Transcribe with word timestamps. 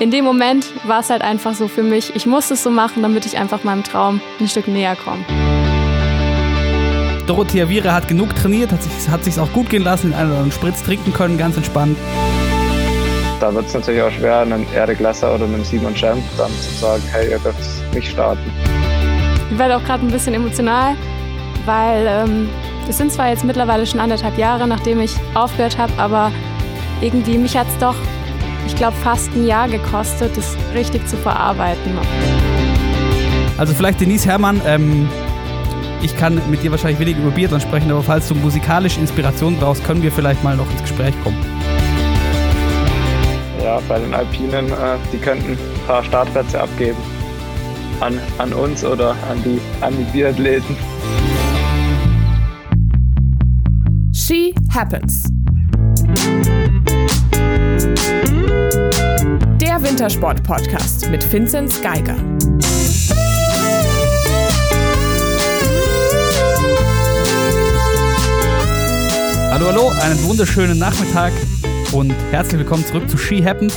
in 0.00 0.10
dem 0.10 0.24
Moment 0.24 0.66
war 0.84 1.00
es 1.00 1.10
halt 1.10 1.22
einfach 1.22 1.54
so 1.54 1.66
für 1.66 1.82
mich, 1.82 2.14
ich 2.14 2.26
musste 2.26 2.54
es 2.54 2.62
so 2.62 2.70
machen, 2.70 3.02
damit 3.02 3.26
ich 3.26 3.36
einfach 3.36 3.64
meinem 3.64 3.82
Traum 3.82 4.20
ein 4.38 4.48
Stück 4.48 4.68
näher 4.68 4.96
komme. 4.96 5.24
Dorothea 7.26 7.68
Viera 7.68 7.92
hat 7.92 8.08
genug 8.08 8.34
trainiert, 8.36 8.72
hat 8.72 8.82
sich 8.82 9.08
hat 9.08 9.24
sich's 9.24 9.38
auch 9.38 9.52
gut 9.52 9.68
gehen 9.68 9.82
lassen, 9.82 10.10
den 10.10 10.14
einen 10.14 10.30
oder 10.30 10.38
anderen 10.38 10.52
Spritz 10.52 10.82
trinken 10.82 11.12
können, 11.12 11.36
ganz 11.36 11.56
entspannt. 11.56 11.98
Da 13.40 13.54
wird 13.54 13.66
es 13.66 13.74
natürlich 13.74 14.02
auch 14.02 14.10
schwer, 14.10 14.38
einem 14.40 14.66
Erik 14.74 14.98
Lesser 15.00 15.34
oder 15.34 15.44
einem 15.44 15.62
Simon 15.64 15.94
Schemp 15.94 16.22
dann 16.36 16.50
zu 16.52 16.74
sagen, 16.74 17.02
hey, 17.12 17.30
ihr 17.30 17.38
dürft 17.38 17.60
nicht 17.94 18.10
starten. 18.10 18.50
Ich 19.50 19.58
werde 19.58 19.76
auch 19.76 19.84
gerade 19.84 20.06
ein 20.06 20.10
bisschen 20.10 20.34
emotional, 20.34 20.94
weil 21.66 22.06
ähm, 22.06 22.48
es 22.88 22.98
sind 22.98 23.12
zwar 23.12 23.28
jetzt 23.28 23.44
mittlerweile 23.44 23.86
schon 23.86 24.00
anderthalb 24.00 24.38
Jahre, 24.38 24.66
nachdem 24.66 25.00
ich 25.00 25.14
aufgehört 25.34 25.76
habe, 25.76 25.92
aber 25.98 26.32
irgendwie 27.00 27.38
mich 27.38 27.56
hat 27.56 27.68
es 27.68 27.78
doch, 27.78 27.94
ich 28.66 28.74
glaube, 28.76 28.96
fast 28.96 29.30
ein 29.34 29.46
Jahr 29.46 29.68
gekostet, 29.68 30.36
das 30.36 30.56
richtig 30.74 31.06
zu 31.08 31.16
verarbeiten. 31.16 31.98
Also 33.56 33.74
vielleicht 33.74 34.00
Denise 34.00 34.26
Herrmann, 34.26 34.60
ähm, 34.66 35.08
ich 36.00 36.16
kann 36.16 36.40
mit 36.48 36.62
dir 36.62 36.70
wahrscheinlich 36.70 37.00
wenig 37.00 37.16
über 37.16 37.30
Biathlon 37.30 37.60
sprechen, 37.60 37.90
aber 37.90 38.02
falls 38.02 38.28
du 38.28 38.34
musikalische 38.36 39.00
Inspiration 39.00 39.56
brauchst, 39.56 39.84
können 39.84 40.02
wir 40.02 40.12
vielleicht 40.12 40.44
mal 40.44 40.56
noch 40.56 40.70
ins 40.70 40.82
Gespräch 40.82 41.14
kommen. 41.24 41.38
Ja, 43.62 43.80
bei 43.88 43.98
den 43.98 44.14
Alpinen, 44.14 44.68
äh, 44.68 44.96
die 45.12 45.18
könnten 45.18 45.52
ein 45.52 45.58
paar 45.86 46.04
Startplätze 46.04 46.60
abgeben. 46.60 46.98
An, 48.00 48.20
an 48.38 48.52
uns 48.52 48.84
oder 48.84 49.10
an 49.28 49.42
die, 49.44 49.60
an 49.80 49.92
die 49.98 50.04
Biathleten. 50.04 50.76
She 54.12 54.54
Happens. 54.72 55.37
Der 59.60 59.82
Wintersport-Podcast 59.82 61.10
mit 61.10 61.32
Vinzenz 61.32 61.80
Geiger. 61.82 62.16
Hallo, 69.50 69.66
hallo, 69.66 69.88
einen 70.00 70.22
wunderschönen 70.24 70.78
Nachmittag 70.78 71.32
und 71.92 72.12
herzlich 72.30 72.60
willkommen 72.60 72.86
zurück 72.86 73.10
zu 73.10 73.18
She 73.18 73.44
Happens. 73.44 73.76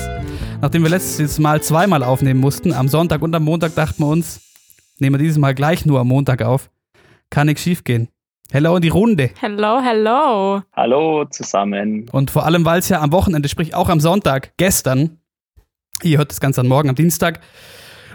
Nachdem 0.61 0.83
wir 0.83 0.89
letztes 0.89 1.39
Mal 1.39 1.61
zweimal 1.61 2.03
aufnehmen 2.03 2.39
mussten, 2.39 2.71
am 2.71 2.87
Sonntag 2.87 3.21
und 3.21 3.35
am 3.35 3.43
Montag 3.43 3.75
dachten 3.75 4.03
wir 4.03 4.07
uns, 4.07 4.39
nehmen 4.99 5.15
wir 5.15 5.19
dieses 5.19 5.37
Mal 5.37 5.55
gleich 5.55 5.85
nur 5.85 5.99
am 5.99 6.07
Montag 6.07 6.43
auf. 6.43 6.69
Kann 7.29 7.47
nichts 7.47 7.63
schief 7.63 7.83
gehen. 7.83 8.09
Hello 8.53 8.75
in 8.75 8.81
die 8.81 8.89
Runde. 8.89 9.29
Hello, 9.39 9.79
hello. 9.81 10.61
Hallo 10.73 11.23
zusammen. 11.23 12.09
Und 12.11 12.31
vor 12.31 12.45
allem, 12.45 12.65
weil 12.65 12.79
es 12.79 12.89
ja 12.89 12.99
am 12.99 13.13
Wochenende, 13.13 13.47
sprich 13.47 13.73
auch 13.73 13.87
am 13.87 14.01
Sonntag, 14.01 14.51
gestern, 14.57 15.19
ihr 16.03 16.17
hört 16.17 16.31
das 16.31 16.41
Ganze 16.41 16.59
am 16.59 16.67
Morgen, 16.67 16.89
am 16.89 16.95
Dienstag, 16.95 17.39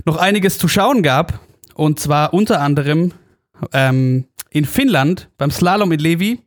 noch 0.05 0.19
einiges 0.19 0.59
zu 0.59 0.69
schauen 0.69 1.03
gab. 1.03 1.41
Und 1.75 2.01
zwar 2.01 2.35
unter 2.35 2.61
anderem 2.61 3.13
ähm, 3.73 4.27
in 4.51 4.67
Finnland 4.67 5.31
beim 5.39 5.51
Slalom 5.51 5.91
in 5.93 6.01
Levi. 6.01 6.43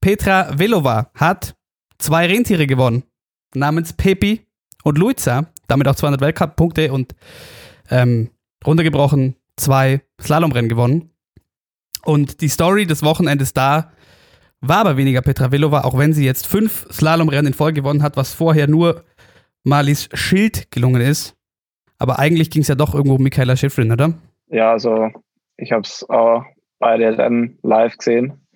Petra 0.00 0.58
Velova 0.58 1.10
hat 1.14 1.54
zwei 1.98 2.26
Rentiere 2.26 2.66
gewonnen, 2.66 3.02
namens 3.52 3.92
Pepi 3.92 4.46
und 4.84 4.96
Luiza, 4.96 5.48
damit 5.68 5.86
auch 5.86 5.96
200 5.96 6.22
Weltcup-Punkte 6.22 6.90
und 6.94 7.14
ähm, 7.90 8.30
runtergebrochen 8.66 9.36
zwei 9.56 10.00
Slalomrennen 10.18 10.70
gewonnen. 10.70 11.10
Und 12.06 12.40
die 12.40 12.48
Story 12.48 12.86
des 12.86 13.02
Wochenendes 13.02 13.52
da 13.52 13.90
war 14.60 14.78
aber 14.78 14.96
weniger 14.96 15.22
Petra 15.22 15.50
Velova, 15.50 15.80
auch 15.80 15.98
wenn 15.98 16.12
sie 16.12 16.24
jetzt 16.24 16.46
fünf 16.46 16.86
Slalomrennen 16.92 17.48
in 17.48 17.52
Folge 17.52 17.82
gewonnen 17.82 18.04
hat, 18.04 18.16
was 18.16 18.32
vorher 18.32 18.68
nur 18.68 19.02
Marlies 19.64 20.08
Schild 20.14 20.70
gelungen 20.70 21.02
ist. 21.02 21.36
Aber 21.98 22.20
eigentlich 22.20 22.50
ging 22.50 22.62
es 22.62 22.68
ja 22.68 22.76
doch 22.76 22.94
irgendwo 22.94 23.16
um 23.16 23.22
Michaela 23.24 23.56
Schifrin, 23.56 23.90
oder? 23.90 24.14
Ja, 24.46 24.70
also 24.70 25.10
ich 25.56 25.72
habe 25.72 25.82
es 25.82 26.08
auch 26.08 26.44
beide 26.78 27.18
Rennen 27.18 27.58
live 27.62 27.96
gesehen. 27.96 28.46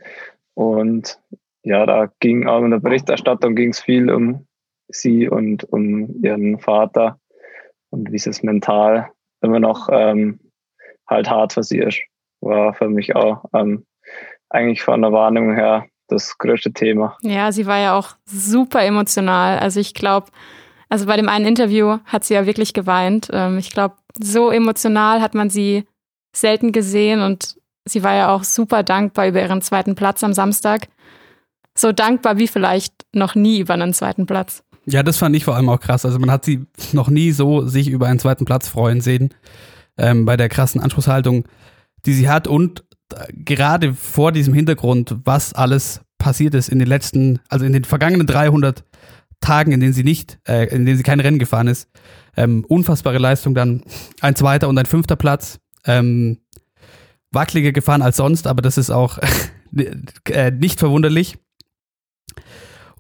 Und 0.54 1.18
ja, 1.64 1.84
da 1.86 2.08
ging 2.20 2.46
auch 2.46 2.62
in 2.62 2.70
der 2.70 2.78
Berichterstattung 2.78 3.56
ging 3.56 3.72
viel 3.72 4.12
um 4.12 4.46
sie 4.86 5.28
und 5.28 5.64
um 5.64 6.22
ihren 6.22 6.60
Vater 6.60 7.18
und 7.90 8.12
wie 8.12 8.16
es 8.16 8.42
mental 8.44 9.10
immer 9.42 9.58
noch 9.58 9.88
ähm, 9.90 10.38
halt 11.08 11.28
hart 11.28 11.52
für 11.52 11.64
sie 11.64 11.78
ist 11.78 12.00
war 12.40 12.74
für 12.74 12.88
mich 12.88 13.16
auch 13.16 13.44
ähm, 13.54 13.86
eigentlich 14.48 14.82
von 14.82 15.02
der 15.02 15.12
Wahrnehmung 15.12 15.54
her 15.54 15.86
das 16.08 16.36
größte 16.38 16.72
Thema. 16.72 17.16
Ja, 17.22 17.52
sie 17.52 17.66
war 17.66 17.78
ja 17.78 17.96
auch 17.96 18.16
super 18.24 18.84
emotional. 18.84 19.58
Also 19.58 19.80
ich 19.80 19.94
glaube, 19.94 20.26
also 20.88 21.06
bei 21.06 21.16
dem 21.16 21.28
einen 21.28 21.46
Interview 21.46 21.98
hat 22.04 22.24
sie 22.24 22.34
ja 22.34 22.46
wirklich 22.46 22.74
geweint. 22.74 23.28
Ähm, 23.32 23.58
ich 23.58 23.70
glaube, 23.70 23.94
so 24.20 24.50
emotional 24.50 25.20
hat 25.20 25.34
man 25.34 25.50
sie 25.50 25.84
selten 26.34 26.72
gesehen 26.72 27.20
und 27.20 27.56
sie 27.84 28.02
war 28.02 28.14
ja 28.14 28.34
auch 28.34 28.44
super 28.44 28.82
dankbar 28.82 29.28
über 29.28 29.40
ihren 29.40 29.62
zweiten 29.62 29.94
Platz 29.94 30.22
am 30.24 30.32
Samstag. 30.32 30.88
So 31.76 31.92
dankbar 31.92 32.38
wie 32.38 32.48
vielleicht 32.48 32.92
noch 33.12 33.34
nie 33.34 33.60
über 33.60 33.74
einen 33.74 33.94
zweiten 33.94 34.26
Platz. 34.26 34.64
Ja, 34.86 35.02
das 35.02 35.18
fand 35.18 35.36
ich 35.36 35.44
vor 35.44 35.54
allem 35.54 35.68
auch 35.68 35.80
krass. 35.80 36.04
Also 36.04 36.18
man 36.18 36.30
hat 36.30 36.44
sie 36.44 36.66
noch 36.92 37.08
nie 37.08 37.30
so 37.30 37.66
sich 37.66 37.88
über 37.88 38.06
einen 38.06 38.18
zweiten 38.18 38.44
Platz 38.44 38.68
freuen 38.68 39.00
sehen. 39.00 39.32
Ähm, 39.96 40.24
bei 40.24 40.36
der 40.36 40.48
krassen 40.48 40.80
Anspruchshaltung 40.80 41.44
die 42.06 42.14
sie 42.14 42.28
hat 42.28 42.46
und 42.46 42.84
äh, 43.14 43.32
gerade 43.32 43.94
vor 43.94 44.32
diesem 44.32 44.54
Hintergrund, 44.54 45.16
was 45.24 45.52
alles 45.52 46.00
passiert 46.18 46.54
ist 46.54 46.68
in 46.68 46.78
den 46.78 46.88
letzten, 46.88 47.40
also 47.48 47.64
in 47.64 47.72
den 47.72 47.84
vergangenen 47.84 48.26
300 48.26 48.84
Tagen, 49.40 49.72
in 49.72 49.80
denen 49.80 49.92
sie 49.92 50.04
nicht, 50.04 50.38
äh, 50.46 50.66
in 50.66 50.84
denen 50.84 50.96
sie 50.96 51.02
kein 51.02 51.20
Rennen 51.20 51.38
gefahren 51.38 51.66
ist, 51.66 51.88
ähm, 52.36 52.64
unfassbare 52.68 53.18
Leistung, 53.18 53.54
dann 53.54 53.82
ein 54.20 54.36
zweiter 54.36 54.68
und 54.68 54.78
ein 54.78 54.86
fünfter 54.86 55.16
Platz, 55.16 55.58
ähm, 55.86 56.38
wackeliger 57.32 57.72
gefahren 57.72 58.02
als 58.02 58.18
sonst, 58.18 58.46
aber 58.46 58.62
das 58.62 58.76
ist 58.76 58.90
auch 58.90 59.18
äh, 60.28 60.50
nicht 60.50 60.78
verwunderlich. 60.78 61.38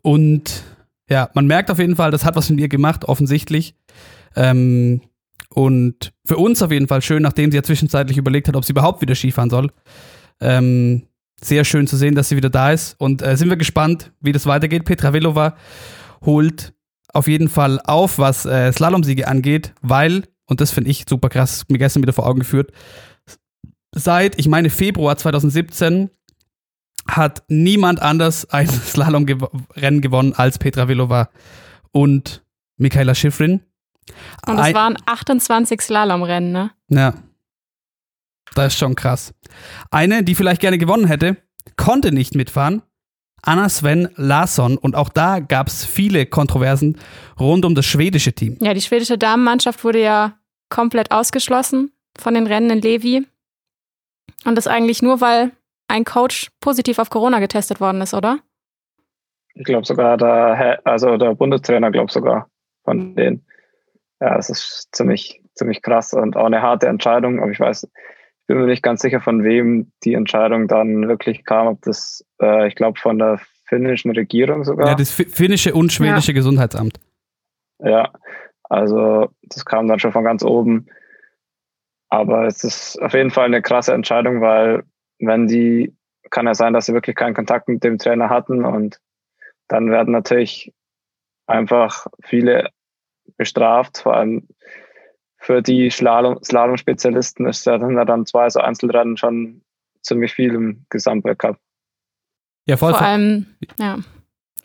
Und 0.02 0.64
ja, 1.08 1.28
man 1.34 1.46
merkt 1.46 1.70
auf 1.70 1.78
jeden 1.78 1.96
Fall, 1.96 2.10
das 2.10 2.24
hat 2.24 2.36
was 2.36 2.48
mit 2.50 2.60
ihr 2.60 2.68
gemacht, 2.68 3.04
offensichtlich. 3.04 3.74
Ähm, 4.36 5.02
und 5.52 6.12
für 6.24 6.36
uns 6.36 6.62
auf 6.62 6.70
jeden 6.70 6.88
Fall 6.88 7.02
schön, 7.02 7.22
nachdem 7.22 7.50
sie 7.50 7.56
ja 7.56 7.62
zwischenzeitlich 7.62 8.16
überlegt 8.16 8.48
hat, 8.48 8.56
ob 8.56 8.64
sie 8.64 8.72
überhaupt 8.72 9.02
wieder 9.02 9.14
Skifahren 9.14 9.50
soll. 9.50 9.70
Ähm, 10.40 11.02
sehr 11.42 11.64
schön 11.64 11.86
zu 11.86 11.96
sehen, 11.96 12.14
dass 12.14 12.28
sie 12.28 12.36
wieder 12.36 12.50
da 12.50 12.70
ist. 12.70 12.94
Und 12.98 13.22
äh, 13.22 13.36
sind 13.36 13.48
wir 13.48 13.56
gespannt, 13.56 14.12
wie 14.20 14.32
das 14.32 14.46
weitergeht. 14.46 14.84
Petra 14.84 15.12
Velova 15.12 15.56
holt 16.24 16.74
auf 17.12 17.26
jeden 17.26 17.48
Fall 17.48 17.80
auf, 17.84 18.18
was 18.18 18.46
äh, 18.46 18.72
Slalomsiege 18.72 19.26
angeht, 19.26 19.74
weil, 19.82 20.24
und 20.46 20.60
das 20.60 20.70
finde 20.70 20.90
ich 20.90 21.04
super 21.08 21.28
krass, 21.28 21.64
mir 21.68 21.78
gestern 21.78 22.02
wieder 22.02 22.12
vor 22.12 22.26
Augen 22.26 22.40
geführt, 22.40 22.70
seit, 23.92 24.38
ich 24.38 24.46
meine, 24.46 24.70
Februar 24.70 25.16
2017 25.16 26.10
hat 27.08 27.42
niemand 27.48 28.00
anders 28.00 28.48
ein 28.50 28.68
Slalomrennen 28.68 30.00
gewonnen 30.00 30.34
als 30.34 30.58
Petra 30.58 30.86
Velova 30.86 31.30
und 31.90 32.44
Michaela 32.76 33.14
Schifrin. 33.14 33.60
Und 34.46 34.58
es 34.58 34.74
waren 34.74 34.96
28 35.06 35.80
Slalomrennen, 35.80 36.52
ne? 36.52 36.70
Ja. 36.88 37.14
Das 38.54 38.74
ist 38.74 38.78
schon 38.78 38.94
krass. 38.94 39.32
Eine, 39.90 40.24
die 40.24 40.34
vielleicht 40.34 40.60
gerne 40.60 40.78
gewonnen 40.78 41.06
hätte, 41.06 41.36
konnte 41.76 42.12
nicht 42.12 42.34
mitfahren. 42.34 42.82
Anna 43.42 43.68
Sven 43.68 44.08
Larsson. 44.16 44.76
Und 44.76 44.96
auch 44.96 45.08
da 45.08 45.40
gab 45.40 45.68
es 45.68 45.84
viele 45.84 46.26
Kontroversen 46.26 46.98
rund 47.38 47.64
um 47.64 47.74
das 47.74 47.86
schwedische 47.86 48.32
Team. 48.32 48.58
Ja, 48.60 48.74
die 48.74 48.80
schwedische 48.80 49.18
Damenmannschaft 49.18 49.84
wurde 49.84 50.02
ja 50.02 50.34
komplett 50.68 51.10
ausgeschlossen 51.10 51.92
von 52.18 52.34
den 52.34 52.46
Rennen 52.46 52.70
in 52.70 52.80
Levi. 52.80 53.26
Und 54.44 54.56
das 54.56 54.66
eigentlich 54.66 55.02
nur, 55.02 55.20
weil 55.20 55.52
ein 55.88 56.04
Coach 56.04 56.50
positiv 56.60 56.98
auf 56.98 57.10
Corona 57.10 57.40
getestet 57.40 57.80
worden 57.80 58.00
ist, 58.00 58.14
oder? 58.14 58.38
Ich 59.54 59.64
glaube 59.64 59.86
sogar 59.86 60.16
der, 60.16 60.80
also 60.84 61.16
der 61.16 61.34
Bundestrainer, 61.34 61.90
glaube 61.90 62.12
sogar 62.12 62.48
von 62.84 63.14
denen 63.16 63.44
ja, 64.20 64.36
es 64.36 64.50
ist 64.50 64.88
ziemlich, 64.92 65.42
ziemlich 65.54 65.82
krass 65.82 66.12
und 66.12 66.36
auch 66.36 66.46
eine 66.46 66.62
harte 66.62 66.86
Entscheidung. 66.86 67.40
Aber 67.40 67.50
ich 67.50 67.60
weiß, 67.60 67.84
ich 67.84 68.46
bin 68.46 68.58
mir 68.58 68.66
nicht 68.66 68.82
ganz 68.82 69.00
sicher, 69.00 69.20
von 69.20 69.44
wem 69.44 69.92
die 70.04 70.14
Entscheidung 70.14 70.68
dann 70.68 71.08
wirklich 71.08 71.44
kam. 71.44 71.68
Ob 71.68 71.82
das, 71.82 72.24
äh, 72.40 72.68
ich 72.68 72.74
glaube, 72.74 72.98
von 72.98 73.18
der 73.18 73.40
finnischen 73.66 74.10
Regierung 74.10 74.64
sogar. 74.64 74.88
Ja, 74.88 74.94
das 74.94 75.10
finnische 75.10 75.74
und 75.74 75.92
schwedische 75.92 76.32
ja. 76.32 76.34
Gesundheitsamt. 76.34 77.00
Ja, 77.78 78.10
also 78.64 79.30
das 79.42 79.64
kam 79.64 79.88
dann 79.88 79.98
schon 79.98 80.12
von 80.12 80.24
ganz 80.24 80.42
oben. 80.44 80.86
Aber 82.10 82.46
es 82.46 82.64
ist 82.64 83.00
auf 83.00 83.14
jeden 83.14 83.30
Fall 83.30 83.46
eine 83.46 83.62
krasse 83.62 83.94
Entscheidung, 83.94 84.40
weil 84.40 84.82
wenn 85.20 85.46
die, 85.46 85.94
kann 86.30 86.46
ja 86.46 86.54
sein, 86.54 86.72
dass 86.72 86.86
sie 86.86 86.92
wirklich 86.92 87.16
keinen 87.16 87.34
Kontakt 87.34 87.68
mit 87.68 87.84
dem 87.84 87.98
Trainer 87.98 88.28
hatten 88.28 88.64
und 88.64 89.00
dann 89.68 89.90
werden 89.90 90.12
natürlich 90.12 90.74
einfach 91.46 92.06
viele 92.24 92.70
bestraft. 93.36 93.98
Vor 93.98 94.16
allem 94.16 94.48
für 95.36 95.62
die 95.62 95.90
Slalom-Spezialisten 95.90 97.46
ist 97.46 97.64
ja 97.66 97.78
dann, 97.78 97.94
dann 98.06 98.26
zwei 98.26 98.48
so 98.50 98.60
Einzelrennen 98.60 99.16
schon 99.16 99.62
ziemlich 100.02 100.32
viel 100.32 100.54
im 100.54 100.84
Gesamtweltcup. 100.90 101.56
Ja, 102.66 102.76
voll. 102.76 102.92
Vor 102.92 103.02
allem, 103.02 103.46
ja. 103.78 103.98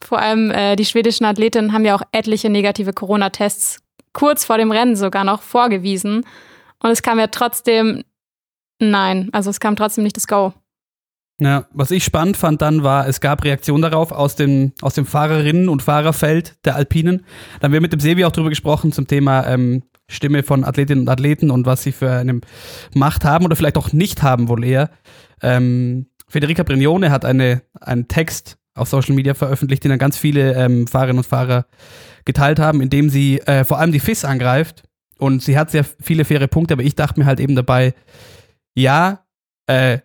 Vor 0.02 0.20
allem 0.20 0.52
äh, 0.52 0.76
die 0.76 0.86
schwedischen 0.86 1.26
Athletinnen 1.26 1.74
haben 1.74 1.86
ja 1.86 1.96
auch 1.96 2.04
etliche 2.12 2.50
negative 2.50 2.94
Corona-Tests 2.94 3.82
kurz 4.14 4.46
vor 4.46 4.58
dem 4.58 4.72
Rennen 4.72 4.96
sogar 4.96 5.24
noch 5.24 5.42
vorgewiesen. 5.42 6.26
Und 6.80 6.90
es 6.90 7.02
kam 7.02 7.20
ja 7.20 7.28
trotzdem, 7.28 8.04
nein, 8.80 9.30
also 9.32 9.50
es 9.50 9.60
kam 9.60 9.76
trotzdem 9.76 10.04
nicht 10.04 10.18
das 10.18 10.28
Go. 10.28 10.54
Ja, 11.40 11.68
was 11.74 11.92
ich 11.92 12.06
spannend 12.06 12.38
fand 12.38 12.62
dann 12.62 12.84
war, 12.84 13.08
es 13.08 13.20
gab 13.20 13.44
Reaktionen 13.44 13.82
darauf 13.82 14.14
aus 14.14 14.36
dem, 14.36 14.72
aus 14.82 14.94
dem 14.94 15.06
Fahrerinnen- 15.06 15.68
und 15.68 15.82
Fahrerfeld 15.82 16.56
der 16.64 16.78
Alpinen. 16.78 17.26
Dann 17.60 17.70
haben 17.70 17.74
wir 17.74 17.82
mit 17.82 17.92
dem 17.92 18.00
Sebi 18.00 18.24
auch 18.24 18.32
drüber 18.32 18.50
gesprochen 18.50 18.94
zum 18.94 19.06
Thema 19.06 19.46
ähm, 19.46 19.84
Stimme 20.08 20.44
von 20.44 20.64
Athletinnen 20.64 21.02
und 21.02 21.10
Athleten 21.10 21.52
und 21.52 21.66
was 21.66 21.84
sie 21.84 21.92
für 21.92 22.12
eine 22.12 22.40
Macht 22.94 23.26
haben 23.26 23.44
oder 23.44 23.58
vielleicht 23.58 23.78
auch 23.78 23.92
nicht 23.92 24.24
haben 24.24 24.48
wohl 24.48 24.64
eher. 24.64 24.92
Ähm, 25.42 26.08
Federica 26.30 26.64
Brignone 26.64 27.12
hat 27.12 27.26
eine, 27.26 27.64
einen 27.82 28.08
Text 28.08 28.58
auf 28.74 28.88
Social 28.88 29.16
Media 29.16 29.34
veröffentlicht, 29.34 29.84
den 29.84 29.90
dann 29.90 30.00
ganz 30.00 30.18
viele 30.18 30.54
ähm, 30.54 30.88
Fahrerinnen 30.88 31.20
und 31.20 31.28
Fahrer 31.28 31.66
geteilt 32.24 32.60
haben, 32.60 32.82
indem 32.82 33.10
sie 33.10 33.40
äh, 33.42 33.66
vor 33.66 33.80
allem 33.80 33.92
die 33.92 34.00
FIS 34.00 34.24
angreift. 34.26 34.84
Und 35.18 35.42
sie 35.44 35.58
hat 35.58 35.72
sehr 35.72 35.86
viele 36.02 36.26
faire 36.26 36.48
Punkte, 36.48 36.74
aber 36.74 36.84
ich 36.84 36.96
dachte 36.96 37.20
mir 37.20 37.26
halt 37.26 37.40
eben 37.40 37.56
dabei, 37.56 37.94
ja, 38.74 39.26
äh, 39.68 40.00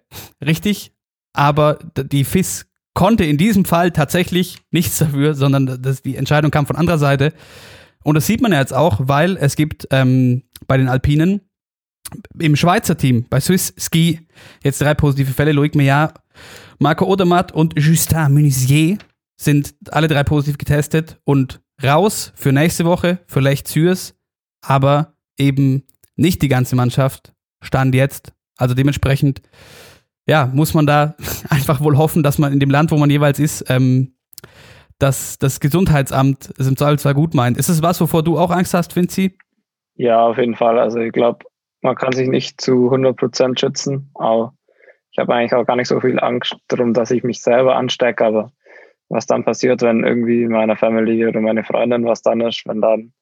richtig, 0.45 0.93
aber 1.33 1.79
die 1.97 2.25
FIS 2.25 2.67
konnte 2.95 3.25
in 3.25 3.39
diesem 3.39 3.65
Fall 3.65 3.93
tatsächlich 3.93 4.59
nichts 4.71 4.99
dafür, 4.99 5.35
sondern 5.35 5.81
das, 5.83 6.03
die 6.03 6.17
Entscheidung 6.17 6.51
kam 6.51 6.67
von 6.67 6.77
anderer 6.77 6.99
Seite. 6.99 7.33
Und 8.03 8.15
das 8.15 8.27
sieht 8.27 8.41
man 8.41 8.53
ja 8.53 8.61
jetzt 8.61 8.75
auch, 8.75 9.01
weil 9.03 9.37
es 9.37 9.57
gibt 9.57 9.87
ähm, 9.91 10.43
bei 10.67 10.77
den 10.77 10.89
Alpinen 10.89 11.43
im 12.39 12.57
Schweizer 12.57 12.97
Team, 12.97 13.27
bei 13.29 13.41
Swiss 13.41 13.75
Ski, 13.79 14.27
jetzt 14.65 14.81
drei 14.81 14.95
positive 14.95 15.33
Fälle. 15.33 15.53
Loic 15.53 15.75
Meillard, 15.75 16.19
Marco 16.79 17.05
Odermatt 17.05 17.53
und 17.53 17.79
Justin 17.79 18.33
Munizier 18.33 18.99
sind 19.41 19.75
alle 19.91 20.09
drei 20.09 20.25
positiv 20.25 20.59
getestet 20.59 21.21
und 21.25 21.61
raus 21.83 22.33
für 22.35 22.53
nächste 22.53 22.85
Woche 22.85 23.21
für 23.27 23.41
Lech 23.41 23.65
Zürs, 23.65 24.15
aber 24.61 25.15
eben 25.39 25.85
nicht 26.17 26.43
die 26.43 26.49
ganze 26.49 26.77
Mannschaft 26.77 27.33
stand 27.63 27.95
jetzt. 27.95 28.33
Also 28.57 28.75
dementsprechend 28.75 29.41
ja, 30.31 30.49
muss 30.55 30.75
man 30.75 30.87
da 30.87 31.17
einfach 31.51 31.81
wohl 31.81 31.99
hoffen, 31.99 32.23
dass 32.23 32.39
man 32.39 32.53
in 32.53 32.61
dem 32.61 32.71
Land, 32.71 32.93
wo 32.93 32.97
man 32.97 33.11
jeweils 33.11 33.41
ist, 33.41 33.69
ähm, 33.69 34.15
dass 35.01 35.39
das 35.39 35.59
Gesundheitsamt 35.59 36.55
es 36.57 36.69
im 36.69 36.77
Zweifelsfall 36.77 37.15
gut 37.15 37.35
meint. 37.35 37.59
Ist 37.59 37.69
es 37.69 37.83
was, 37.83 38.01
wovor 38.01 38.23
du 38.23 38.39
auch 38.39 38.53
Angst 38.53 38.73
hast, 38.73 38.95
Vinci? 38.95 39.37
Ja, 39.97 40.25
auf 40.25 40.39
jeden 40.39 40.55
Fall. 40.55 40.79
Also 40.79 41.01
ich 41.01 41.13
glaube, 41.13 41.45
man 41.83 41.97
kann 41.97 42.13
sich 42.13 42.29
nicht 42.29 42.61
zu 42.61 42.85
100 42.85 43.17
Prozent 43.17 43.59
schützen. 43.59 44.13
Aber 44.15 44.55
ich 45.11 45.19
habe 45.19 45.35
eigentlich 45.35 45.55
auch 45.55 45.67
gar 45.67 45.75
nicht 45.75 45.89
so 45.89 45.99
viel 45.99 46.21
Angst 46.21 46.57
darum, 46.69 46.95
dass 46.95 47.11
ich 47.11 47.25
mich 47.25 47.43
selber 47.43 47.75
anstecke. 47.75 48.25
Aber 48.25 48.53
was 49.09 49.27
dann 49.27 49.45
passiert, 49.45 49.83
wenn 49.83 50.05
irgendwie 50.05 50.47
meine 50.47 50.77
Familie 50.77 51.31
oder 51.31 51.41
meine 51.41 51.65
Freundin 51.65 52.05
was 52.05 52.23
dann 52.23 52.41
ist, 52.43 52.63
wenn 52.67 52.81
dann, 52.81 53.13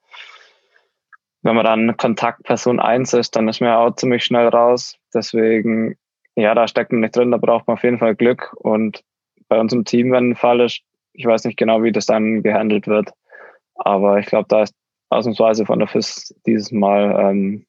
wenn 1.41 1.57
man 1.57 1.65
dann 1.65 1.97
Kontaktperson 1.97 2.81
1 2.81 3.15
ist, 3.15 3.35
dann 3.35 3.49
ist 3.49 3.63
man 3.63 3.71
ja 3.71 3.79
auch 3.79 3.95
ziemlich 3.95 4.25
schnell 4.25 4.49
raus. 4.49 4.99
Deswegen 5.15 5.97
ja, 6.39 6.55
da 6.55 6.69
steckt 6.69 6.93
man 6.93 7.01
nicht 7.01 7.17
drin, 7.17 7.33
da 7.33 7.37
braucht 7.37 7.67
man 7.67 7.77
auf 7.77 7.83
jeden 7.83 7.99
Fall 7.99 8.15
Glück. 8.15 8.55
Und 8.59 9.03
bei 9.49 9.59
uns 9.59 9.73
im 9.73 9.85
Team, 9.85 10.13
wenn 10.13 10.31
ein 10.31 10.37
Fall 10.37 10.61
ist, 10.61 10.83
ich 11.13 11.27
weiß 11.27 11.45
nicht 11.45 11.57
genau, 11.57 11.83
wie 11.83 11.91
das 11.91 12.07
dann 12.07 12.45
gehandelt 12.45 12.87
wird, 12.87 13.11
aber 13.75 14.21
ich 14.21 14.27
glaube, 14.27 14.47
da 14.49 14.63
ist 14.63 14.75
ausnahmsweise 15.11 15.67
von 15.67 15.81
der 15.81 15.89
FIS 15.89 16.33
dieses 16.47 16.71
Mal 16.71 17.17
ähm, 17.19 17.67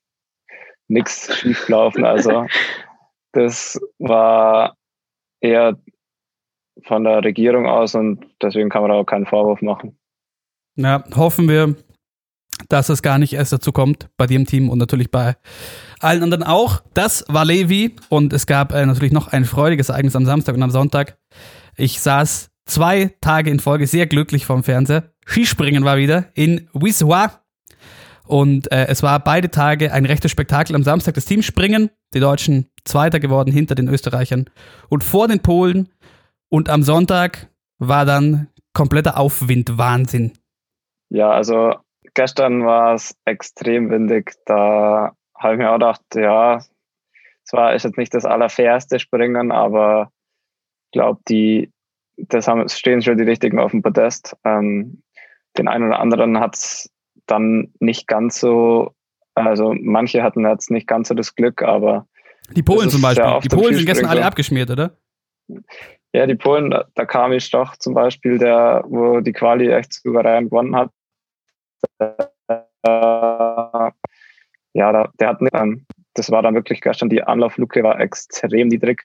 nichts 0.88 1.36
schiefgelaufen. 1.36 2.06
Also 2.06 2.46
das 3.32 3.82
war 3.98 4.76
eher 5.42 5.80
von 6.84 7.06
der 7.06 7.24
Regierung 7.24 7.66
aus 7.66 7.96
und 7.96 8.24
deswegen 8.40 8.70
kann 8.70 8.84
man 8.84 8.92
da 8.92 8.98
auch 8.98 9.06
keinen 9.06 9.26
Vorwurf 9.26 9.64
machen. 9.64 9.98
Ja, 10.76 11.04
hoffen 11.16 11.50
wir, 11.50 11.76
dass 12.68 12.90
es 12.90 13.02
gar 13.02 13.18
nicht 13.18 13.34
erst 13.34 13.52
dazu 13.52 13.72
kommt 13.72 14.10
bei 14.16 14.28
dem 14.28 14.46
Team 14.46 14.70
und 14.70 14.78
natürlich 14.78 15.10
bei 15.10 15.36
allen 16.00 16.24
anderen 16.24 16.44
auch. 16.44 16.82
Das 16.94 17.26
war 17.28 17.46
Levi 17.46 17.96
und 18.10 18.34
es 18.34 18.46
gab 18.46 18.74
äh, 18.74 18.86
natürlich 18.86 19.14
noch 19.14 19.28
ein 19.28 19.46
freudiges 19.46 19.90
Ereignis 19.90 20.16
am 20.16 20.26
Samstag 20.26 20.56
und 20.56 20.64
am 20.64 20.72
Sonntag. 20.72 21.18
Ich 21.76 22.02
saß 22.02 22.50
zwei 22.66 23.16
Tage 23.22 23.50
in 23.50 23.60
Folge 23.60 23.88
sehr 23.88 24.08
glücklich 24.08 24.46
vorm 24.46 24.64
Fernseher. 24.64 25.12
Skispringen 25.26 25.84
war 25.84 25.98
wieder 25.98 26.26
in 26.34 26.70
Wiswa 26.74 27.42
und 28.30 28.72
äh, 28.72 28.86
es 28.88 29.02
war 29.02 29.20
beide 29.24 29.50
Tage 29.50 29.92
ein 29.92 30.06
rechtes 30.06 30.30
Spektakel. 30.30 30.76
Am 30.76 30.84
Samstag 30.84 31.16
das 31.16 31.26
Teamspringen, 31.26 31.90
die 32.14 32.20
Deutschen 32.20 32.70
Zweiter 32.86 33.20
geworden 33.20 33.52
hinter 33.52 33.74
den 33.74 33.88
Österreichern 33.88 34.50
und 34.88 35.04
vor 35.04 35.28
den 35.28 35.40
Polen. 35.40 35.90
Und 36.48 36.70
am 36.70 36.84
Sonntag 36.84 37.50
war 37.80 38.06
dann 38.06 38.48
kompletter 38.74 39.18
Aufwind-Wahnsinn. 39.18 40.34
Ja, 41.10 41.32
also 41.32 41.74
gestern 42.14 42.66
war 42.66 42.94
es 42.94 43.16
extrem 43.26 43.90
windig. 43.90 44.34
Da 44.46 45.14
habe 45.40 45.54
ich 45.54 45.60
mir 45.60 45.70
auch 45.70 45.76
gedacht, 45.76 46.02
ja, 46.16 46.62
zwar 47.44 47.74
ist 47.74 47.84
jetzt 47.84 47.98
nicht 47.98 48.14
das 48.14 48.26
allerfairste 48.26 49.00
Springen, 49.00 49.52
aber 49.52 50.12
ich 50.86 50.92
glaube, 50.92 51.22
die, 51.28 51.72
das 52.18 52.48
haben, 52.48 52.68
stehen 52.70 53.02
schon 53.02 53.18
die 53.18 53.24
richtigen 53.24 53.60
auf 53.60 53.72
dem 53.72 53.82
Podest. 53.82 54.36
Ähm, 54.44 55.02
den 55.58 55.68
einen 55.68 55.88
oder 55.88 56.00
anderen 56.00 56.40
hat 56.40 56.56
es 56.56 56.92
dann 57.26 57.74
nicht 57.80 58.08
ganz 58.08 58.40
so, 58.40 58.94
also 59.36 59.74
manche 59.80 60.22
hatten 60.24 60.46
jetzt 60.46 60.72
nicht 60.72 60.88
ganz 60.88 61.08
so 61.08 61.16
das 61.16 61.36
Glück, 61.36 61.62
aber. 61.62 62.08
Die 62.56 62.64
Polen 62.64 62.90
zum 62.90 63.02
Beispiel. 63.02 63.40
Die 63.44 63.50
Polen 63.50 63.76
sind 63.76 63.86
gestern 63.86 64.10
alle 64.10 64.26
abgeschmiert, 64.26 64.70
oder? 64.70 64.98
Ja, 66.14 66.26
die 66.26 66.36
Polen, 66.36 66.72
da, 66.72 66.86
da 66.96 67.06
kam 67.06 67.32
ich 67.32 67.50
doch 67.52 67.78
zum 67.78 67.94
Beispiel, 67.94 68.38
der, 68.40 68.84
wo 68.88 69.20
die 69.22 69.34
Quali 69.34 69.70
echt 69.70 69.94
souverän 69.94 70.50
gewonnen 70.50 70.76
hat. 70.76 70.92
Äh, 72.00 73.92
ja, 74.80 74.94
da, 74.94 75.12
der 75.20 75.28
hat, 75.28 75.42
ähm, 75.54 75.86
das 76.14 76.32
war 76.32 76.42
dann 76.42 76.56
wirklich 76.56 76.80
gestern, 76.80 77.10
die 77.10 77.22
Anlaufluke 77.22 77.84
war 77.84 78.00
extrem 78.00 78.70
niedrig. 78.70 79.04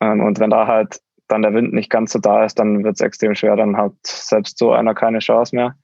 Ähm, 0.00 0.20
und 0.20 0.40
wenn 0.40 0.48
da 0.48 0.66
halt 0.66 1.00
dann 1.28 1.42
der 1.42 1.52
Wind 1.52 1.74
nicht 1.74 1.90
ganz 1.90 2.12
so 2.12 2.18
da 2.18 2.42
ist, 2.46 2.58
dann 2.58 2.84
wird 2.84 2.94
es 2.94 3.02
extrem 3.02 3.34
schwer. 3.34 3.54
Dann 3.54 3.76
hat 3.76 3.92
selbst 4.02 4.56
so 4.56 4.72
einer 4.72 4.94
keine 4.94 5.18
Chance 5.18 5.54
mehr. 5.54 5.76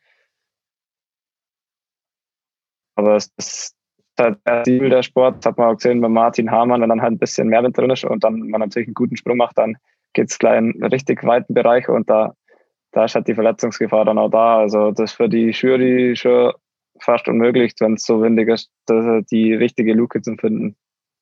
Aber 2.96 3.16
es 3.16 3.30
ist 3.36 3.76
halt 4.18 4.38
der 4.46 4.64
Ziel 4.64 4.88
der 4.88 5.02
Sport, 5.02 5.38
das 5.38 5.50
hat 5.50 5.58
man 5.58 5.68
auch 5.68 5.76
gesehen 5.76 6.00
bei 6.00 6.08
Martin 6.08 6.50
Hamann, 6.50 6.80
wenn 6.80 6.88
dann 6.88 7.02
halt 7.02 7.12
ein 7.12 7.18
bisschen 7.18 7.48
mehr 7.48 7.62
Wind 7.62 7.76
drin 7.76 7.90
ist 7.90 8.04
und 8.04 8.24
dann 8.24 8.48
man 8.48 8.60
natürlich 8.60 8.88
einen 8.88 8.94
guten 8.94 9.16
Sprung 9.16 9.36
macht, 9.36 9.58
dann 9.58 9.76
geht 10.14 10.30
es 10.30 10.38
gleich 10.38 10.56
in 10.58 10.72
einen 10.72 10.84
richtig 10.84 11.24
weiten 11.24 11.52
Bereich 11.52 11.88
und 11.90 12.08
da, 12.08 12.34
da 12.92 13.04
ist 13.04 13.16
halt 13.16 13.28
die 13.28 13.34
Verletzungsgefahr 13.34 14.06
dann 14.06 14.18
auch 14.18 14.30
da. 14.30 14.58
Also 14.58 14.92
das 14.92 15.12
für 15.12 15.28
die 15.28 15.50
Jury 15.50 16.16
schon 16.16 16.52
fast 17.04 17.28
unmöglich, 17.28 17.74
wenn 17.80 17.94
es 17.94 18.04
so 18.04 18.22
windig 18.22 18.48
ist, 18.48 18.70
die 18.88 19.54
richtige 19.54 19.92
Luke 19.94 20.20
zu 20.23 20.37
finden. 20.37 20.76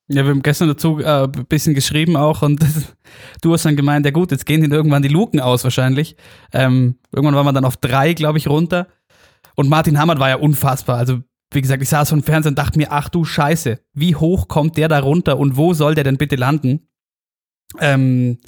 Ja, 0.09 0.23
wir 0.23 0.31
haben 0.31 0.43
gestern 0.43 0.67
dazu 0.67 0.99
äh, 0.99 1.23
ein 1.23 1.45
bisschen 1.47 1.73
geschrieben 1.73 2.17
auch 2.17 2.41
und 2.41 2.59
du 3.41 3.53
hast 3.53 3.65
dann 3.65 3.77
gemeint, 3.77 4.05
ja 4.05 4.11
gut, 4.11 4.31
jetzt 4.31 4.45
gehen 4.45 4.63
ihnen 4.63 4.73
irgendwann 4.73 5.01
die 5.01 5.09
Luken 5.09 5.39
aus 5.39 5.63
wahrscheinlich. 5.63 6.17
Ähm, 6.51 6.97
irgendwann 7.13 7.35
waren 7.35 7.45
wir 7.45 7.53
dann 7.53 7.65
auf 7.65 7.77
drei, 7.77 8.13
glaube 8.13 8.37
ich, 8.37 8.49
runter. 8.49 8.87
Und 9.55 9.69
Martin 9.69 9.99
Hammert 9.99 10.19
war 10.19 10.29
ja 10.29 10.35
unfassbar. 10.35 10.97
Also, 10.97 11.19
wie 11.53 11.61
gesagt, 11.61 11.81
ich 11.81 11.89
saß 11.89 12.09
vom 12.09 12.23
Fernsehen 12.23 12.51
und 12.51 12.59
dachte 12.59 12.77
mir, 12.79 12.91
ach 12.91 13.07
du 13.09 13.23
Scheiße, 13.23 13.79
wie 13.93 14.15
hoch 14.15 14.47
kommt 14.47 14.75
der 14.75 14.89
da 14.89 14.99
runter 14.99 15.37
und 15.37 15.55
wo 15.55 15.73
soll 15.73 15.95
der 15.95 16.03
denn 16.03 16.17
bitte 16.17 16.35
landen? 16.35 16.89
Ähm, 17.79 18.39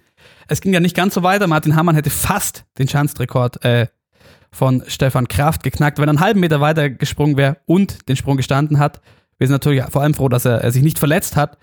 es 0.48 0.62
ging 0.62 0.74
ja 0.74 0.80
nicht 0.80 0.96
ganz 0.96 1.14
so 1.14 1.24
weiter. 1.24 1.48
Martin 1.48 1.76
Hamann 1.76 1.96
hätte 1.96 2.10
fast 2.10 2.66
den 2.78 2.88
Schanzrekord 2.88 3.64
äh, 3.64 3.88
von 4.56 4.84
Stefan 4.88 5.28
Kraft 5.28 5.64
geknackt, 5.64 6.00
wenn 6.00 6.08
er 6.08 6.12
einen 6.12 6.22
halben 6.22 6.40
Meter 6.40 6.62
weiter 6.62 6.90
gesprungen 6.90 7.38
wäre 7.38 7.58
und 7.66 8.08
den 8.08 8.16
Sprung 8.16 8.38
gestanden 8.38 8.80
hat. 8.80 9.02
Wir 9.38 9.48
sind 9.48 9.54
natürlich 9.54 9.84
vor 9.84 10.02
allem 10.02 10.14
froh, 10.14 10.30
dass 10.30 10.46
er, 10.46 10.62
er 10.62 10.72
sich 10.72 10.82
nicht 10.82 10.98
verletzt 10.98 11.36
hat. 11.36 11.58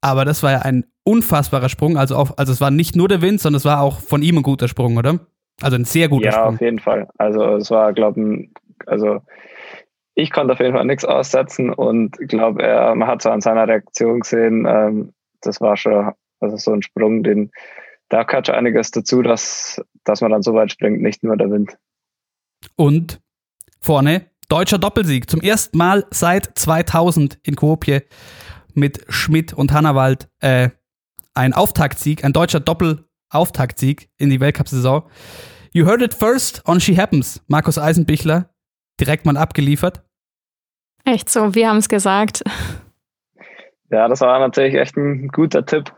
Aber 0.00 0.24
das 0.24 0.42
war 0.42 0.52
ja 0.52 0.58
ein 0.58 0.84
unfassbarer 1.04 1.68
Sprung. 1.68 1.96
Also, 1.96 2.16
auch, 2.16 2.36
also 2.36 2.52
es 2.52 2.60
war 2.60 2.70
nicht 2.70 2.96
nur 2.96 3.08
der 3.08 3.22
Wind, 3.22 3.40
sondern 3.40 3.58
es 3.58 3.64
war 3.64 3.80
auch 3.80 4.00
von 4.00 4.22
ihm 4.22 4.38
ein 4.38 4.42
guter 4.42 4.68
Sprung, 4.68 4.96
oder? 4.96 5.20
Also 5.62 5.76
ein 5.76 5.84
sehr 5.84 6.08
guter 6.08 6.26
ja, 6.26 6.32
Sprung. 6.32 6.44
Ja, 6.44 6.54
auf 6.54 6.60
jeden 6.60 6.78
Fall. 6.80 7.08
Also 7.16 7.56
es 7.56 7.70
war, 7.70 7.92
glaube 7.92 8.20
ich, 8.20 8.50
also 8.86 9.20
ich 10.14 10.30
konnte 10.30 10.52
auf 10.52 10.60
jeden 10.60 10.74
Fall 10.74 10.84
nichts 10.84 11.04
aussetzen 11.04 11.72
und 11.72 12.20
ich 12.20 12.28
glaube, 12.28 12.62
er, 12.62 12.94
man 12.94 13.08
hat 13.08 13.22
so 13.22 13.30
an 13.30 13.40
seiner 13.40 13.66
Reaktion 13.66 14.20
gesehen, 14.20 14.66
ähm, 14.68 15.12
das 15.40 15.60
war 15.60 15.76
schon 15.76 16.12
also 16.40 16.56
so 16.56 16.72
ein 16.72 16.82
Sprung, 16.82 17.22
den 17.22 17.50
da 18.08 18.22
gehört 18.22 18.46
schon 18.46 18.56
einiges 18.56 18.90
dazu, 18.90 19.22
dass, 19.22 19.82
dass 20.04 20.20
man 20.20 20.30
dann 20.30 20.42
so 20.42 20.54
weit 20.54 20.70
springt, 20.70 21.00
nicht 21.00 21.22
nur 21.24 21.36
der 21.36 21.50
Wind. 21.50 21.76
Und 22.76 23.20
vorne 23.80 24.26
deutscher 24.48 24.78
Doppelsieg. 24.78 25.30
Zum 25.30 25.40
ersten 25.40 25.78
Mal 25.78 26.04
seit 26.10 26.56
2000 26.58 27.38
in 27.42 27.56
Kuopje 27.56 28.04
mit 28.74 29.04
Schmidt 29.08 29.52
und 29.52 29.72
Hannawald 29.72 30.28
äh, 30.40 30.70
ein 31.34 31.52
Auftaktsieg, 31.52 32.24
ein 32.24 32.32
deutscher 32.32 32.60
Doppel-Auftaktsieg 32.60 34.08
in 34.16 34.30
die 34.30 34.40
Weltcup-Saison. 34.40 35.04
You 35.72 35.86
heard 35.86 36.02
it 36.02 36.14
first 36.14 36.62
on 36.66 36.80
She 36.80 36.96
Happens. 36.96 37.42
Markus 37.48 37.78
Eisenbichler 37.78 38.50
direkt 39.00 39.26
mal 39.26 39.36
abgeliefert. 39.36 40.02
Echt 41.04 41.28
so, 41.28 41.54
wir 41.54 41.68
haben 41.68 41.78
es 41.78 41.88
gesagt. 41.88 42.42
Ja, 43.90 44.08
das 44.08 44.22
war 44.22 44.40
natürlich 44.40 44.74
echt 44.74 44.96
ein 44.96 45.28
guter 45.28 45.64
Tipp. 45.64 45.92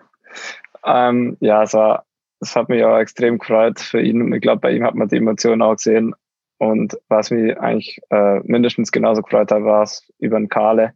Ähm, 0.84 1.38
ja, 1.40 1.62
es 1.62 1.72
war, 1.72 2.04
es 2.40 2.54
hat 2.54 2.68
mich 2.68 2.84
auch 2.84 2.98
extrem 2.98 3.38
gefreut 3.38 3.80
für 3.80 4.02
ihn. 4.02 4.34
Ich 4.34 4.42
glaube, 4.42 4.60
bei 4.60 4.72
ihm 4.72 4.84
hat 4.84 4.96
man 4.96 5.08
die 5.08 5.16
Emotionen 5.16 5.62
auch 5.62 5.76
gesehen. 5.76 6.14
Und 6.58 6.96
was 7.08 7.30
mich 7.30 7.58
eigentlich 7.58 8.00
äh, 8.10 8.40
mindestens 8.44 8.92
genauso 8.92 9.22
gefreut 9.22 9.50
hat, 9.50 9.62
war 9.62 9.82
es 9.82 10.10
über 10.18 10.38
den 10.38 10.48
Kale. 10.48 10.92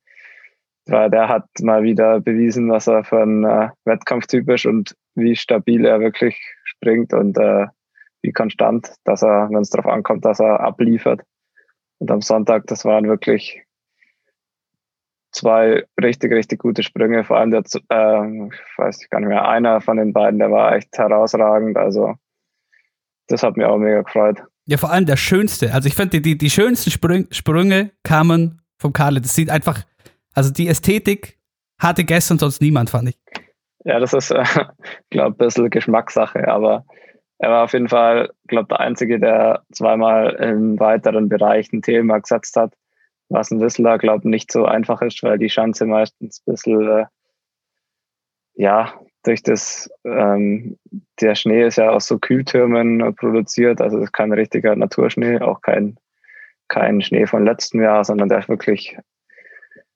Weil 0.87 1.11
der 1.11 1.29
hat 1.29 1.47
mal 1.61 1.83
wieder 1.83 2.21
bewiesen, 2.21 2.71
was 2.71 2.87
er 2.87 3.05
für 3.05 3.23
ein 3.23 3.45
äh, 3.45 3.69
Wettkampftyp 3.85 4.49
ist 4.49 4.67
und 4.67 4.97
wie 5.15 5.37
stabil 5.37 5.85
er 5.85 6.01
wirklich 6.01 6.41
springt 6.65 7.13
und 7.13 7.37
äh, 7.39 7.67
wie 8.23 8.33
konstant, 8.33 8.95
dass 9.05 9.23
er, 9.23 9.49
wenn 9.51 9.61
es 9.61 9.71
darauf 9.71 9.93
ankommt, 9.93 10.25
dass 10.25 10.41
er 10.41 10.61
abliefert. 10.61 11.23
Und 11.99 12.11
am 12.11 12.23
Sonntag, 12.23 12.67
das 12.67 12.85
waren 12.85 13.07
wirklich 13.07 13.63
zwei 15.33 15.85
richtig, 16.03 16.33
richtig 16.33 16.61
gute 16.61 16.83
Sprünge. 16.83 17.25
Vor 17.25 17.37
allem 17.37 17.51
der, 17.51 17.63
äh, 17.91 18.47
ich 18.47 18.79
weiß 18.79 19.09
gar 19.11 19.21
nicht 19.21 19.29
mehr, 19.29 19.49
einer 19.49 19.81
von 19.81 19.97
den 19.97 20.13
beiden, 20.13 20.39
der 20.39 20.51
war 20.51 20.75
echt 20.75 20.97
herausragend. 20.97 21.77
Also 21.77 22.15
das 23.29 23.43
hat 23.43 23.57
mir 23.57 23.69
auch 23.69 23.79
mega 23.79 24.03
gefreut. 24.03 24.43
Ja, 24.71 24.77
vor 24.77 24.93
allem 24.93 25.05
der 25.05 25.17
schönste. 25.17 25.75
Also 25.75 25.89
ich 25.89 25.97
finde, 25.97 26.21
die, 26.21 26.23
die, 26.23 26.39
die 26.39 26.49
schönsten 26.49 26.93
Sprünge, 26.93 27.27
Sprünge 27.33 27.91
kamen 28.05 28.63
vom 28.79 28.93
Karle. 28.93 29.21
Das 29.21 29.35
sieht 29.35 29.51
einfach, 29.51 29.85
also 30.33 30.53
die 30.53 30.69
Ästhetik 30.69 31.41
hatte 31.77 32.05
gestern 32.05 32.39
sonst 32.39 32.61
niemand, 32.61 32.89
fand 32.89 33.09
ich. 33.09 33.19
Ja, 33.85 33.99
das 33.99 34.13
ist, 34.13 34.31
äh, 34.31 34.45
glaube 35.11 35.35
ein 35.35 35.37
bisschen 35.39 35.71
Geschmackssache, 35.71 36.47
aber 36.47 36.85
er 37.39 37.51
war 37.51 37.65
auf 37.65 37.73
jeden 37.73 37.89
Fall, 37.89 38.31
glaube 38.47 38.69
der 38.69 38.79
Einzige, 38.79 39.19
der 39.19 39.65
zweimal 39.73 40.35
im 40.35 40.79
weiteren 40.79 41.29
Bereich 41.29 41.73
ein 41.73 41.83
Thema 41.83 42.21
gesetzt 42.21 42.55
hat, 42.55 42.73
was 43.29 43.51
ein 43.51 43.61
Whistler, 43.61 43.99
glaube 43.99 44.31
nicht 44.31 44.53
so 44.53 44.67
einfach 44.67 45.03
ist, 45.03 45.21
weil 45.25 45.39
die 45.39 45.51
Schanze 45.51 45.85
meistens 45.85 46.45
ein 46.47 46.53
bisschen, 46.53 46.89
äh, 46.89 47.07
ja, 48.55 48.95
durch 49.23 49.43
das, 49.43 49.91
ähm, 50.05 50.79
der 51.21 51.35
Schnee 51.35 51.67
ist 51.67 51.77
ja 51.77 51.91
aus 51.91 52.07
so 52.07 52.19
Kühltürmen 52.19 53.15
produziert, 53.17 53.81
also 53.81 53.99
es 53.99 54.05
ist 54.05 54.13
kein 54.13 54.33
richtiger 54.33 54.75
Naturschnee, 54.77 55.41
auch 55.41 55.61
kein, 55.61 55.99
kein 56.69 57.03
Schnee 57.03 57.27
von 57.27 57.45
letztem 57.45 57.83
Jahr, 57.83 58.05
sondern 58.05 58.29
der 58.29 58.39
ist 58.39 58.49
wirklich 58.49 58.97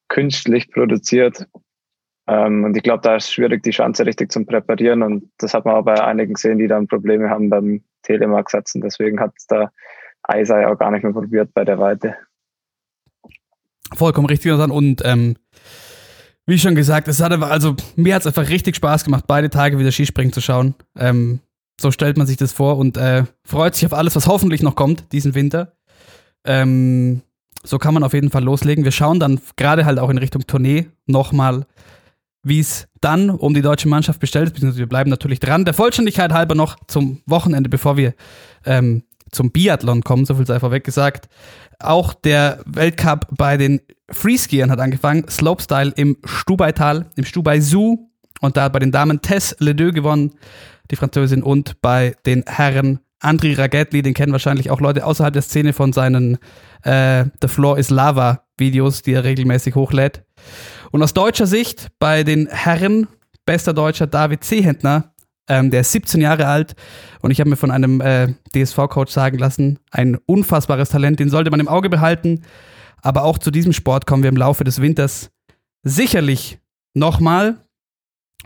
künstlich 0.08 0.70
produziert. 0.70 1.46
Ähm, 2.26 2.64
und 2.64 2.76
ich 2.76 2.82
glaube, 2.82 3.02
da 3.02 3.16
ist 3.16 3.32
schwierig, 3.32 3.62
die 3.62 3.72
Schanze 3.72 4.06
richtig 4.06 4.30
zu 4.32 4.44
präparieren. 4.44 5.02
Und 5.02 5.30
das 5.38 5.54
hat 5.54 5.64
man 5.64 5.74
auch 5.74 5.84
bei 5.84 6.02
einigen 6.02 6.34
gesehen, 6.34 6.58
die 6.58 6.68
dann 6.68 6.86
Probleme 6.86 7.30
haben 7.30 7.50
beim 7.50 7.82
Telemark-Setzen. 8.02 8.80
Deswegen 8.80 9.20
hat 9.20 9.32
es 9.36 9.46
da 9.46 9.70
Eisei 10.22 10.66
auch 10.66 10.78
gar 10.78 10.90
nicht 10.90 11.02
mehr 11.02 11.12
probiert 11.12 11.52
bei 11.52 11.64
der 11.64 11.78
Weite. 11.78 12.16
Vollkommen 13.94 14.26
richtig. 14.26 14.52
Und 14.52 15.02
ähm, 15.04 15.36
wie 16.46 16.58
schon 16.58 16.74
gesagt, 16.74 17.08
es 17.08 17.20
hat 17.20 17.32
also 17.32 17.74
mir 17.96 18.14
hat 18.14 18.22
es 18.22 18.26
einfach 18.26 18.48
richtig 18.48 18.76
Spaß 18.76 19.04
gemacht, 19.04 19.24
beide 19.26 19.50
Tage 19.50 19.78
wieder 19.78 19.92
Skispringen 19.92 20.32
zu 20.32 20.40
schauen. 20.40 20.74
Ähm, 20.98 21.40
so 21.80 21.90
stellt 21.90 22.16
man 22.16 22.26
sich 22.26 22.36
das 22.36 22.52
vor 22.52 22.78
und 22.78 22.96
äh, 22.96 23.24
freut 23.44 23.74
sich 23.74 23.86
auf 23.86 23.94
alles, 23.94 24.14
was 24.14 24.26
hoffentlich 24.28 24.62
noch 24.62 24.76
kommt 24.76 25.12
diesen 25.12 25.34
Winter. 25.34 25.72
Ähm, 26.44 27.22
so 27.64 27.78
kann 27.78 27.94
man 27.94 28.04
auf 28.04 28.12
jeden 28.12 28.30
Fall 28.30 28.44
loslegen. 28.44 28.84
Wir 28.84 28.92
schauen 28.92 29.18
dann 29.18 29.40
gerade 29.56 29.86
halt 29.86 29.98
auch 29.98 30.10
in 30.10 30.18
Richtung 30.18 30.46
Tournee 30.46 30.86
nochmal, 31.06 31.66
wie 32.42 32.60
es 32.60 32.86
dann 33.00 33.30
um 33.30 33.54
die 33.54 33.62
deutsche 33.62 33.88
Mannschaft 33.88 34.20
bestellt 34.20 34.56
ist, 34.58 34.76
wir 34.76 34.86
bleiben 34.86 35.10
natürlich 35.10 35.40
dran. 35.40 35.64
Der 35.64 35.74
Vollständigkeit 35.74 36.32
halber 36.32 36.54
noch 36.54 36.76
zum 36.86 37.22
Wochenende, 37.26 37.70
bevor 37.70 37.96
wir 37.96 38.14
ähm, 38.66 39.02
zum 39.32 39.50
Biathlon 39.50 40.02
kommen, 40.02 40.26
so 40.26 40.34
viel 40.34 40.46
sei 40.46 40.60
vorweg 40.60 40.84
gesagt. 40.84 41.28
Auch 41.84 42.14
der 42.14 42.60
Weltcup 42.66 43.28
bei 43.36 43.56
den 43.56 43.80
Freeskiern 44.10 44.70
hat 44.70 44.80
angefangen. 44.80 45.26
Slopestyle 45.28 45.92
im 45.96 46.16
Stubaital, 46.24 47.06
im 47.16 47.24
Stubai 47.24 47.60
Zoo. 47.60 48.08
Und 48.40 48.56
da 48.56 48.64
hat 48.64 48.72
bei 48.72 48.78
den 48.78 48.92
Damen 48.92 49.22
Tess 49.22 49.56
Ledoux 49.58 49.92
gewonnen, 49.92 50.34
die 50.90 50.96
Französin, 50.96 51.42
und 51.42 51.80
bei 51.80 52.14
den 52.26 52.44
Herren 52.46 53.00
Andri 53.20 53.54
Ragetli, 53.54 54.02
den 54.02 54.12
kennen 54.12 54.32
wahrscheinlich 54.32 54.70
auch 54.70 54.80
Leute 54.80 55.06
außerhalb 55.06 55.32
der 55.32 55.42
Szene 55.42 55.72
von 55.72 55.92
seinen 55.92 56.38
äh, 56.82 57.24
The 57.40 57.48
Floor 57.48 57.78
is 57.78 57.90
Lava 57.90 58.42
Videos, 58.58 59.02
die 59.02 59.14
er 59.14 59.24
regelmäßig 59.24 59.74
hochlädt. 59.74 60.24
Und 60.90 61.02
aus 61.02 61.14
deutscher 61.14 61.46
Sicht 61.46 61.88
bei 61.98 62.22
den 62.22 62.48
Herren, 62.48 63.08
bester 63.46 63.72
Deutscher 63.72 64.06
David 64.06 64.44
Zehentner, 64.44 65.13
ähm, 65.48 65.70
der 65.70 65.80
ist 65.80 65.92
17 65.92 66.20
Jahre 66.20 66.46
alt 66.46 66.74
und 67.20 67.30
ich 67.30 67.40
habe 67.40 67.50
mir 67.50 67.56
von 67.56 67.70
einem 67.70 68.00
äh, 68.00 68.34
DSV-Coach 68.54 69.12
sagen 69.12 69.38
lassen, 69.38 69.78
ein 69.90 70.16
unfassbares 70.26 70.90
Talent, 70.90 71.20
den 71.20 71.28
sollte 71.28 71.50
man 71.50 71.60
im 71.60 71.68
Auge 71.68 71.90
behalten. 71.90 72.42
Aber 73.02 73.24
auch 73.24 73.38
zu 73.38 73.50
diesem 73.50 73.74
Sport 73.74 74.06
kommen 74.06 74.22
wir 74.22 74.30
im 74.30 74.36
Laufe 74.36 74.64
des 74.64 74.80
Winters 74.80 75.30
sicherlich 75.82 76.58
nochmal. 76.94 77.58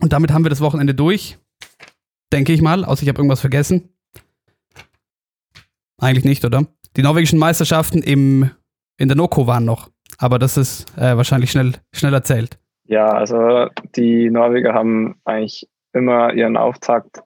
Und 0.00 0.12
damit 0.12 0.33
haben 0.33 0.45
wir 0.45 0.50
das 0.50 0.61
Wochenende 0.61 0.95
durch. 0.95 1.38
Denke 2.33 2.52
ich 2.52 2.61
mal, 2.61 2.85
außer 2.85 3.02
ich 3.02 3.09
habe 3.09 3.19
irgendwas 3.19 3.40
vergessen. 3.40 3.90
Eigentlich 6.00 6.25
nicht, 6.25 6.45
oder? 6.45 6.67
Die 6.97 7.02
norwegischen 7.02 7.38
Meisterschaften 7.38 8.02
im, 8.02 8.50
in 8.99 9.09
der 9.09 9.17
Noko 9.17 9.47
waren 9.47 9.64
noch. 9.64 9.90
Aber 10.19 10.38
das 10.38 10.57
ist 10.57 10.97
äh, 10.97 11.17
wahrscheinlich 11.17 11.52
schnell, 11.52 11.75
schnell 11.93 12.14
erzählt. 12.14 12.59
Ja, 12.87 13.09
also 13.09 13.69
die 13.97 14.31
Norweger 14.31 14.75
haben 14.75 15.21
eigentlich 15.25 15.69
immer 15.92 16.33
ihren 16.33 16.57
Auftakt 16.57 17.23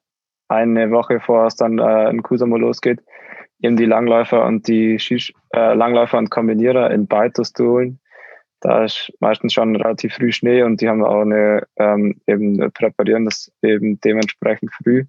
eine 0.49 0.90
Woche 0.90 1.21
vor 1.21 1.47
es 1.47 1.57
dann 1.57 1.78
äh, 1.78 2.11
in 2.11 2.23
Kusamo 2.23 2.57
losgeht, 2.57 3.00
eben 3.61 3.76
die 3.76 3.87
Langläufer 3.87 4.45
und 4.45 4.69
die 4.69 4.99
Schisch, 4.99 5.33
äh, 5.54 5.75
Langläufer 5.75 6.19
und 6.19 6.31
Kombinierer 6.31 6.90
in 6.90 7.07
Beitos 7.07 7.52
zu 7.52 7.64
holen. 7.66 8.00
Da 8.61 8.85
ist 8.85 9.12
meistens 9.19 9.54
schon 9.54 9.75
relativ 9.75 10.14
früh 10.14 10.31
Schnee 10.31 10.62
und 10.62 10.81
die 10.81 10.88
haben 10.88 11.04
auch 11.04 11.23
eine, 11.23 11.66
ähm, 11.76 12.21
eben 12.26 12.71
präparieren 12.73 13.25
das 13.25 13.50
eben 13.62 14.00
dementsprechend 14.00 14.73
früh. 14.73 15.04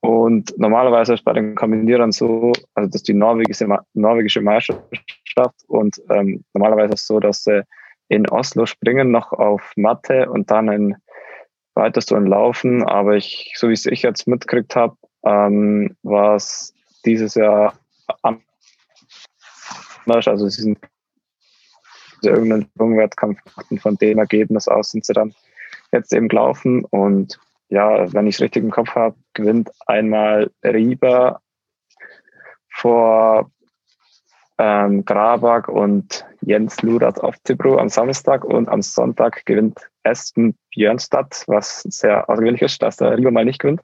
Und 0.00 0.52
normalerweise 0.58 1.14
ist 1.14 1.24
bei 1.24 1.32
den 1.32 1.54
Kombinierern 1.54 2.12
so, 2.12 2.52
also 2.74 2.88
das 2.88 2.96
ist 2.96 3.08
die 3.08 3.14
norwegische, 3.14 3.66
norwegische 3.94 4.40
Meisterschaft 4.40 5.62
und 5.68 6.00
ähm, 6.10 6.44
normalerweise 6.52 6.94
ist 6.94 7.02
es 7.02 7.06
so, 7.06 7.20
dass 7.20 7.44
sie 7.44 7.62
in 8.08 8.28
Oslo 8.28 8.66
springen, 8.66 9.10
noch 9.10 9.32
auf 9.32 9.72
Matte 9.76 10.28
und 10.30 10.50
dann 10.50 10.68
in 10.68 10.96
weitest 11.74 12.10
du 12.10 12.16
Laufen. 12.26 12.82
Aber 12.84 13.16
ich, 13.16 13.52
so 13.56 13.68
wie 13.68 13.72
es 13.72 13.86
ich 13.86 14.02
jetzt 14.02 14.26
mitgekriegt 14.26 14.76
habe, 14.76 14.96
ähm, 15.24 15.96
war 16.02 16.36
es 16.36 16.74
dieses 17.04 17.34
Jahr 17.34 17.78
anders. 18.22 18.42
Also 20.28 20.48
sie 20.48 20.62
sind 20.62 20.78
irgendeinen 22.22 22.66
Sprungwettkampf 22.74 23.38
von 23.80 23.96
dem 23.96 24.18
Ergebnis 24.18 24.68
aus 24.68 24.90
sind 24.90 25.04
sie 25.04 25.12
dann 25.12 25.34
jetzt 25.92 26.12
eben 26.12 26.28
gelaufen 26.28 26.84
und 26.86 27.38
ja, 27.68 28.12
wenn 28.12 28.26
ich 28.26 28.36
es 28.36 28.40
richtig 28.40 28.62
im 28.62 28.70
Kopf 28.70 28.90
habe, 28.94 29.16
gewinnt 29.32 29.70
einmal 29.86 30.50
Rieber 30.62 31.40
vor 32.68 33.50
ähm, 34.58 35.04
Grabak 35.04 35.68
und 35.68 36.24
Jens 36.40 36.80
Lurat 36.82 37.20
auf 37.20 37.36
Tibro 37.44 37.78
am 37.78 37.88
Samstag 37.88 38.44
und 38.44 38.68
am 38.68 38.82
Sonntag 38.82 39.44
gewinnt 39.46 39.88
Aston 40.04 40.54
Björnstadt, 40.70 41.44
was 41.46 41.82
sehr 41.82 42.28
außergewöhnlich 42.28 42.62
ist, 42.62 42.82
dass 42.82 42.96
der 42.96 43.16
Rieber 43.16 43.30
mal 43.30 43.44
nicht 43.44 43.60
gewinnt. 43.60 43.82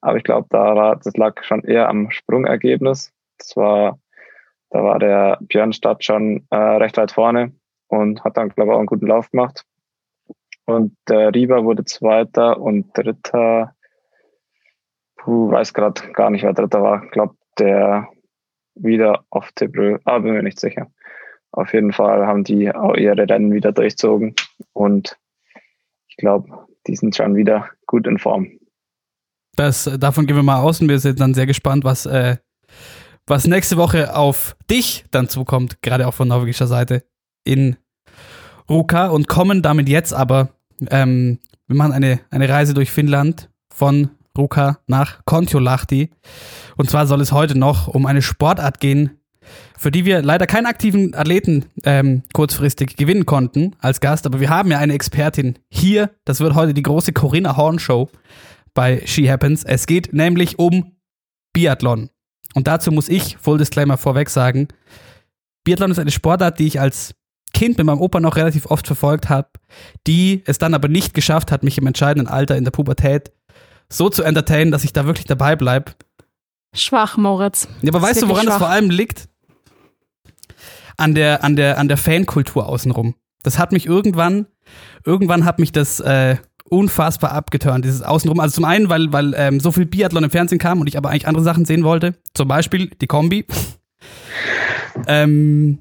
Aber 0.00 0.18
ich 0.18 0.24
glaube, 0.24 0.46
da 0.50 0.96
das 0.96 1.16
lag 1.16 1.42
schon 1.44 1.64
eher 1.64 1.88
am 1.88 2.10
Sprungergebnis. 2.10 3.12
Das 3.38 3.56
war, 3.56 3.98
da 4.70 4.84
war 4.84 4.98
der 4.98 5.38
Björnstadt 5.40 6.04
schon 6.04 6.46
äh, 6.50 6.56
recht 6.56 6.96
weit 6.98 7.12
vorne 7.12 7.52
und 7.88 8.22
hat 8.24 8.36
dann, 8.36 8.50
glaube 8.50 8.70
ich, 8.70 8.74
auch 8.74 8.78
einen 8.78 8.86
guten 8.86 9.06
Lauf 9.06 9.30
gemacht. 9.30 9.64
Und 10.66 10.96
der 11.08 11.34
Rieber 11.34 11.64
wurde 11.64 11.84
Zweiter 11.84 12.60
und 12.60 12.96
Dritter. 12.96 13.74
Puh, 15.16 15.50
weiß 15.50 15.72
gerade 15.72 16.12
gar 16.12 16.30
nicht, 16.30 16.42
wer 16.42 16.52
Dritter 16.52 16.82
war. 16.82 17.04
Ich 17.04 17.10
glaube, 17.10 17.34
der 17.58 18.08
wieder 18.74 19.24
auf 19.30 19.52
Tibrö, 19.52 19.98
aber 20.04 20.24
bin 20.24 20.34
mir 20.34 20.42
nicht 20.42 20.60
sicher. 20.60 20.90
Auf 21.52 21.72
jeden 21.72 21.92
Fall 21.92 22.26
haben 22.26 22.44
die 22.44 22.74
auch 22.74 22.94
ihre 22.94 23.28
Rennen 23.28 23.52
wieder 23.52 23.72
durchzogen 23.72 24.34
und 24.72 25.16
ich 26.08 26.16
glaube, 26.16 26.66
die 26.86 26.96
sind 26.96 27.16
schon 27.16 27.36
wieder 27.36 27.70
gut 27.86 28.06
in 28.06 28.18
Form. 28.18 28.58
Das, 29.56 29.88
davon 29.98 30.26
gehen 30.26 30.36
wir 30.36 30.42
mal 30.42 30.60
aus 30.60 30.80
und 30.80 30.88
wir 30.88 30.98
sind 30.98 31.20
dann 31.20 31.34
sehr 31.34 31.46
gespannt, 31.46 31.84
was, 31.84 32.06
äh, 32.06 32.36
was 33.26 33.46
nächste 33.46 33.76
Woche 33.76 34.16
auf 34.16 34.56
dich 34.68 35.04
dann 35.10 35.28
zukommt, 35.28 35.80
gerade 35.80 36.06
auch 36.08 36.14
von 36.14 36.28
norwegischer 36.28 36.66
Seite 36.66 37.04
in 37.44 37.76
Ruka 38.68 39.08
und 39.08 39.28
kommen 39.28 39.62
damit 39.62 39.88
jetzt 39.88 40.12
aber, 40.12 40.48
ähm, 40.90 41.38
wir 41.66 41.76
machen 41.76 41.92
eine, 41.92 42.20
eine 42.30 42.48
Reise 42.48 42.74
durch 42.74 42.90
Finnland 42.90 43.50
von 43.72 44.10
Ruka 44.36 44.78
nach 44.86 45.24
Kontiolahti. 45.24 46.10
Und 46.76 46.90
zwar 46.90 47.06
soll 47.06 47.20
es 47.20 47.32
heute 47.32 47.58
noch 47.58 47.88
um 47.88 48.06
eine 48.06 48.22
Sportart 48.22 48.80
gehen, 48.80 49.18
für 49.78 49.90
die 49.90 50.04
wir 50.04 50.22
leider 50.22 50.46
keinen 50.46 50.66
aktiven 50.66 51.14
Athleten 51.14 51.66
ähm, 51.84 52.22
kurzfristig 52.32 52.96
gewinnen 52.96 53.26
konnten 53.26 53.76
als 53.78 54.00
Gast, 54.00 54.26
aber 54.26 54.40
wir 54.40 54.50
haben 54.50 54.70
ja 54.70 54.78
eine 54.78 54.94
Expertin 54.94 55.58
hier. 55.68 56.10
Das 56.24 56.40
wird 56.40 56.54
heute 56.54 56.74
die 56.74 56.82
große 56.82 57.12
Corinna 57.12 57.56
Horn 57.56 57.78
Show 57.78 58.08
bei 58.72 59.02
She 59.04 59.30
Happens. 59.30 59.64
Es 59.64 59.86
geht 59.86 60.12
nämlich 60.12 60.58
um 60.58 60.92
Biathlon. 61.52 62.10
Und 62.54 62.66
dazu 62.66 62.92
muss 62.92 63.08
ich, 63.08 63.36
Full 63.38 63.58
Disclaimer 63.58 63.96
vorweg 63.96 64.30
sagen, 64.30 64.68
Biathlon 65.64 65.90
ist 65.90 65.98
eine 65.98 66.10
Sportart, 66.10 66.58
die 66.58 66.66
ich 66.66 66.80
als 66.80 67.14
Kind 67.52 67.78
mit 67.78 67.86
meinem 67.86 68.00
Opa 68.00 68.20
noch 68.20 68.36
relativ 68.36 68.66
oft 68.66 68.86
verfolgt 68.86 69.28
habe, 69.28 69.48
die 70.06 70.42
es 70.44 70.58
dann 70.58 70.74
aber 70.74 70.88
nicht 70.88 71.14
geschafft 71.14 71.52
hat, 71.52 71.62
mich 71.62 71.78
im 71.78 71.86
entscheidenden 71.86 72.28
Alter 72.28 72.56
in 72.56 72.64
der 72.64 72.72
Pubertät 72.72 73.32
so 73.88 74.08
zu 74.08 74.22
entertainen, 74.22 74.70
dass 74.70 74.84
ich 74.84 74.92
da 74.92 75.06
wirklich 75.06 75.26
dabei 75.26 75.56
bleibe. 75.56 75.92
Schwach, 76.74 77.16
Moritz. 77.16 77.68
Ja, 77.82 77.92
aber 77.92 78.02
weißt 78.02 78.22
du, 78.22 78.28
woran 78.28 78.46
das 78.46 78.56
vor 78.58 78.68
allem 78.68 78.90
liegt? 78.90 79.28
an 80.96 81.14
der, 81.14 81.44
an 81.44 81.56
der, 81.56 81.78
an 81.78 81.88
der 81.88 81.96
Fankultur 81.96 82.68
außenrum. 82.68 83.14
Das 83.42 83.58
hat 83.58 83.72
mich 83.72 83.86
irgendwann, 83.86 84.46
irgendwann 85.04 85.44
hat 85.44 85.58
mich 85.58 85.72
das 85.72 86.00
äh, 86.00 86.36
unfassbar 86.68 87.32
abgeturnt, 87.32 87.84
dieses 87.84 88.02
Außenrum. 88.02 88.40
Also 88.40 88.54
zum 88.54 88.64
einen, 88.64 88.88
weil, 88.88 89.12
weil 89.12 89.34
ähm, 89.36 89.60
so 89.60 89.70
viel 89.70 89.86
Biathlon 89.86 90.24
im 90.24 90.30
Fernsehen 90.30 90.58
kam 90.58 90.80
und 90.80 90.86
ich 90.86 90.96
aber 90.96 91.10
eigentlich 91.10 91.28
andere 91.28 91.44
Sachen 91.44 91.64
sehen 91.64 91.84
wollte. 91.84 92.14
Zum 92.32 92.48
Beispiel 92.48 92.90
die 93.00 93.06
Kombi. 93.06 93.44
ähm, 95.06 95.78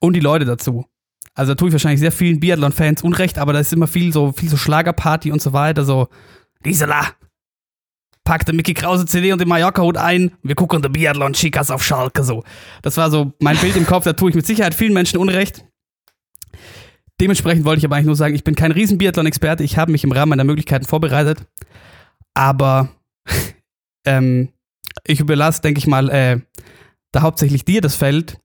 und 0.00 0.14
die 0.14 0.20
Leute 0.20 0.44
dazu. 0.44 0.86
Also 1.34 1.52
da 1.52 1.56
tue 1.56 1.68
ich 1.68 1.72
wahrscheinlich 1.72 2.00
sehr 2.00 2.12
vielen 2.12 2.40
Biathlon-Fans 2.40 3.02
Unrecht, 3.02 3.38
aber 3.38 3.52
da 3.52 3.60
ist 3.60 3.72
immer 3.72 3.86
viel 3.86 4.12
so, 4.12 4.32
viel 4.32 4.48
so 4.48 4.56
Schlagerparty 4.56 5.32
und 5.32 5.40
so 5.40 5.52
weiter, 5.52 5.84
so, 5.84 6.08
Gisela, 6.62 7.08
pack 8.24 8.46
den 8.46 8.56
Mickey 8.56 8.74
Krause 8.74 9.06
CD 9.06 9.32
und 9.32 9.40
den 9.40 9.48
Mallorca-Hut 9.48 9.96
ein, 9.96 10.32
wir 10.42 10.54
gucken 10.54 10.82
den 10.82 10.92
Biathlon-Chicas 10.92 11.70
auf 11.70 11.84
Schalke, 11.84 12.22
so. 12.22 12.44
Das 12.82 12.96
war 12.96 13.10
so 13.10 13.32
mein 13.40 13.56
Bild 13.56 13.76
im 13.76 13.86
Kopf, 13.86 14.04
da 14.04 14.12
tue 14.12 14.30
ich 14.30 14.36
mit 14.36 14.46
Sicherheit 14.46 14.74
vielen 14.74 14.92
Menschen 14.92 15.18
Unrecht. 15.18 15.64
Dementsprechend 17.20 17.64
wollte 17.64 17.78
ich 17.78 17.84
aber 17.84 17.96
eigentlich 17.96 18.06
nur 18.06 18.16
sagen, 18.16 18.34
ich 18.34 18.44
bin 18.44 18.54
kein 18.54 18.72
riesen 18.72 18.98
Biathlon-Experte, 18.98 19.64
ich 19.64 19.76
habe 19.76 19.92
mich 19.92 20.04
im 20.04 20.12
Rahmen 20.12 20.30
meiner 20.30 20.44
Möglichkeiten 20.44 20.84
vorbereitet, 20.84 21.46
aber 22.34 22.88
ähm, 24.06 24.50
ich 25.04 25.20
überlasse, 25.20 25.62
denke 25.62 25.78
ich 25.78 25.86
mal, 25.86 26.08
äh, 26.10 26.40
da 27.12 27.22
hauptsächlich 27.22 27.64
dir 27.64 27.80
das 27.80 27.96
Feld. 27.96 28.38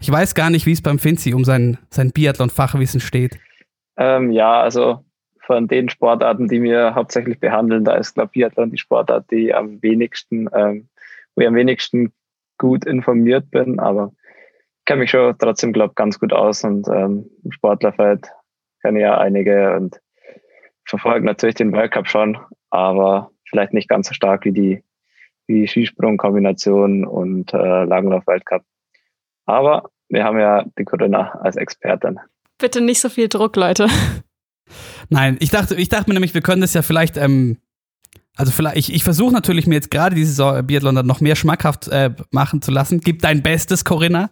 Ich 0.00 0.10
weiß 0.10 0.34
gar 0.34 0.50
nicht, 0.50 0.66
wie 0.66 0.72
es 0.72 0.82
beim 0.82 0.98
Finzi 0.98 1.34
um 1.34 1.44
sein, 1.44 1.78
sein 1.90 2.12
Biathlon-Fachwissen 2.12 3.00
steht. 3.00 3.38
Ähm, 3.98 4.30
ja, 4.30 4.60
also 4.60 5.05
von 5.46 5.68
den 5.68 5.88
Sportarten, 5.88 6.48
die 6.48 6.60
wir 6.62 6.94
hauptsächlich 6.94 7.38
behandeln, 7.38 7.84
da 7.84 7.94
ist, 7.94 8.14
glaube 8.14 8.30
ich, 8.32 8.40
Biathlon 8.40 8.70
die 8.70 8.78
Sportart, 8.78 9.30
die 9.30 9.54
am 9.54 9.80
wenigsten, 9.80 10.48
ähm, 10.52 10.88
wo 11.34 11.42
ich 11.42 11.48
am 11.48 11.54
wenigsten 11.54 12.12
gut 12.58 12.84
informiert 12.84 13.50
bin, 13.50 13.78
aber 13.78 14.12
ich 14.80 14.84
kenne 14.86 15.00
mich 15.00 15.10
schon 15.10 15.36
trotzdem, 15.38 15.72
glaube 15.72 15.92
ich, 15.92 15.94
ganz 15.94 16.18
gut 16.18 16.32
aus 16.32 16.64
und 16.64 16.88
ähm, 16.88 17.30
im 17.44 17.52
Sportlerfeld 17.52 18.28
kenne 18.82 19.00
ja 19.00 19.18
einige 19.18 19.74
und 19.76 20.00
verfolge 20.84 21.24
natürlich 21.24 21.56
den 21.56 21.72
Weltcup 21.72 22.08
schon, 22.08 22.38
aber 22.70 23.30
vielleicht 23.48 23.72
nicht 23.72 23.88
ganz 23.88 24.08
so 24.08 24.14
stark 24.14 24.44
wie 24.44 24.52
die, 24.52 24.84
wie 25.46 25.60
die 25.60 25.68
Skisprung-Kombination 25.68 27.04
und 27.04 27.52
äh, 27.52 27.84
Langlauf-Weltcup. 27.84 28.62
Aber 29.44 29.90
wir 30.08 30.24
haben 30.24 30.38
ja 30.38 30.64
die 30.78 30.84
Corinna 30.84 31.32
als 31.40 31.56
Expertin. 31.56 32.18
Bitte 32.58 32.80
nicht 32.80 33.00
so 33.00 33.08
viel 33.08 33.28
Druck, 33.28 33.56
Leute. 33.56 33.88
Nein, 35.08 35.36
ich 35.40 35.50
dachte, 35.50 35.74
ich 35.74 35.88
dachte 35.88 36.10
mir 36.10 36.14
nämlich, 36.14 36.34
wir 36.34 36.42
können 36.42 36.60
das 36.60 36.74
ja 36.74 36.82
vielleicht, 36.82 37.16
ähm, 37.16 37.58
also 38.36 38.52
vielleicht, 38.52 38.76
ich, 38.76 38.92
ich 38.92 39.04
versuche 39.04 39.32
natürlich 39.32 39.66
mir 39.66 39.74
jetzt 39.74 39.90
gerade 39.90 40.14
diese 40.14 40.30
Saison 40.30 40.58
äh, 40.58 40.62
Biathlon 40.62 40.94
dann 40.94 41.06
noch 41.06 41.20
mehr 41.20 41.36
schmackhaft 41.36 41.88
äh, 41.88 42.10
machen 42.30 42.62
zu 42.62 42.70
lassen. 42.70 43.00
Gib 43.00 43.22
dein 43.22 43.42
Bestes, 43.42 43.84
Corinna. 43.84 44.30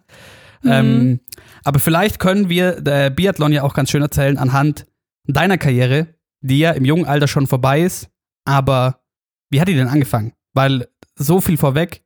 Mhm. 0.61 0.71
Ähm, 0.71 1.19
aber 1.63 1.79
vielleicht 1.79 2.19
können 2.19 2.49
wir 2.49 2.81
der 2.81 3.09
Biathlon 3.09 3.51
ja 3.51 3.63
auch 3.63 3.73
ganz 3.73 3.91
schön 3.91 4.01
erzählen 4.01 4.37
anhand 4.37 4.85
deiner 5.27 5.57
Karriere, 5.57 6.07
die 6.41 6.59
ja 6.59 6.71
im 6.71 6.85
jungen 6.85 7.05
Alter 7.05 7.27
schon 7.27 7.47
vorbei 7.47 7.81
ist. 7.81 8.09
Aber 8.45 9.01
wie 9.49 9.59
hat 9.59 9.67
die 9.67 9.75
denn 9.75 9.87
angefangen? 9.87 10.33
Weil 10.53 10.87
so 11.15 11.41
viel 11.41 11.57
vorweg, 11.57 12.03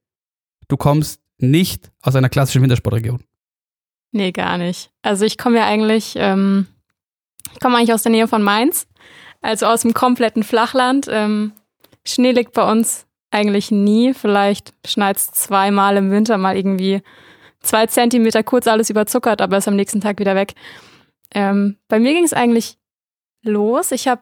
du 0.68 0.78
kommst 0.78 1.22
nicht 1.38 1.92
aus 2.02 2.16
einer 2.16 2.30
klassischen 2.30 2.62
Wintersportregion. 2.62 3.24
Nee, 4.12 4.32
gar 4.32 4.58
nicht. 4.58 4.92
Also 5.02 5.26
ich 5.26 5.38
komme 5.38 5.58
ja 5.58 5.66
eigentlich, 5.66 6.14
ähm, 6.16 6.68
ich 7.54 7.60
komme 7.60 7.78
eigentlich 7.78 7.94
aus 7.94 8.04
der 8.04 8.12
Nähe 8.12 8.28
von 8.28 8.44
Mainz, 8.44 8.88
also 9.42 9.66
aus 9.66 9.82
dem 9.82 9.94
kompletten 9.94 10.44
Flachland. 10.44 11.08
Ähm, 11.10 11.54
Schnee 12.06 12.32
liegt 12.32 12.54
bei 12.54 12.70
uns 12.70 13.06
eigentlich 13.32 13.72
nie. 13.72 14.14
Vielleicht 14.14 14.74
schneit 14.86 15.18
es 15.18 15.32
zweimal 15.32 15.98
im 15.98 16.12
Winter 16.12 16.38
mal 16.38 16.58
irgendwie 16.58 17.02
zwei 17.62 17.88
Zentimeter 17.88 18.44
kurz 18.44 18.68
alles 18.68 18.90
überzuckert, 18.90 19.42
aber 19.42 19.58
ist 19.58 19.68
am 19.68 19.76
nächsten 19.76 20.02
Tag 20.02 20.20
wieder 20.20 20.36
weg. 20.36 20.54
Ähm, 21.34 21.78
bei 21.88 22.00
mir 22.00 22.14
ging 22.14 22.24
es 22.24 22.34
eigentlich 22.34 22.78
los. 23.44 23.92
Ich 23.92 24.08
habe 24.08 24.22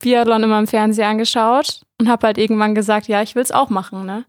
Biathlon 0.00 0.42
immer 0.42 0.58
im 0.58 0.66
Fernsehen 0.66 1.06
angeschaut 1.06 1.82
und 2.00 2.08
habe 2.08 2.26
halt 2.26 2.38
irgendwann 2.38 2.74
gesagt, 2.74 3.06
ja, 3.08 3.22
ich 3.22 3.34
will 3.34 3.42
es 3.42 3.52
auch 3.52 3.70
machen. 3.70 4.06
Ne? 4.06 4.24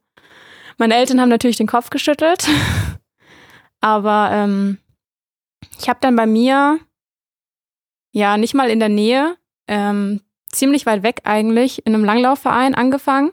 Meine 0.78 0.96
Eltern 0.96 1.22
haben 1.22 1.30
natürlich 1.30 1.58
den 1.58 1.68
Kopf 1.68 1.90
geschüttelt, 1.90 2.48
aber 3.82 4.30
ähm, 4.32 4.78
ich 5.80 5.90
habe 5.90 6.00
dann 6.02 6.16
bei 6.16 6.26
mir, 6.26 6.80
ja, 8.12 8.38
nicht 8.38 8.54
mal 8.54 8.70
in 8.70 8.80
der 8.80 8.90
Nähe, 8.90 9.36
ähm, 9.68 10.22
ziemlich 10.52 10.86
weit 10.86 11.04
weg 11.04 11.22
eigentlich, 11.24 11.86
in 11.86 11.96
einem 11.96 12.06
Langlaufverein 12.06 12.76
angefangen. 12.76 13.32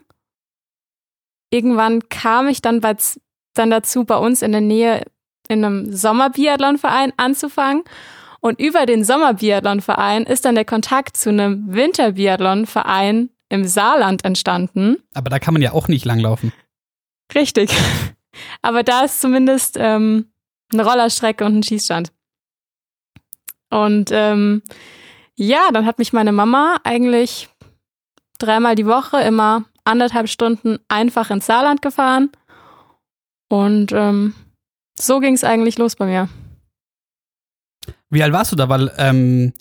Irgendwann 1.51 2.09
kam 2.09 2.49
ich 2.49 2.63
dann, 2.63 2.81
dann 2.81 3.71
dazu, 3.71 4.05
bei 4.05 4.17
uns 4.17 4.43
in 4.43 4.53
der 4.53 4.61
Nähe 4.61 5.05
in 5.49 5.65
einem 5.65 5.93
Sommerbiathlonverein 5.93 7.13
anzufangen. 7.17 7.83
Und 8.41 8.61
über 8.61 8.87
den 8.87 9.03
Sommerbiathlonverein 9.03 10.25
ist 10.25 10.45
dann 10.45 10.55
der 10.55 10.65
Kontakt 10.65 11.17
zu 11.17 11.31
einem 11.31 11.65
Winterbiathlonverein 11.73 13.31
im 13.49 13.65
Saarland 13.65 14.25
entstanden. 14.25 14.99
Aber 15.15 15.31
da 15.31 15.39
kann 15.39 15.55
man 15.55 15.63
ja 15.63 15.73
auch 15.73 15.89
nicht 15.89 16.05
langlaufen. 16.05 16.53
Richtig. 17.35 17.71
Aber 18.63 18.83
da 18.83 19.05
ist 19.05 19.21
zumindest 19.21 19.77
ähm, 19.79 20.31
eine 20.73 20.85
Rollerstrecke 20.85 21.45
und 21.45 21.57
ein 21.57 21.63
Schießstand. 21.63 22.13
Und 23.71 24.11
ähm, 24.13 24.63
ja, 25.35 25.71
dann 25.73 25.87
hat 25.87 25.99
mich 25.99 26.13
meine 26.13 26.33
Mama 26.33 26.79
eigentlich 26.85 27.49
dreimal 28.39 28.75
die 28.75 28.87
Woche 28.87 29.21
immer 29.21 29.65
anderthalb 29.85 30.29
Stunden 30.29 30.79
einfach 30.89 31.31
ins 31.31 31.47
Saarland 31.47 31.83
gefahren. 31.83 32.31
Und 33.49 33.93
ähm, 33.93 34.35
so 34.99 35.21
ging 35.21 35.35
es 35.35 35.45
eigentlich 35.45 35.79
los 35.79 35.97
bei 35.97 36.07
mir. 36.07 36.29
Wie 38.11 38.23
alt 38.23 38.33
warst 38.33 38.53
du 38.53 38.57
da? 38.57 38.69
Weil, 38.69 38.93
ähm, 38.99 39.53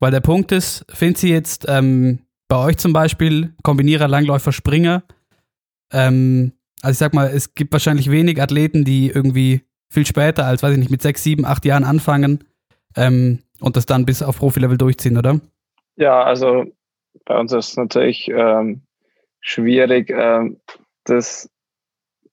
weil 0.00 0.10
der 0.10 0.20
Punkt 0.20 0.52
ist, 0.52 0.84
finden 0.88 1.16
Sie 1.16 1.30
jetzt 1.30 1.66
ähm, 1.68 2.20
bei 2.48 2.56
euch 2.56 2.78
zum 2.78 2.92
Beispiel 2.92 3.54
Kombinierer, 3.62 4.08
Langläufer, 4.08 4.52
Springer? 4.52 5.02
Ähm, 5.92 6.52
also 6.82 6.92
ich 6.92 6.98
sag 6.98 7.14
mal, 7.14 7.28
es 7.28 7.54
gibt 7.54 7.72
wahrscheinlich 7.72 8.10
wenig 8.10 8.40
Athleten, 8.40 8.84
die 8.84 9.08
irgendwie 9.08 9.62
viel 9.90 10.06
später 10.06 10.46
als, 10.46 10.62
weiß 10.62 10.72
ich 10.72 10.78
nicht, 10.78 10.90
mit 10.90 11.02
sechs, 11.02 11.22
sieben, 11.22 11.44
acht 11.44 11.64
Jahren 11.64 11.84
anfangen 11.84 12.44
ähm, 12.96 13.43
und 13.60 13.76
das 13.76 13.86
dann 13.86 14.04
bis 14.04 14.22
auf 14.22 14.38
Profilevel 14.38 14.78
durchziehen, 14.78 15.16
oder? 15.16 15.40
Ja, 15.96 16.22
also 16.22 16.64
bei 17.24 17.38
uns 17.38 17.52
ist 17.52 17.70
es 17.70 17.76
natürlich 17.76 18.28
ähm, 18.28 18.82
schwierig, 19.40 20.10
ähm, 20.10 20.60
das 21.04 21.50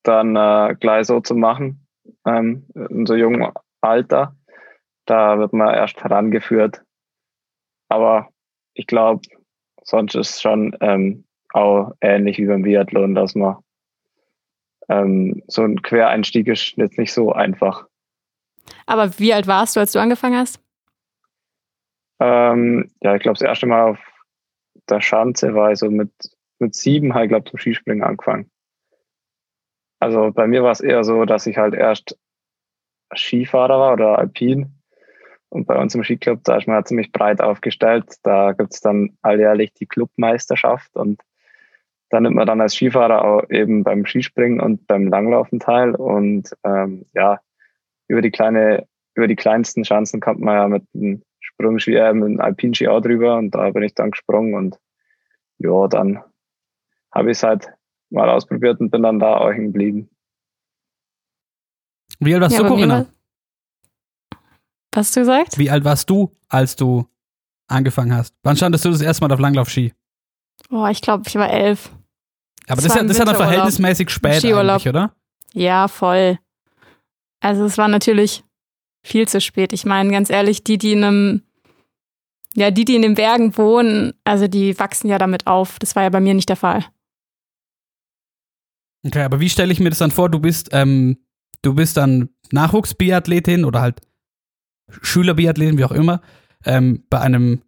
dann 0.04 0.36
äh, 0.36 0.76
gleich 0.80 1.08
so 1.08 1.20
zu 1.20 1.36
machen, 1.36 1.86
ähm, 2.26 2.66
in 2.90 3.06
so 3.06 3.16
jungem 3.16 3.52
Alter. 3.82 4.36
Da 5.06 5.38
wird 5.38 5.54
man 5.54 5.74
erst 5.74 6.04
herangeführt. 6.04 6.82
Aber 7.90 8.30
ich 8.74 8.88
glaube, 8.88 9.22
sonst 9.84 10.16
ist 10.16 10.30
es 10.32 10.42
schon 10.42 10.76
ähm, 10.82 11.26
auch 11.54 11.92
ähnlich 12.02 12.38
wie 12.38 12.46
beim 12.46 12.64
Biathlon, 12.64 13.16
dass 13.16 13.36
man 13.36 13.58
ähm, 14.90 15.44
so 15.48 15.64
ein 15.64 15.82
Quereinstieg 15.82 16.48
ist 16.48 16.78
jetzt 16.78 16.98
nicht 16.98 17.14
so 17.14 17.32
einfach. 17.32 17.86
Aber 18.86 19.20
wie 19.20 19.34
alt 19.34 19.48
warst 19.48 19.76
du, 19.76 19.80
als 19.80 19.92
du 19.92 20.00
angefangen 20.00 20.38
hast? 20.38 20.60
Ähm, 22.22 22.92
ja, 23.02 23.16
ich 23.16 23.24
glaube, 23.24 23.40
das 23.40 23.48
erste 23.48 23.66
Mal 23.66 23.90
auf 23.90 24.00
der 24.88 25.02
Schanze 25.02 25.56
war 25.56 25.72
ich 25.72 25.80
so 25.80 25.90
mit, 25.90 26.12
mit 26.60 26.76
sieben, 26.76 27.16
halt, 27.16 27.30
glaube 27.30 27.50
zum 27.50 27.58
Skispringen 27.58 28.04
angefangen. 28.04 28.52
Also 30.00 30.32
bei 30.32 30.46
mir 30.46 30.62
war 30.62 30.72
es 30.72 30.82
eher 30.82 31.04
so, 31.04 31.26
dass 31.26 31.48
ich 31.48 31.58
halt 31.58 31.74
erst 31.74 32.18
Skifahrer 33.16 33.80
war 33.80 33.94
oder 33.94 34.20
Alpin. 34.20 34.76
Und 35.50 35.66
bei 35.66 35.78
uns 35.78 35.96
im 35.96 36.04
Skiclub, 36.04 36.44
da 36.44 36.58
ist 36.58 36.68
man 36.68 36.78
ja 36.78 36.86
ziemlich 36.86 37.12
breit 37.12 37.42
aufgestellt. 37.42 38.06
Da 38.22 38.52
gibt 38.54 38.74
es 38.74 38.82
dann 38.82 39.18
alljährlich 39.24 39.74
die 39.74 39.88
Clubmeisterschaft 39.88 40.96
und 40.96 41.22
da 42.10 42.20
nimmt 42.20 42.36
man 42.36 42.46
dann 42.46 42.62
als 42.62 42.76
Skifahrer 42.76 43.26
auch 43.26 43.50
eben 43.50 43.84
beim 43.84 44.06
Skispringen 44.06 44.60
und 44.60 44.86
beim 44.86 45.08
Langlaufen 45.08 45.60
teil. 45.60 45.96
Und 45.96 46.56
ähm, 46.64 47.06
ja, 47.14 47.40
über 48.08 48.22
die 48.22 48.32
kleine, 48.32 48.88
über 49.16 49.28
die 49.28 49.36
kleinsten 49.36 49.84
Chancen 49.84 50.20
kommt 50.20 50.40
man 50.40 50.56
ja 50.56 50.68
mit 50.68 50.84
einem 50.94 51.24
Sprungski, 51.62 51.96
äh, 51.96 52.14
mit 52.14 52.26
einem 52.26 52.40
Alpinski 52.40 52.88
auch 52.88 53.02
drüber 53.02 53.38
und 53.38 53.52
da 53.52 53.70
bin 53.72 53.84
ich 53.84 53.94
dann 53.94 54.12
gesprungen 54.12 54.54
und 54.56 54.80
ja, 55.60 55.88
dann 55.88 56.24
habe 57.12 57.32
ich 57.32 57.38
es 57.38 57.44
halt 57.44 57.68
mal 58.10 58.30
ausprobiert 58.30 58.80
und 58.80 58.90
bin 58.90 59.04
dann 59.04 59.20
da 59.20 59.38
auch 59.38 59.52
hängen 59.52 59.72
geblieben. 59.72 60.10
Wie 62.20 62.34
alt 62.34 62.42
warst 62.44 62.58
ja, 62.58 62.64
du, 62.64 62.70
Corinna? 62.70 63.06
Was 64.92 65.08
hast 65.08 65.16
du 65.16 65.22
gesagt? 65.22 65.58
Wie 65.58 65.70
alt 65.70 65.84
warst 65.86 66.10
du, 66.10 66.36
als 66.50 66.76
du 66.76 67.08
angefangen 67.68 68.16
hast? 68.16 68.36
Wann 68.44 68.58
standest 68.58 68.84
du 68.86 68.90
das 68.90 69.02
erste 69.02 69.24
Mal 69.24 69.34
auf 69.34 69.40
Langlaufski? 69.40 69.94
Oh, 70.70 70.88
ich 70.88 71.02
glaube, 71.02 71.24
ich 71.28 71.36
war 71.36 71.50
elf. 71.50 71.90
Aber 72.68 72.82
das, 72.82 72.86
das, 72.86 72.94
ist 72.94 72.96
ja, 72.96 73.04
das 73.04 73.12
ist 73.12 73.20
ja 73.20 73.26
dann 73.26 73.36
verhältnismäßig 73.36 74.10
spät 74.10 74.46
eigentlich, 74.46 74.88
oder? 74.88 75.16
Ja, 75.54 75.88
voll. 75.88 76.38
Also 77.40 77.66
es 77.66 77.78
war 77.78 77.88
natürlich 77.88 78.44
viel 79.04 79.28
zu 79.28 79.42
spät. 79.42 79.74
Ich 79.74 79.86
meine, 79.86 80.12
ganz 80.12 80.30
ehrlich, 80.30 80.64
die, 80.64 80.78
die 80.78 80.94
in 80.94 81.04
einem, 81.04 81.42
ja, 82.56 82.72
die, 82.72 82.86
die 82.86 82.96
in 82.96 83.02
den 83.02 83.16
Bergen 83.16 83.58
wohnen, 83.58 84.14
also 84.24 84.48
die 84.48 84.78
wachsen 84.78 85.08
ja 85.08 85.18
damit 85.18 85.48
auf. 85.48 85.80
Das 85.80 85.96
war 85.96 86.04
ja 86.04 86.10
bei 86.10 86.20
mir 86.20 86.34
nicht 86.34 86.50
der 86.50 86.56
Fall. 86.56 86.86
Okay, 89.06 89.24
aber 89.24 89.40
wie 89.40 89.50
stelle 89.50 89.72
ich 89.72 89.80
mir 89.80 89.90
das 89.90 90.00
dann 90.00 90.12
vor? 90.12 90.30
Du 90.30 90.40
bist, 90.40 90.70
ähm, 90.74 91.18
du 91.62 91.74
bist 91.74 91.98
dann 91.98 92.30
Nachwuchsbiathletin 92.52 93.66
oder 93.66 93.82
halt 93.82 94.02
Schülerbiathleten, 95.02 95.78
wie 95.78 95.86
auch 95.86 95.92
immer, 95.92 96.22
ähm, 96.66 97.04
bei 97.10 97.20
einem 97.20 97.62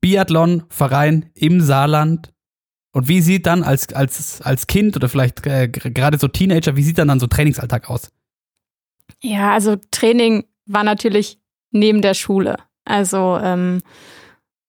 Biathlon-Verein 0.00 1.30
im 1.34 1.60
Saarland. 1.60 2.32
Und 2.92 3.08
wie 3.08 3.20
sieht 3.20 3.46
dann 3.46 3.62
als, 3.62 3.92
als, 3.92 4.40
als 4.42 4.66
Kind 4.66 4.96
oder 4.96 5.08
vielleicht 5.08 5.46
äh, 5.46 5.68
gerade 5.68 6.18
so 6.18 6.28
Teenager, 6.28 6.76
wie 6.76 6.82
sieht 6.82 6.98
dann 6.98 7.08
dann 7.08 7.20
so 7.20 7.26
ein 7.26 7.30
Trainingsalltag 7.30 7.90
aus? 7.90 8.10
Ja, 9.20 9.52
also 9.52 9.76
Training 9.90 10.44
war 10.66 10.84
natürlich 10.84 11.38
neben 11.70 12.02
der 12.02 12.14
Schule. 12.14 12.56
Also 12.86 13.38
ähm, 13.42 13.82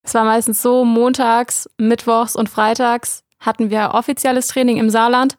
es 0.04 0.14
war 0.14 0.26
meistens 0.26 0.62
so, 0.62 0.84
montags, 0.84 1.70
mittwochs 1.78 2.36
und 2.36 2.50
freitags 2.50 3.24
hatten 3.40 3.70
wir 3.70 3.92
offizielles 3.94 4.48
Training 4.48 4.78
im 4.78 4.90
Saarland. 4.90 5.38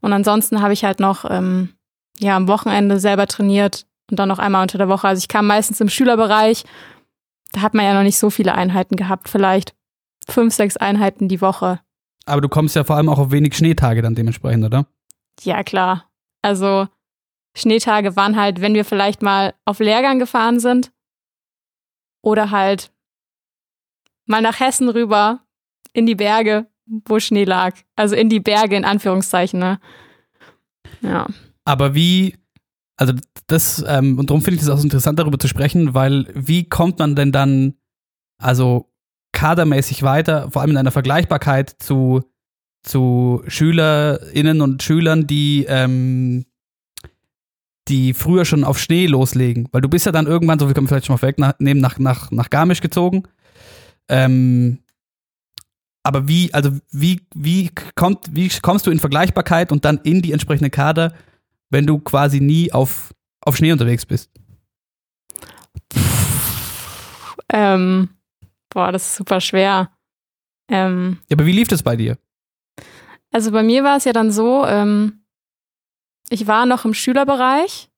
Und 0.00 0.12
ansonsten 0.12 0.62
habe 0.62 0.72
ich 0.72 0.84
halt 0.84 1.00
noch 1.00 1.24
ähm, 1.28 1.74
ja, 2.18 2.36
am 2.36 2.48
Wochenende 2.48 3.00
selber 3.00 3.26
trainiert 3.26 3.86
und 4.10 4.18
dann 4.18 4.28
noch 4.28 4.38
einmal 4.38 4.62
unter 4.62 4.78
der 4.78 4.88
Woche. 4.88 5.08
Also 5.08 5.20
ich 5.20 5.28
kam 5.28 5.46
meistens 5.46 5.80
im 5.80 5.88
Schülerbereich. 5.88 6.64
Da 7.52 7.62
hat 7.62 7.74
man 7.74 7.84
ja 7.84 7.94
noch 7.94 8.02
nicht 8.02 8.18
so 8.18 8.30
viele 8.30 8.54
Einheiten 8.54 8.96
gehabt. 8.96 9.28
Vielleicht 9.28 9.74
fünf, 10.28 10.54
sechs 10.54 10.76
Einheiten 10.76 11.28
die 11.28 11.40
Woche. 11.40 11.80
Aber 12.26 12.40
du 12.40 12.48
kommst 12.48 12.76
ja 12.76 12.84
vor 12.84 12.96
allem 12.96 13.08
auch 13.08 13.18
auf 13.18 13.32
wenig 13.32 13.56
Schneetage 13.56 14.02
dann 14.02 14.14
dementsprechend, 14.14 14.64
oder? 14.64 14.86
Ja, 15.42 15.62
klar. 15.64 16.10
Also 16.42 16.86
Schneetage 17.56 18.14
waren 18.16 18.36
halt, 18.36 18.60
wenn 18.60 18.74
wir 18.74 18.84
vielleicht 18.84 19.22
mal 19.22 19.54
auf 19.64 19.80
Lehrgang 19.80 20.18
gefahren 20.18 20.60
sind 20.60 20.92
oder 22.22 22.50
halt 22.50 22.92
mal 24.26 24.42
nach 24.42 24.60
Hessen 24.60 24.88
rüber 24.88 25.40
in 25.92 26.06
die 26.06 26.14
Berge, 26.14 26.66
wo 26.86 27.18
Schnee 27.18 27.44
lag. 27.44 27.76
Also 27.96 28.14
in 28.14 28.28
die 28.28 28.40
Berge 28.40 28.76
in 28.76 28.84
Anführungszeichen, 28.84 29.58
ne? 29.58 29.80
Ja. 31.02 31.26
Aber 31.64 31.94
wie, 31.94 32.36
also 32.96 33.14
das, 33.46 33.84
ähm, 33.86 34.18
und 34.18 34.30
darum 34.30 34.42
finde 34.42 34.56
ich 34.56 34.62
es 34.62 34.68
auch 34.68 34.78
so 34.78 34.84
interessant, 34.84 35.18
darüber 35.18 35.38
zu 35.38 35.48
sprechen, 35.48 35.94
weil 35.94 36.26
wie 36.34 36.68
kommt 36.68 36.98
man 36.98 37.16
denn 37.16 37.32
dann, 37.32 37.74
also 38.38 38.92
kadermäßig 39.32 40.02
weiter, 40.02 40.50
vor 40.50 40.62
allem 40.62 40.72
in 40.72 40.76
einer 40.76 40.90
Vergleichbarkeit 40.90 41.70
zu, 41.78 42.22
zu 42.82 43.42
SchülerInnen 43.46 44.60
und 44.60 44.82
Schülern, 44.82 45.26
die, 45.26 45.66
ähm, 45.68 46.46
die 47.90 48.14
früher 48.14 48.44
schon 48.44 48.64
auf 48.64 48.78
Schnee 48.78 49.06
loslegen. 49.06 49.68
Weil 49.72 49.80
du 49.80 49.88
bist 49.88 50.06
ja 50.06 50.12
dann 50.12 50.26
irgendwann, 50.26 50.58
so 50.58 50.68
wie 50.68 50.72
kann 50.72 50.84
man 50.84 50.88
vielleicht 50.88 51.06
schon 51.06 51.16
mal 51.16 51.22
wegnehmen, 51.22 51.82
nach, 51.82 51.98
nach, 51.98 52.30
nach 52.30 52.48
Garmisch 52.48 52.80
gezogen. 52.80 53.24
Ähm, 54.08 54.78
aber 56.02 56.28
wie, 56.28 56.54
also 56.54 56.70
wie, 56.90 57.20
wie 57.34 57.70
kommt, 57.94 58.34
wie 58.34 58.48
kommst 58.62 58.86
du 58.86 58.90
in 58.90 58.98
Vergleichbarkeit 58.98 59.70
und 59.72 59.84
dann 59.84 59.98
in 60.04 60.22
die 60.22 60.32
entsprechende 60.32 60.70
Kader, 60.70 61.12
wenn 61.68 61.86
du 61.86 61.98
quasi 61.98 62.40
nie 62.40 62.72
auf, 62.72 63.12
auf 63.42 63.56
Schnee 63.56 63.72
unterwegs 63.72 64.06
bist? 64.06 64.30
Ähm, 67.52 68.08
boah, 68.70 68.92
das 68.92 69.08
ist 69.08 69.16
super 69.16 69.40
schwer. 69.40 69.90
Ähm, 70.70 71.18
ja, 71.28 71.36
aber 71.36 71.46
wie 71.46 71.52
lief 71.52 71.68
das 71.68 71.82
bei 71.82 71.96
dir? 71.96 72.16
Also 73.32 73.50
bei 73.50 73.62
mir 73.62 73.84
war 73.84 73.96
es 73.96 74.04
ja 74.04 74.12
dann 74.12 74.30
so, 74.30 74.64
ähm, 74.66 75.19
ich 76.30 76.46
war 76.46 76.64
noch 76.64 76.84
im 76.84 76.94
Schülerbereich 76.94 77.90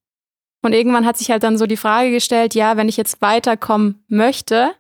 und 0.62 0.72
irgendwann 0.72 1.06
hat 1.06 1.18
sich 1.18 1.30
halt 1.30 1.42
dann 1.42 1.58
so 1.58 1.66
die 1.66 1.76
Frage 1.76 2.10
gestellt, 2.10 2.54
ja, 2.54 2.76
wenn 2.76 2.88
ich 2.88 2.96
jetzt 2.96 3.22
weiterkommen 3.22 4.04
möchte, 4.08 4.72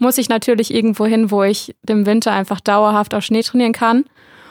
muss 0.00 0.18
ich 0.18 0.28
natürlich 0.28 0.74
irgendwo 0.74 1.06
hin, 1.06 1.30
wo 1.30 1.42
ich 1.42 1.74
im 1.88 2.04
Winter 2.04 2.32
einfach 2.32 2.60
dauerhaft 2.60 3.14
auf 3.14 3.24
Schnee 3.24 3.42
trainieren 3.42 3.72
kann 3.72 4.04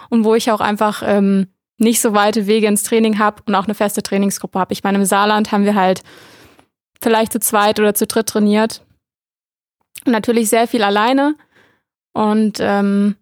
und 0.09 0.23
wo 0.23 0.35
ich 0.35 0.51
auch 0.51 0.61
einfach 0.61 1.03
ähm, 1.05 1.47
nicht 1.77 2.01
so 2.01 2.13
weite 2.13 2.47
Wege 2.47 2.67
ins 2.67 2.83
Training 2.83 3.19
habe 3.19 3.43
und 3.45 3.55
auch 3.55 3.65
eine 3.65 3.75
feste 3.75 4.01
Trainingsgruppe 4.01 4.59
habe. 4.59 4.73
Ich 4.73 4.83
meine, 4.83 4.99
im 4.99 5.05
Saarland 5.05 5.51
haben 5.51 5.65
wir 5.65 5.75
halt 5.75 6.01
vielleicht 7.01 7.33
zu 7.33 7.39
zweit 7.39 7.79
oder 7.79 7.93
zu 7.93 8.07
dritt 8.07 8.27
trainiert. 8.27 8.85
Natürlich 10.05 10.49
sehr 10.49 10.67
viel 10.67 10.83
alleine. 10.83 11.35
Und 12.13 12.59
ähm, 12.61 13.15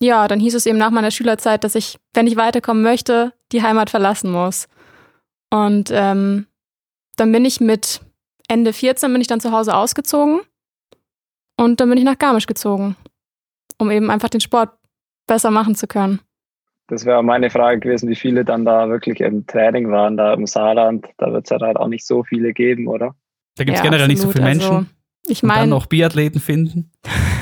ja, 0.00 0.28
dann 0.28 0.40
hieß 0.40 0.54
es 0.54 0.66
eben 0.66 0.78
nach 0.78 0.90
meiner 0.90 1.10
Schülerzeit, 1.10 1.64
dass 1.64 1.74
ich, 1.74 1.98
wenn 2.12 2.26
ich 2.26 2.36
weiterkommen 2.36 2.82
möchte, 2.82 3.32
die 3.52 3.62
Heimat 3.62 3.90
verlassen 3.90 4.30
muss. 4.30 4.68
Und 5.50 5.90
ähm, 5.92 6.46
dann 7.16 7.32
bin 7.32 7.44
ich 7.44 7.60
mit 7.60 8.00
Ende 8.48 8.72
14 8.72 9.10
bin 9.12 9.20
ich 9.20 9.28
dann 9.28 9.40
zu 9.40 9.52
Hause 9.52 9.74
ausgezogen 9.74 10.40
und 11.56 11.80
dann 11.80 11.88
bin 11.88 11.98
ich 11.98 12.04
nach 12.04 12.18
Garmisch 12.18 12.46
gezogen, 12.46 12.96
um 13.78 13.90
eben 13.90 14.10
einfach 14.10 14.28
den 14.28 14.40
Sport 14.40 14.70
besser 15.26 15.50
machen 15.50 15.74
zu 15.74 15.86
können. 15.86 16.20
Das 16.88 17.06
wäre 17.06 17.22
meine 17.22 17.48
Frage 17.48 17.80
gewesen, 17.80 18.10
wie 18.10 18.14
viele 18.14 18.44
dann 18.44 18.66
da 18.66 18.90
wirklich 18.90 19.20
im 19.20 19.46
Training 19.46 19.90
waren, 19.90 20.18
da 20.18 20.34
im 20.34 20.46
Saarland. 20.46 21.06
Da 21.16 21.32
wird 21.32 21.44
es 21.44 21.50
ja 21.50 21.58
halt 21.58 21.78
auch 21.78 21.88
nicht 21.88 22.04
so 22.04 22.24
viele 22.24 22.52
geben, 22.52 22.88
oder? 22.88 23.14
Da 23.56 23.64
gibt 23.64 23.78
es 23.78 23.82
ja, 23.82 23.90
generell 23.90 24.04
absolut. 24.04 24.08
nicht 24.08 24.20
so 24.20 24.32
viele 24.32 24.44
Menschen. 24.44 24.76
Also, 24.76 24.86
ich 25.26 25.42
meine. 25.42 25.60
Dann 25.60 25.70
noch 25.70 25.86
Biathleten 25.86 26.40
finden. 26.40 26.90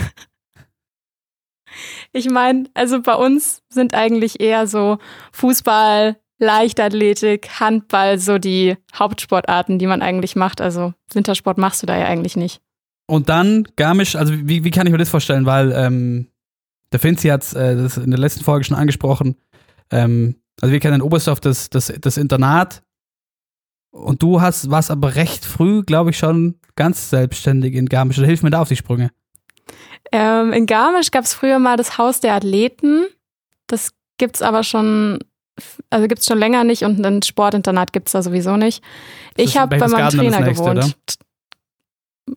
ich 2.12 2.30
meine, 2.30 2.64
also 2.74 3.00
bei 3.00 3.14
uns 3.14 3.62
sind 3.68 3.94
eigentlich 3.94 4.40
eher 4.40 4.66
so 4.66 4.98
Fußball, 5.32 6.16
Leichtathletik, 6.38 7.60
Handball 7.60 8.18
so 8.18 8.38
die 8.38 8.76
Hauptsportarten, 8.94 9.78
die 9.78 9.86
man 9.86 10.02
eigentlich 10.02 10.36
macht. 10.36 10.60
Also 10.60 10.92
Wintersport 11.12 11.56
machst 11.56 11.82
du 11.82 11.86
da 11.86 11.96
ja 11.96 12.06
eigentlich 12.06 12.36
nicht. 12.36 12.60
Und 13.06 13.28
dann 13.28 13.66
Garmisch, 13.76 14.16
also 14.16 14.34
wie, 14.34 14.64
wie 14.64 14.70
kann 14.70 14.86
ich 14.86 14.92
mir 14.92 14.98
das 14.98 15.08
vorstellen? 15.08 15.46
Weil 15.46 15.72
ähm, 15.72 16.28
der 16.92 17.00
Finzi 17.00 17.28
hat 17.28 17.52
äh, 17.54 17.76
das 17.76 17.96
in 17.96 18.10
der 18.10 18.20
letzten 18.20 18.44
Folge 18.44 18.64
schon 18.64 18.76
angesprochen. 18.76 19.36
Ähm, 19.90 20.36
also 20.60 20.72
wir 20.72 20.80
kennen 20.80 20.96
in 20.96 21.02
Oberstdorf 21.02 21.40
das, 21.40 21.70
das, 21.70 21.92
das 22.00 22.16
Internat. 22.16 22.82
Und 23.90 24.22
du 24.22 24.40
hast 24.40 24.70
warst 24.70 24.90
aber 24.90 25.14
recht 25.14 25.44
früh, 25.44 25.82
glaube 25.82 26.10
ich, 26.10 26.18
schon 26.18 26.58
ganz 26.76 27.10
selbstständig 27.10 27.74
in 27.74 27.86
Garmisch. 27.86 28.18
Oder 28.18 28.26
hilf 28.26 28.42
mir 28.42 28.50
da 28.50 28.62
auf 28.62 28.68
die 28.68 28.76
Sprünge. 28.76 29.10
Ähm, 30.10 30.52
in 30.52 30.66
Garmisch 30.66 31.10
gab 31.10 31.24
es 31.24 31.34
früher 31.34 31.58
mal 31.58 31.76
das 31.76 31.98
Haus 31.98 32.20
der 32.20 32.34
Athleten. 32.34 33.06
Das 33.66 33.92
gibt 34.18 34.36
es 34.36 34.42
aber 34.42 34.62
schon, 34.62 35.18
also 35.90 36.06
gibt 36.06 36.20
es 36.20 36.26
schon 36.26 36.38
länger 36.38 36.64
nicht 36.64 36.82
und 36.84 37.04
ein 37.04 37.22
Sportinternat 37.22 37.92
gibt 37.92 38.08
es 38.08 38.12
da 38.12 38.22
sowieso 38.22 38.56
nicht. 38.56 38.82
Ich 39.36 39.56
habe 39.56 39.78
bei 39.78 39.88
meinem 39.88 40.10
Trainer 40.10 40.40
nächste, 40.40 40.62
gewohnt. 40.62 40.78
Oder? 40.78 40.92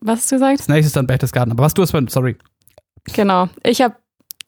Was 0.01 0.19
hast 0.19 0.31
du 0.31 0.35
gesagt? 0.35 0.59
Das 0.59 0.67
nächste 0.67 0.87
ist 0.87 0.95
dann 0.95 1.07
Berchtesgaden. 1.07 1.51
Aber 1.51 1.63
was 1.63 1.73
du 1.73 1.81
hast, 1.81 1.93
sorry. 2.09 2.37
Genau. 3.13 3.49
Ich 3.63 3.81
habe 3.81 3.95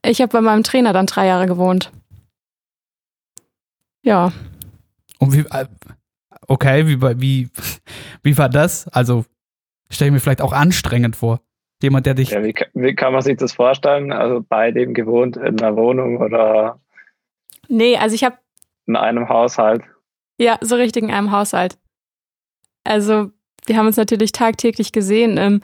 ich 0.03 0.21
hab 0.21 0.31
bei 0.31 0.41
meinem 0.41 0.63
Trainer 0.63 0.93
dann 0.93 1.05
drei 1.05 1.27
Jahre 1.27 1.47
gewohnt. 1.47 1.91
Ja. 4.03 4.31
Und 5.19 5.33
wie, 5.33 5.39
äh, 5.39 5.67
okay, 6.47 6.87
wie, 6.87 7.01
wie, 7.19 7.49
wie 8.23 8.37
war 8.37 8.49
das? 8.49 8.87
Also, 8.87 9.25
stelle 9.89 10.09
ich 10.09 10.13
mir 10.13 10.19
vielleicht 10.19 10.41
auch 10.41 10.53
anstrengend 10.53 11.15
vor. 11.15 11.41
Jemand, 11.81 12.05
der 12.05 12.15
dich. 12.15 12.31
Ja, 12.31 12.43
wie, 12.43 12.55
wie 12.73 12.95
kann 12.95 13.13
man 13.13 13.21
sich 13.21 13.37
das 13.37 13.53
vorstellen? 13.53 14.11
Also 14.11 14.43
bei 14.47 14.71
dem 14.71 14.93
gewohnt 14.93 15.37
in 15.37 15.61
einer 15.61 15.75
Wohnung 15.75 16.17
oder? 16.17 16.79
Nee, 17.67 17.97
also 17.97 18.15
ich 18.15 18.23
habe. 18.23 18.37
In 18.87 18.95
einem 18.95 19.29
Haushalt. 19.29 19.83
Ja, 20.39 20.57
so 20.61 20.75
richtig 20.75 21.03
in 21.03 21.11
einem 21.11 21.31
Haushalt. 21.31 21.77
Also 22.83 23.31
wir 23.65 23.77
haben 23.77 23.87
uns 23.87 23.97
natürlich 23.97 24.31
tagtäglich 24.31 24.91
gesehen. 24.91 25.37
Ähm, 25.37 25.61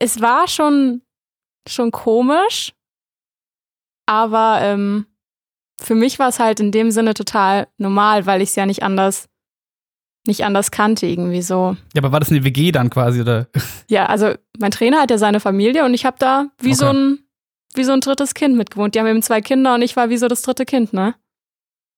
es 0.00 0.20
war 0.20 0.48
schon, 0.48 1.02
schon 1.68 1.90
komisch, 1.90 2.72
aber 4.06 4.60
ähm, 4.62 5.06
für 5.80 5.94
mich 5.94 6.18
war 6.18 6.28
es 6.28 6.40
halt 6.40 6.60
in 6.60 6.72
dem 6.72 6.90
Sinne 6.90 7.14
total 7.14 7.68
normal, 7.76 8.26
weil 8.26 8.42
ich 8.42 8.50
es 8.50 8.56
ja 8.56 8.66
nicht 8.66 8.82
anders, 8.82 9.28
nicht 10.28 10.44
anders 10.44 10.70
kannte 10.70 11.06
irgendwie 11.06 11.42
so. 11.42 11.76
Ja, 11.94 12.02
aber 12.02 12.12
war 12.12 12.20
das 12.20 12.30
eine 12.30 12.44
WG 12.44 12.70
dann 12.70 12.90
quasi 12.90 13.20
oder? 13.20 13.48
Ja, 13.88 14.06
also 14.06 14.34
mein 14.58 14.70
Trainer 14.70 15.00
hat 15.00 15.10
ja 15.10 15.18
seine 15.18 15.40
Familie 15.40 15.84
und 15.84 15.94
ich 15.94 16.04
habe 16.04 16.16
da 16.20 16.46
wie 16.60 16.68
okay. 16.68 16.76
so 16.76 16.86
ein 16.86 17.18
wie 17.74 17.84
so 17.84 17.92
ein 17.92 18.00
drittes 18.00 18.34
Kind 18.34 18.56
mitgewohnt. 18.56 18.94
Die 18.94 19.00
haben 19.00 19.06
eben 19.06 19.22
zwei 19.22 19.40
Kinder 19.40 19.74
und 19.74 19.82
ich 19.82 19.96
war 19.96 20.10
wie 20.10 20.16
so 20.16 20.28
das 20.28 20.42
dritte 20.42 20.64
Kind, 20.64 20.92
ne? 20.92 21.14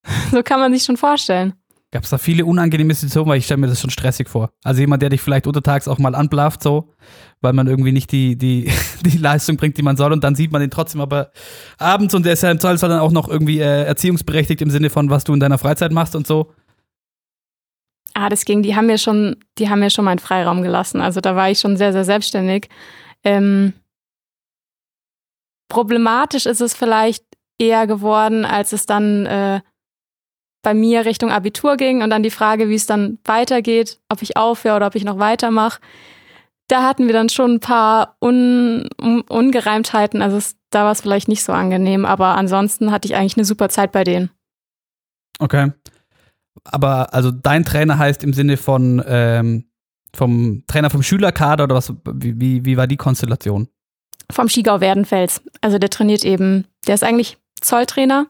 So 0.30 0.42
kann 0.42 0.60
man 0.60 0.72
sich 0.72 0.84
schon 0.84 0.96
vorstellen. 0.96 1.54
Gab 1.92 2.04
es 2.04 2.10
da 2.10 2.18
viele 2.18 2.44
unangenehme 2.44 2.94
Situationen, 2.94 3.30
weil 3.30 3.38
ich 3.38 3.46
stelle 3.46 3.60
mir 3.60 3.66
das 3.66 3.80
schon 3.80 3.90
stressig 3.90 4.28
vor. 4.28 4.50
Also 4.62 4.80
jemand, 4.80 5.02
der 5.02 5.08
dich 5.08 5.20
vielleicht 5.20 5.48
untertags 5.48 5.88
auch 5.88 5.98
mal 5.98 6.14
anblafft, 6.14 6.62
so, 6.62 6.94
weil 7.40 7.52
man 7.52 7.66
irgendwie 7.66 7.90
nicht 7.90 8.12
die, 8.12 8.36
die, 8.36 8.70
die 9.04 9.18
Leistung 9.18 9.56
bringt, 9.56 9.76
die 9.76 9.82
man 9.82 9.96
soll, 9.96 10.12
und 10.12 10.22
dann 10.22 10.36
sieht 10.36 10.52
man 10.52 10.60
den 10.60 10.70
trotzdem 10.70 11.00
aber 11.00 11.32
abends 11.78 12.14
und 12.14 12.24
der 12.24 12.34
ist 12.34 12.44
ja 12.44 12.50
im 12.52 12.60
Zweifelsfall 12.60 12.90
dann 12.90 13.00
auch 13.00 13.10
noch 13.10 13.28
irgendwie 13.28 13.58
äh, 13.58 13.84
erziehungsberechtigt 13.84 14.62
im 14.62 14.70
Sinne 14.70 14.88
von, 14.88 15.10
was 15.10 15.24
du 15.24 15.34
in 15.34 15.40
deiner 15.40 15.58
Freizeit 15.58 15.90
machst 15.90 16.14
und 16.14 16.28
so. 16.28 16.52
Ah, 18.14 18.28
das 18.28 18.44
ging, 18.44 18.62
die 18.62 18.74
haben 18.76 18.86
mir 18.86 18.98
schon, 18.98 19.36
die 19.58 19.68
haben 19.68 19.80
mir 19.80 19.90
schon 19.90 20.04
meinen 20.04 20.18
Freiraum 20.18 20.62
gelassen. 20.62 21.00
Also 21.00 21.20
da 21.20 21.36
war 21.36 21.50
ich 21.50 21.60
schon 21.60 21.76
sehr, 21.76 21.92
sehr 21.92 22.04
selbstständig. 22.04 22.68
Ähm, 23.24 23.72
problematisch 25.68 26.46
ist 26.46 26.60
es 26.60 26.74
vielleicht 26.74 27.24
eher 27.58 27.86
geworden, 27.86 28.44
als 28.44 28.72
es 28.72 28.86
dann 28.86 29.26
äh, 29.26 29.60
bei 30.62 30.74
mir 30.74 31.04
Richtung 31.04 31.30
Abitur 31.30 31.76
ging 31.76 32.02
und 32.02 32.10
dann 32.10 32.22
die 32.22 32.30
Frage, 32.30 32.68
wie 32.68 32.74
es 32.74 32.86
dann 32.86 33.18
weitergeht, 33.24 33.98
ob 34.08 34.22
ich 34.22 34.36
aufhöre 34.36 34.76
oder 34.76 34.86
ob 34.88 34.94
ich 34.94 35.04
noch 35.04 35.18
weitermache. 35.18 35.80
Da 36.68 36.82
hatten 36.82 37.06
wir 37.06 37.12
dann 37.12 37.28
schon 37.28 37.54
ein 37.54 37.60
paar 37.60 38.16
Un 38.22 38.88
Un 39.00 39.22
Ungereimtheiten. 39.22 40.22
Also 40.22 40.36
es, 40.36 40.56
da 40.70 40.84
war 40.84 40.92
es 40.92 41.00
vielleicht 41.00 41.28
nicht 41.28 41.42
so 41.42 41.52
angenehm, 41.52 42.04
aber 42.04 42.36
ansonsten 42.36 42.92
hatte 42.92 43.08
ich 43.08 43.16
eigentlich 43.16 43.36
eine 43.36 43.44
super 43.44 43.68
Zeit 43.68 43.92
bei 43.92 44.04
denen. 44.04 44.30
Okay. 45.38 45.72
Aber 46.64 47.14
also 47.14 47.30
dein 47.30 47.64
Trainer 47.64 47.98
heißt 47.98 48.22
im 48.24 48.32
Sinne 48.32 48.56
von 48.56 49.02
ähm, 49.06 49.64
vom 50.14 50.64
Trainer 50.66 50.90
vom 50.90 51.02
Schülerkader 51.02 51.64
oder 51.64 51.76
was? 51.76 51.92
Wie, 52.12 52.40
wie, 52.40 52.64
wie 52.64 52.76
war 52.76 52.86
die 52.86 52.96
Konstellation? 52.96 53.68
Vom 54.30 54.48
Skigau 54.48 54.80
Werdenfels. 54.80 55.42
Also 55.60 55.78
der 55.78 55.90
trainiert 55.90 56.24
eben, 56.24 56.66
der 56.86 56.94
ist 56.94 57.04
eigentlich 57.04 57.38
Zolltrainer, 57.60 58.26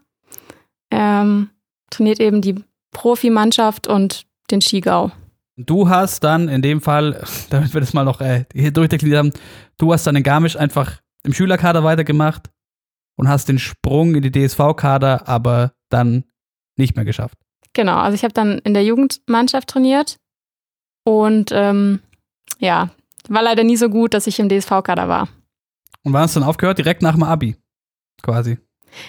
ähm, 0.90 1.50
trainiert 1.90 2.20
eben 2.20 2.42
die 2.42 2.56
Profimannschaft 2.92 3.86
und 3.86 4.26
den 4.50 4.60
Skigau. 4.60 5.12
Du 5.56 5.88
hast 5.88 6.24
dann 6.24 6.48
in 6.48 6.62
dem 6.62 6.80
Fall, 6.80 7.22
damit 7.50 7.74
wir 7.74 7.80
das 7.80 7.92
mal 7.92 8.04
noch 8.04 8.20
äh, 8.20 8.44
hier 8.52 8.70
durchdekliniert 8.70 9.18
haben, 9.18 9.32
du 9.78 9.92
hast 9.92 10.06
dann 10.06 10.16
in 10.16 10.22
Garmisch 10.22 10.56
einfach 10.56 11.00
im 11.22 11.32
Schülerkader 11.32 11.84
weitergemacht 11.84 12.50
und 13.16 13.28
hast 13.28 13.48
den 13.48 13.58
Sprung 13.58 14.14
in 14.14 14.22
die 14.22 14.32
DSV-Kader 14.32 15.28
aber 15.28 15.72
dann 15.90 16.24
nicht 16.76 16.96
mehr 16.96 17.04
geschafft. 17.04 17.36
Genau, 17.72 17.98
also 17.98 18.14
ich 18.14 18.24
habe 18.24 18.34
dann 18.34 18.58
in 18.58 18.74
der 18.74 18.84
Jugendmannschaft 18.84 19.68
trainiert 19.68 20.16
und 21.04 21.50
ähm, 21.52 22.00
ja, 22.58 22.90
war 23.28 23.42
leider 23.42 23.64
nie 23.64 23.76
so 23.76 23.88
gut, 23.88 24.14
dass 24.14 24.26
ich 24.26 24.38
im 24.38 24.48
DSV-Kader 24.48 25.08
war. 25.08 25.28
Und 26.02 26.12
wann 26.12 26.22
hast 26.22 26.36
du 26.36 26.40
dann 26.40 26.48
aufgehört? 26.48 26.78
Direkt 26.78 27.02
nach 27.02 27.14
dem 27.14 27.22
Abi, 27.22 27.56
quasi. 28.22 28.58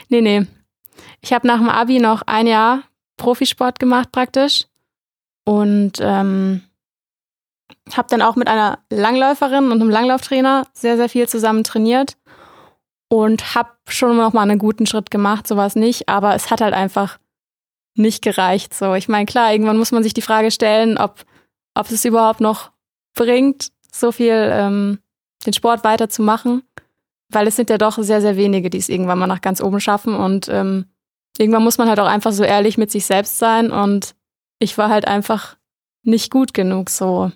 Nee, 0.09 0.21
nee. 0.21 0.45
Ich 1.21 1.33
habe 1.33 1.47
nach 1.47 1.57
dem 1.57 1.69
Abi 1.69 1.99
noch 1.99 2.21
ein 2.23 2.47
Jahr 2.47 2.83
Profisport 3.17 3.79
gemacht 3.79 4.11
praktisch 4.11 4.65
und 5.45 5.93
ähm, 5.99 6.61
habe 7.95 8.07
dann 8.09 8.21
auch 8.21 8.35
mit 8.35 8.47
einer 8.47 8.79
Langläuferin 8.91 9.71
und 9.71 9.81
einem 9.81 9.89
Langlauftrainer 9.89 10.67
sehr, 10.73 10.97
sehr 10.97 11.09
viel 11.09 11.27
zusammen 11.27 11.63
trainiert 11.63 12.17
und 13.09 13.55
habe 13.55 13.71
schon 13.87 14.17
noch 14.17 14.33
mal 14.33 14.43
einen 14.43 14.59
guten 14.59 14.85
Schritt 14.85 15.11
gemacht, 15.11 15.47
sowas 15.47 15.75
nicht, 15.75 16.09
aber 16.09 16.35
es 16.35 16.49
hat 16.49 16.61
halt 16.61 16.73
einfach 16.73 17.19
nicht 17.95 18.21
gereicht. 18.23 18.73
So, 18.73 18.93
ich 18.95 19.07
meine, 19.07 19.25
klar, 19.25 19.51
irgendwann 19.51 19.77
muss 19.77 19.91
man 19.91 20.03
sich 20.03 20.13
die 20.13 20.21
Frage 20.21 20.51
stellen, 20.51 20.97
ob, 20.97 21.23
ob 21.73 21.89
es 21.91 22.05
überhaupt 22.05 22.41
noch 22.41 22.71
bringt, 23.15 23.69
so 23.91 24.11
viel 24.11 24.49
ähm, 24.51 24.99
den 25.45 25.53
Sport 25.53 25.83
weiterzumachen, 25.83 26.63
weil 27.29 27.47
es 27.47 27.55
sind 27.55 27.69
ja 27.69 27.77
doch 27.77 27.97
sehr, 28.01 28.21
sehr 28.21 28.37
wenige, 28.37 28.69
die 28.69 28.77
es 28.77 28.89
irgendwann 28.89 29.19
mal 29.19 29.27
nach 29.27 29.41
ganz 29.41 29.61
oben 29.61 29.79
schaffen 29.79 30.15
und 30.15 30.47
ähm, 30.49 30.85
irgendwann 31.37 31.63
muss 31.63 31.77
man 31.77 31.89
halt 31.89 31.99
auch 31.99 32.07
einfach 32.07 32.31
so 32.31 32.43
ehrlich 32.43 32.77
mit 32.77 32.91
sich 32.91 33.05
selbst 33.05 33.37
sein 33.37 33.71
und 33.71 34.15
ich 34.59 34.77
war 34.77 34.89
halt 34.89 35.07
einfach 35.07 35.57
nicht 36.03 36.31
gut 36.31 36.53
genug 36.53 36.89
so, 36.89 37.31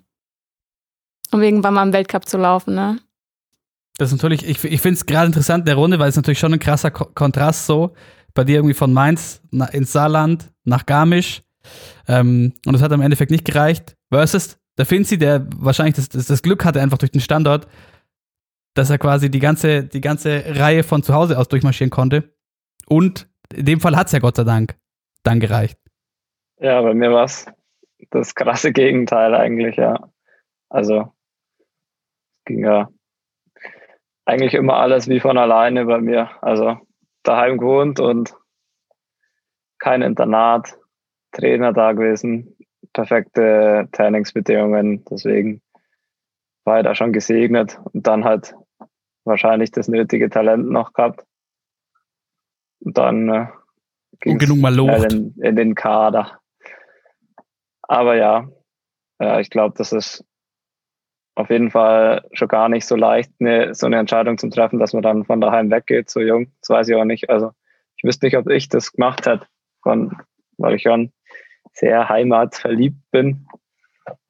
um 1.32 1.41
irgendwann 1.41 1.74
mal 1.74 1.84
im 1.84 1.94
Weltcup 1.94 2.28
zu 2.28 2.38
laufen, 2.38 2.76
ne? 2.76 3.00
Das 3.98 4.10
ist 4.10 4.13
natürlich, 4.13 4.46
ich, 4.46 4.62
ich 4.63 4.82
finde 4.82 4.96
es 4.96 5.06
gerade 5.06 5.28
interessant 5.28 5.62
in 5.62 5.68
der 5.68 5.76
Runde, 5.76 6.00
weil 6.00 6.10
es 6.10 6.18
natürlich 6.18 6.39
schon 6.39 6.54
ein 6.54 6.60
krasser 6.60 6.91
Ko 6.91 7.06
Kontrast 7.15 7.65
so. 7.65 7.94
Bei 8.36 8.43
dir 8.43 8.58
irgendwie 8.58 8.76
von 8.76 8.93
Mainz 8.93 9.41
ins 9.71 9.91
Saarland, 9.91 10.54
nach 10.63 10.86
Garmisch. 10.86 11.41
Ähm, 12.08 12.54
und 12.67 12.76
es 12.76 12.84
hat 12.84 12.91
am 12.91 13.02
Endeffekt 13.02 13.32
nicht 13.32 13.45
gereicht. 13.45 13.98
Versus 14.12 14.60
der 14.78 14.86
Finzi, 14.86 15.17
der 15.17 15.48
wahrscheinlich 15.56 15.95
das, 15.95 16.10
das, 16.10 16.28
das 16.28 16.43
Glück 16.43 16.63
hatte, 16.63 16.82
einfach 16.82 17.00
durch 17.00 17.12
den 17.12 17.21
Standort, 17.21 17.67
dass 18.76 18.89
er 18.89 18.98
quasi 18.98 19.32
die 19.32 19.39
ganze, 19.39 19.86
die 19.86 20.02
ganze 20.02 20.43
Reihe 20.60 20.84
von 20.84 21.02
zu 21.02 21.13
Hause 21.13 21.39
aus 21.39 21.48
durchmarschieren 21.48 21.89
konnte. 21.89 22.36
Und 22.88 23.28
in 23.54 23.65
dem 23.65 23.80
Fall 23.80 23.95
hat 23.95 24.08
es 24.08 24.13
ja 24.13 24.19
Gott 24.19 24.36
sei 24.36 24.43
Dank 24.43 24.76
dann 25.24 25.39
gereicht. 25.39 25.80
Ja, 26.60 26.82
bei 26.82 26.93
mir 26.93 27.12
war 27.12 27.24
es 27.24 27.48
das 28.12 28.36
krasse 28.36 28.71
Gegenteil 28.71 29.34
eigentlich, 29.34 29.78
ja. 29.78 30.10
Also 30.69 31.13
ging 32.45 32.63
ja 32.63 32.89
eigentlich 34.26 34.54
immer 34.54 34.76
alles 34.76 35.08
wie 35.08 35.19
von 35.19 35.38
alleine 35.38 35.86
bei 35.86 36.00
mir. 36.00 36.30
Also 36.43 36.78
daheim 37.27 37.57
gewohnt 37.57 37.99
und 37.99 38.35
kein 39.79 40.01
Internat, 40.01 40.77
Trainer 41.31 41.73
da 41.73 41.91
gewesen, 41.91 42.55
perfekte 42.93 43.89
Trainingsbedingungen. 43.91 45.03
Deswegen 45.05 45.61
war 46.63 46.79
ich 46.79 46.85
da 46.85 46.95
schon 46.95 47.13
gesegnet 47.13 47.79
und 47.91 48.07
dann 48.07 48.23
halt 48.23 48.55
wahrscheinlich 49.25 49.71
das 49.71 49.88
nötige 49.88 50.29
Talent 50.29 50.69
noch 50.69 50.93
gehabt. 50.93 51.25
Und 52.79 52.97
dann 52.97 53.29
äh, 53.29 53.47
und 54.25 54.38
genug 54.38 54.59
mal 54.59 54.73
locht. 54.73 55.11
In, 55.11 55.35
in 55.41 55.55
den 55.55 55.75
Kader. 55.75 56.39
Aber 57.81 58.15
ja, 58.15 58.47
ja 59.19 59.39
ich 59.39 59.49
glaube, 59.49 59.75
das 59.77 59.91
ist 59.91 60.23
auf 61.36 61.50
jeden 61.50 61.69
Fall 61.69 62.26
schon 62.32 62.48
gar 62.48 62.69
nicht 62.69 62.86
so 62.86 62.95
leicht, 62.95 63.32
eine, 63.39 63.76
so 63.76 63.86
eine 63.86 63.98
Entscheidung 63.98 64.38
zu 64.38 64.50
treffen, 64.50 64.80
dass 64.80 64.93
man 64.93 65.04
dann 65.04 65.26
von 65.26 65.41
daheim 65.41 65.69
weggeht, 65.69 66.10
so 66.10 66.21
jung. 66.21 66.48
Das 66.62 66.69
weiß 66.69 66.89
ich 66.89 66.95
auch 66.95 67.04
nicht. 67.04 67.30
Also 67.30 67.52
ich 67.98 68.04
wüsste 68.04 68.26
nicht, 68.26 68.38
ob 68.38 68.50
ich 68.50 68.69
das 68.69 68.93
gemacht 68.93 69.28
hätte, 69.28 69.45
von, 69.84 70.15
weil 70.58 70.76
ich 70.76 70.84
schon 70.84 71.12
sehr 71.74 72.08
heimatverliebt 72.08 72.98
bin. 73.12 73.48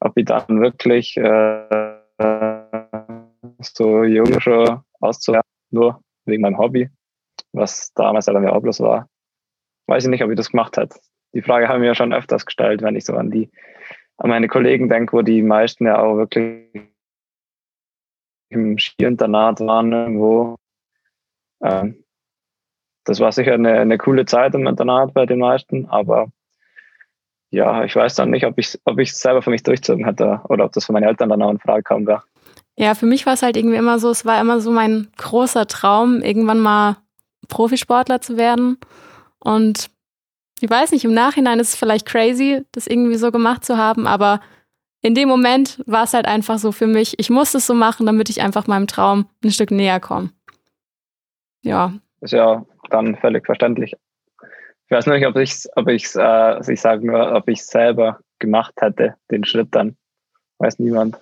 Ob 0.00 0.16
ich 0.16 0.24
dann 0.24 0.60
wirklich 0.60 1.16
äh, 1.16 1.96
so 3.60 4.04
jung 4.04 4.40
schon 4.40 4.80
auszuhören, 5.00 5.44
nur 5.70 6.00
wegen 6.24 6.42
meinem 6.42 6.58
Hobby, 6.58 6.90
was 7.52 7.92
damals 7.94 8.26
halt 8.26 8.40
mir 8.40 8.52
auch 8.52 8.62
bloß 8.62 8.80
war. 8.80 9.08
Weiß 9.86 10.04
ich 10.04 10.10
nicht, 10.10 10.24
ob 10.24 10.30
ich 10.30 10.36
das 10.36 10.50
gemacht 10.50 10.76
hätte. 10.76 10.98
Die 11.34 11.42
Frage 11.42 11.68
haben 11.68 11.82
wir 11.82 11.88
ja 11.88 11.94
schon 11.94 12.14
öfters 12.14 12.46
gestellt, 12.46 12.82
wenn 12.82 12.96
ich 12.96 13.04
so 13.04 13.14
an 13.14 13.30
die 13.30 13.50
an 14.18 14.30
meine 14.30 14.48
Kollegen 14.48 14.88
denke, 14.88 15.12
wo 15.12 15.22
die 15.22 15.42
meisten 15.42 15.86
ja 15.86 15.98
auch 15.98 16.16
wirklich 16.16 16.64
im 18.48 18.78
Skiinternat 18.78 19.60
waren 19.60 19.92
irgendwo. 19.92 20.56
Ähm, 21.62 22.04
das 23.04 23.20
war 23.20 23.32
sicher 23.32 23.54
eine, 23.54 23.72
eine 23.72 23.98
coole 23.98 24.26
Zeit 24.26 24.54
im 24.54 24.66
Internat 24.66 25.14
bei 25.14 25.26
den 25.26 25.38
meisten, 25.38 25.86
aber 25.86 26.28
ja, 27.50 27.84
ich 27.84 27.94
weiß 27.94 28.16
dann 28.16 28.30
nicht, 28.30 28.44
ob 28.44 28.58
ich 28.58 28.78
ob 28.84 28.98
ich 28.98 29.10
es 29.10 29.20
selber 29.20 29.40
für 29.42 29.50
mich 29.50 29.62
durchzogen 29.62 30.04
hätte 30.04 30.40
oder 30.48 30.64
ob 30.64 30.72
das 30.72 30.86
für 30.86 30.92
meine 30.92 31.06
Eltern 31.06 31.28
dann 31.28 31.42
auch 31.42 31.50
in 31.50 31.60
Frage 31.60 31.84
kam 31.84 32.06
wäre. 32.06 32.22
Ja, 32.76 32.94
für 32.94 33.06
mich 33.06 33.24
war 33.24 33.32
es 33.32 33.42
halt 33.42 33.56
irgendwie 33.56 33.76
immer 33.76 33.98
so, 33.98 34.10
es 34.10 34.26
war 34.26 34.40
immer 34.40 34.60
so 34.60 34.70
mein 34.70 35.08
großer 35.16 35.66
Traum, 35.66 36.20
irgendwann 36.20 36.60
mal 36.60 36.96
Profisportler 37.48 38.20
zu 38.20 38.36
werden. 38.36 38.78
Und 39.38 39.88
ich 40.60 40.68
weiß 40.68 40.90
nicht, 40.92 41.04
im 41.04 41.14
Nachhinein 41.14 41.60
ist 41.60 41.70
es 41.70 41.76
vielleicht 41.76 42.06
crazy, 42.06 42.64
das 42.72 42.86
irgendwie 42.86 43.16
so 43.16 43.30
gemacht 43.30 43.64
zu 43.64 43.78
haben, 43.78 44.06
aber 44.06 44.40
in 45.06 45.14
dem 45.14 45.28
Moment 45.28 45.80
war 45.86 46.02
es 46.02 46.14
halt 46.14 46.26
einfach 46.26 46.58
so 46.58 46.72
für 46.72 46.88
mich, 46.88 47.14
ich 47.18 47.30
musste 47.30 47.58
es 47.58 47.66
so 47.68 47.74
machen, 47.74 48.06
damit 48.06 48.28
ich 48.28 48.42
einfach 48.42 48.66
meinem 48.66 48.88
Traum 48.88 49.26
ein 49.44 49.52
Stück 49.52 49.70
näher 49.70 50.00
komme. 50.00 50.30
Ja. 51.62 51.94
Ist 52.20 52.32
ja 52.32 52.66
dann 52.90 53.14
völlig 53.14 53.46
verständlich. 53.46 53.94
Ich 54.88 54.90
weiß 54.90 55.06
nicht, 55.06 55.24
ob 55.24 55.36
ich 55.36 55.64
ob 55.76 55.86
ich's, 55.86 56.16
äh, 56.16 56.22
also 56.22 56.72
ich 56.72 56.80
sage 56.80 57.06
nur, 57.06 57.32
ob 57.32 57.48
ich 57.48 57.60
es 57.60 57.68
selber 57.68 58.18
gemacht 58.40 58.74
hätte, 58.80 59.14
den 59.30 59.44
Schritt 59.44 59.68
dann. 59.70 59.96
Weiß 60.58 60.80
niemand. 60.80 61.16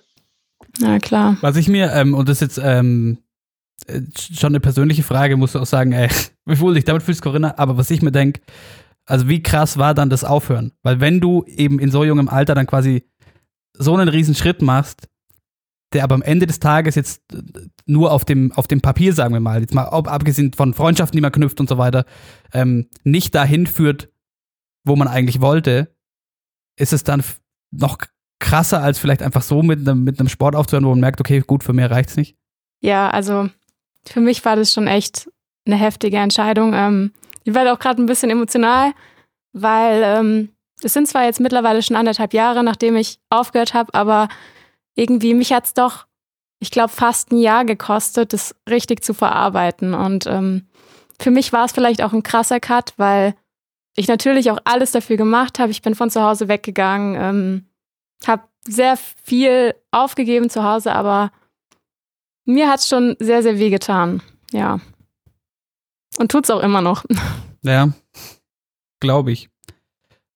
Na 0.79 0.97
klar. 0.97 1.37
Was 1.41 1.55
ich 1.55 1.67
mir, 1.67 1.91
ähm, 1.93 2.15
und 2.15 2.27
das 2.27 2.41
ist 2.41 2.57
jetzt 2.57 2.65
ähm, 2.65 3.19
äh, 3.85 4.01
schon 4.17 4.53
eine 4.53 4.61
persönliche 4.61 5.03
Frage, 5.03 5.37
musst 5.37 5.53
du 5.53 5.59
auch 5.59 5.65
sagen, 5.67 5.91
ey, 5.91 6.09
wie 6.45 6.59
wohl 6.59 6.73
dich 6.73 6.85
damit 6.85 7.03
fühlst, 7.03 7.21
Corinna, 7.21 7.53
aber 7.57 7.77
was 7.77 7.91
ich 7.91 8.01
mir 8.01 8.11
denke, 8.11 8.41
also 9.05 9.29
wie 9.29 9.43
krass 9.43 9.77
war 9.77 9.93
dann 9.93 10.09
das 10.09 10.23
Aufhören? 10.23 10.71
Weil 10.81 10.99
wenn 10.99 11.21
du 11.21 11.43
eben 11.45 11.77
in 11.77 11.91
so 11.91 12.03
jungem 12.03 12.29
Alter 12.29 12.55
dann 12.55 12.65
quasi 12.65 13.03
so 13.77 13.95
einen 13.95 14.09
riesen 14.09 14.35
Schritt 14.35 14.61
machst, 14.61 15.07
der 15.93 16.03
aber 16.03 16.15
am 16.15 16.21
Ende 16.21 16.47
des 16.47 16.59
Tages 16.59 16.95
jetzt 16.95 17.21
nur 17.85 18.11
auf 18.11 18.25
dem, 18.25 18.51
auf 18.51 18.67
dem 18.67 18.81
Papier, 18.81 19.13
sagen 19.13 19.33
wir 19.33 19.39
mal, 19.39 19.61
jetzt 19.61 19.73
mal 19.73 19.83
abgesehen 19.85 20.53
von 20.53 20.73
Freundschaften, 20.73 21.15
die 21.15 21.21
man 21.21 21.31
knüpft 21.31 21.59
und 21.59 21.69
so 21.69 21.77
weiter, 21.77 22.05
ähm, 22.53 22.89
nicht 23.03 23.33
dahin 23.35 23.67
führt, 23.67 24.09
wo 24.83 24.95
man 24.95 25.07
eigentlich 25.07 25.41
wollte, 25.41 25.95
ist 26.77 26.93
es 26.93 27.03
dann 27.03 27.23
noch 27.71 27.97
krasser, 28.39 28.81
als 28.81 28.99
vielleicht 28.99 29.21
einfach 29.21 29.41
so 29.41 29.63
mit 29.63 29.79
einem, 29.79 30.03
mit 30.03 30.19
einem 30.19 30.29
Sport 30.29 30.55
aufzuhören, 30.55 30.85
wo 30.85 30.89
man 30.89 30.99
merkt, 30.99 31.19
okay, 31.19 31.41
gut, 31.45 31.63
für 31.63 31.73
mehr 31.73 31.91
reicht's 31.91 32.17
nicht? 32.17 32.35
Ja, 32.81 33.09
also 33.09 33.49
für 34.05 34.19
mich 34.19 34.43
war 34.45 34.55
das 34.55 34.73
schon 34.73 34.87
echt 34.87 35.29
eine 35.65 35.77
heftige 35.77 36.17
Entscheidung. 36.17 36.73
Ähm, 36.73 37.11
ich 37.43 37.53
werde 37.53 37.73
auch 37.73 37.79
gerade 37.79 38.01
ein 38.01 38.05
bisschen 38.05 38.29
emotional, 38.29 38.93
weil 39.53 40.01
ähm, 40.03 40.49
es 40.85 40.93
sind 40.93 41.07
zwar 41.07 41.25
jetzt 41.25 41.39
mittlerweile 41.39 41.81
schon 41.81 41.97
anderthalb 41.97 42.33
Jahre, 42.33 42.63
nachdem 42.63 42.95
ich 42.95 43.19
aufgehört 43.29 43.73
habe, 43.73 43.93
aber 43.95 44.27
irgendwie 44.93 45.33
mich 45.33 45.51
hat 45.51 45.65
es 45.65 45.73
doch, 45.73 46.05
ich 46.59 46.69
glaube, 46.69 46.89
fast 46.89 47.31
ein 47.31 47.39
Jahr 47.39 47.65
gekostet, 47.65 48.33
das 48.33 48.55
richtig 48.69 49.03
zu 49.03 49.15
verarbeiten. 49.15 49.95
Und 49.95 50.27
ähm, 50.27 50.67
für 51.19 51.31
mich 51.31 51.51
war 51.51 51.65
es 51.65 51.71
vielleicht 51.71 52.03
auch 52.03 52.13
ein 52.13 52.21
krasser 52.21 52.59
Cut, 52.59 52.93
weil 52.97 53.35
ich 53.95 54.07
natürlich 54.07 54.51
auch 54.51 54.59
alles 54.63 54.91
dafür 54.91 55.17
gemacht 55.17 55.57
habe. 55.57 55.71
Ich 55.71 55.81
bin 55.81 55.95
von 55.95 56.11
zu 56.11 56.21
Hause 56.21 56.47
weggegangen, 56.47 57.15
ähm, 57.19 57.65
habe 58.27 58.43
sehr 58.67 58.95
viel 58.97 59.73
aufgegeben 59.89 60.51
zu 60.51 60.63
Hause, 60.63 60.93
aber 60.93 61.31
mir 62.45 62.69
hat 62.69 62.79
es 62.79 62.87
schon 62.87 63.15
sehr, 63.19 63.41
sehr 63.41 63.57
weh 63.57 63.71
getan. 63.71 64.21
Ja. 64.51 64.79
Und 66.19 66.31
tut 66.31 66.43
es 66.43 66.51
auch 66.51 66.61
immer 66.61 66.81
noch. 66.81 67.03
Ja, 67.67 67.89
glaube 68.99 69.31
ich. 69.31 69.49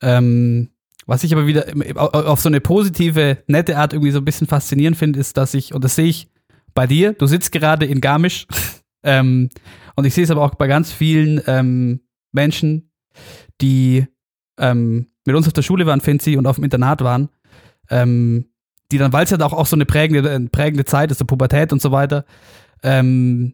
Ähm, 0.01 0.69
was 1.05 1.23
ich 1.23 1.33
aber 1.33 1.47
wieder 1.47 1.65
auf 1.95 2.39
so 2.39 2.49
eine 2.49 2.61
positive, 2.61 3.39
nette 3.47 3.77
Art 3.77 3.93
irgendwie 3.93 4.11
so 4.11 4.19
ein 4.19 4.25
bisschen 4.25 4.47
faszinierend 4.47 4.97
finde, 4.97 5.19
ist, 5.19 5.37
dass 5.37 5.53
ich, 5.53 5.73
und 5.73 5.83
das 5.83 5.95
sehe 5.95 6.05
ich 6.05 6.29
bei 6.75 6.85
dir, 6.85 7.13
du 7.13 7.25
sitzt 7.25 7.51
gerade 7.51 7.85
in 7.85 7.99
Garmisch, 7.99 8.45
ähm, 9.03 9.49
und 9.95 10.05
ich 10.05 10.13
sehe 10.13 10.23
es 10.23 10.31
aber 10.31 10.43
auch 10.43 10.55
bei 10.55 10.67
ganz 10.67 10.93
vielen 10.93 11.41
ähm, 11.47 12.01
Menschen, 12.31 12.91
die 13.59 14.05
ähm, 14.57 15.07
mit 15.25 15.35
uns 15.35 15.47
auf 15.47 15.53
der 15.53 15.61
Schule 15.61 15.85
waren, 15.85 15.99
Finzi, 15.99 16.37
und 16.37 16.47
auf 16.47 16.55
dem 16.55 16.63
Internat 16.63 17.03
waren, 17.03 17.29
ähm, 17.89 18.45
die 18.91 18.97
dann, 18.97 19.13
weil 19.13 19.25
es 19.25 19.29
ja 19.29 19.39
auch, 19.41 19.53
auch 19.53 19.65
so 19.65 19.75
eine 19.75 19.85
prägende, 19.85 20.29
äh, 20.29 20.39
prägende 20.47 20.85
Zeit 20.85 21.11
ist, 21.11 21.17
so 21.17 21.25
Pubertät 21.25 21.73
und 21.73 21.81
so 21.81 21.91
weiter, 21.91 22.25
ähm, 22.83 23.53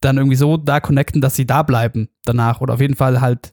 dann 0.00 0.18
irgendwie 0.18 0.36
so 0.36 0.56
da 0.56 0.80
connecten, 0.80 1.20
dass 1.20 1.36
sie 1.36 1.46
da 1.46 1.62
bleiben 1.62 2.08
danach 2.24 2.60
oder 2.60 2.74
auf 2.74 2.80
jeden 2.80 2.96
Fall 2.96 3.20
halt. 3.20 3.52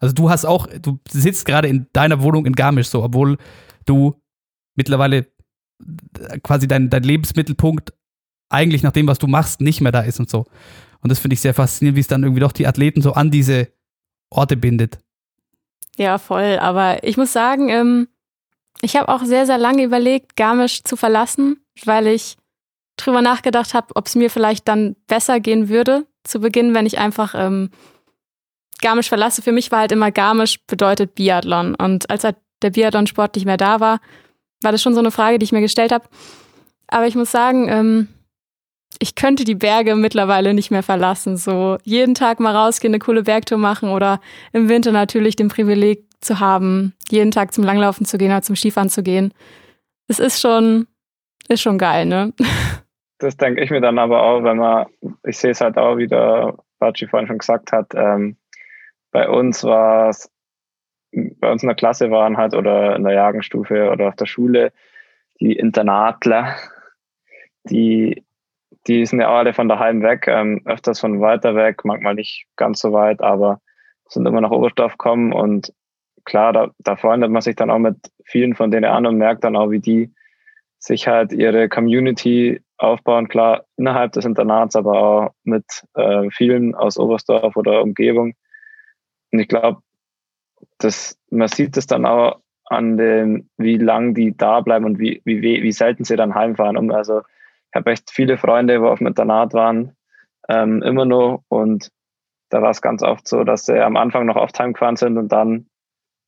Also 0.00 0.14
du 0.14 0.30
hast 0.30 0.44
auch, 0.44 0.66
du 0.66 0.98
sitzt 1.10 1.46
gerade 1.46 1.68
in 1.68 1.86
deiner 1.92 2.22
Wohnung 2.22 2.46
in 2.46 2.54
Garmisch 2.54 2.88
so, 2.88 3.02
obwohl 3.02 3.38
du 3.86 4.20
mittlerweile 4.74 5.26
quasi 6.42 6.68
dein, 6.68 6.90
dein 6.90 7.02
Lebensmittelpunkt 7.02 7.92
eigentlich 8.48 8.82
nach 8.82 8.92
dem, 8.92 9.06
was 9.06 9.18
du 9.18 9.26
machst, 9.26 9.60
nicht 9.60 9.80
mehr 9.80 9.92
da 9.92 10.00
ist 10.00 10.20
und 10.20 10.30
so. 10.30 10.46
Und 11.00 11.10
das 11.10 11.18
finde 11.18 11.34
ich 11.34 11.40
sehr 11.40 11.54
faszinierend, 11.54 11.96
wie 11.96 12.00
es 12.00 12.08
dann 12.08 12.22
irgendwie 12.22 12.40
doch 12.40 12.52
die 12.52 12.66
Athleten 12.66 13.02
so 13.02 13.12
an 13.12 13.30
diese 13.30 13.68
Orte 14.30 14.56
bindet. 14.56 14.98
Ja, 15.96 16.18
voll. 16.18 16.58
Aber 16.58 17.04
ich 17.04 17.16
muss 17.16 17.32
sagen, 17.32 17.68
ähm, 17.68 18.08
ich 18.80 18.96
habe 18.96 19.08
auch 19.08 19.24
sehr, 19.24 19.46
sehr 19.46 19.58
lange 19.58 19.84
überlegt, 19.84 20.36
Garmisch 20.36 20.82
zu 20.84 20.96
verlassen, 20.96 21.60
weil 21.84 22.06
ich 22.06 22.36
drüber 22.96 23.22
nachgedacht 23.22 23.74
habe, 23.74 23.94
ob 23.94 24.06
es 24.06 24.14
mir 24.14 24.30
vielleicht 24.30 24.68
dann 24.68 24.96
besser 25.06 25.40
gehen 25.40 25.68
würde 25.68 26.06
zu 26.22 26.40
Beginn, 26.40 26.74
wenn 26.74 26.86
ich 26.86 26.98
einfach 26.98 27.34
ähm, 27.36 27.70
Garmisch 28.84 29.08
verlasse. 29.08 29.42
Für 29.42 29.52
mich 29.52 29.72
war 29.72 29.80
halt 29.80 29.92
immer 29.92 30.12
Garmisch 30.12 30.58
bedeutet 30.66 31.14
Biathlon. 31.14 31.74
Und 31.74 32.10
als 32.10 32.22
halt 32.22 32.36
der 32.62 32.70
Biathlon-Sport 32.70 33.34
nicht 33.34 33.46
mehr 33.46 33.56
da 33.56 33.80
war, 33.80 33.98
war 34.62 34.72
das 34.72 34.82
schon 34.82 34.94
so 34.94 35.00
eine 35.00 35.10
Frage, 35.10 35.38
die 35.38 35.44
ich 35.44 35.52
mir 35.52 35.62
gestellt 35.62 35.90
habe. 35.90 36.04
Aber 36.88 37.06
ich 37.06 37.14
muss 37.14 37.30
sagen, 37.30 37.68
ähm, 37.68 38.08
ich 38.98 39.14
könnte 39.14 39.44
die 39.44 39.54
Berge 39.54 39.96
mittlerweile 39.96 40.52
nicht 40.52 40.70
mehr 40.70 40.82
verlassen. 40.82 41.38
So 41.38 41.78
jeden 41.82 42.14
Tag 42.14 42.40
mal 42.40 42.54
rausgehen, 42.54 42.92
eine 42.92 43.00
coole 43.00 43.22
Bergtour 43.22 43.58
machen 43.58 43.88
oder 43.88 44.20
im 44.52 44.68
Winter 44.68 44.92
natürlich 44.92 45.34
den 45.34 45.48
Privileg 45.48 46.04
zu 46.20 46.38
haben, 46.38 46.92
jeden 47.08 47.30
Tag 47.30 47.54
zum 47.54 47.64
Langlaufen 47.64 48.04
zu 48.04 48.18
gehen 48.18 48.30
oder 48.30 48.42
zum 48.42 48.54
Skifahren 48.54 48.90
zu 48.90 49.02
gehen. 49.02 49.32
Es 50.08 50.18
ist 50.18 50.40
schon, 50.40 50.86
ist 51.48 51.62
schon 51.62 51.78
geil, 51.78 52.04
ne? 52.06 52.34
Das 53.18 53.36
denke 53.38 53.62
ich 53.62 53.70
mir 53.70 53.80
dann 53.80 53.98
aber 53.98 54.22
auch, 54.22 54.42
wenn 54.44 54.58
man, 54.58 54.86
ich 55.26 55.38
sehe 55.38 55.52
es 55.52 55.60
halt 55.62 55.78
auch, 55.78 55.96
wie 55.96 56.06
der 56.06 56.54
Batschi 56.78 57.06
vorhin 57.06 57.26
schon 57.26 57.38
gesagt 57.38 57.72
hat, 57.72 57.92
ähm, 57.94 58.36
bei 59.14 59.28
uns 59.28 59.62
war 59.62 60.08
es, 60.08 60.28
bei 61.12 61.50
uns 61.50 61.62
in 61.62 61.68
der 61.68 61.76
Klasse 61.76 62.10
waren 62.10 62.36
halt 62.36 62.52
oder 62.54 62.96
in 62.96 63.04
der 63.04 63.14
Jagenstufe 63.14 63.90
oder 63.92 64.08
auf 64.08 64.16
der 64.16 64.26
Schule 64.26 64.72
die 65.40 65.52
Internatler, 65.52 66.56
die 67.62 68.24
die 68.88 69.06
sind 69.06 69.20
ja 69.20 69.32
alle 69.32 69.54
von 69.54 69.68
daheim 69.68 70.02
weg, 70.02 70.26
ähm, 70.26 70.62
öfters 70.66 71.00
von 71.00 71.20
weiter 71.20 71.54
weg, 71.54 71.84
manchmal 71.84 72.16
nicht 72.16 72.46
ganz 72.56 72.80
so 72.80 72.92
weit, 72.92 73.22
aber 73.22 73.60
sind 74.08 74.26
immer 74.26 74.40
nach 74.40 74.50
Oberstoff 74.50 74.98
gekommen 74.98 75.32
und 75.32 75.72
klar, 76.24 76.52
da, 76.52 76.70
da 76.78 76.96
freundet 76.96 77.30
man 77.30 77.40
sich 77.40 77.54
dann 77.54 77.70
auch 77.70 77.78
mit 77.78 77.96
vielen 78.24 78.54
von 78.54 78.72
denen 78.72 78.84
an 78.84 79.06
und 79.06 79.16
merkt 79.16 79.44
dann 79.44 79.56
auch, 79.56 79.70
wie 79.70 79.80
die 79.80 80.12
sich 80.78 81.06
halt 81.06 81.32
ihre 81.32 81.68
Community 81.68 82.60
aufbauen, 82.76 83.28
klar 83.28 83.64
innerhalb 83.76 84.12
des 84.12 84.24
Internats, 84.24 84.74
aber 84.74 85.00
auch 85.00 85.30
mit 85.44 85.64
äh, 85.94 86.28
vielen 86.30 86.74
aus 86.74 86.98
Oberstdorf 86.98 87.56
oder 87.56 87.80
Umgebung. 87.80 88.34
Und 89.34 89.40
ich 89.40 89.48
glaube, 89.48 89.82
das, 90.78 91.18
man 91.28 91.48
sieht 91.48 91.76
es 91.76 91.88
dann 91.88 92.06
auch 92.06 92.38
an 92.66 92.96
dem, 92.96 93.48
wie 93.56 93.78
lang 93.78 94.14
die 94.14 94.36
da 94.36 94.60
bleiben 94.60 94.84
und 94.84 95.00
wie, 95.00 95.20
wie, 95.24 95.42
wie 95.42 95.72
selten 95.72 96.04
sie 96.04 96.14
dann 96.14 96.36
heimfahren. 96.36 96.76
Und 96.76 96.92
also 96.92 97.18
ich 97.18 97.74
habe 97.74 97.90
echt 97.90 98.12
viele 98.12 98.38
Freunde, 98.38 98.74
die 98.74 98.78
auf 98.78 98.98
dem 98.98 99.08
Internat 99.08 99.52
waren, 99.52 99.96
ähm, 100.48 100.82
immer 100.82 101.04
noch. 101.04 101.42
Und 101.48 101.90
da 102.48 102.62
war 102.62 102.70
es 102.70 102.80
ganz 102.80 103.02
oft 103.02 103.26
so, 103.26 103.42
dass 103.42 103.66
sie 103.66 103.84
am 103.84 103.96
Anfang 103.96 104.24
noch 104.24 104.36
oft 104.36 104.56
heimgefahren 104.56 104.94
sind 104.94 105.18
und 105.18 105.32
dann 105.32 105.66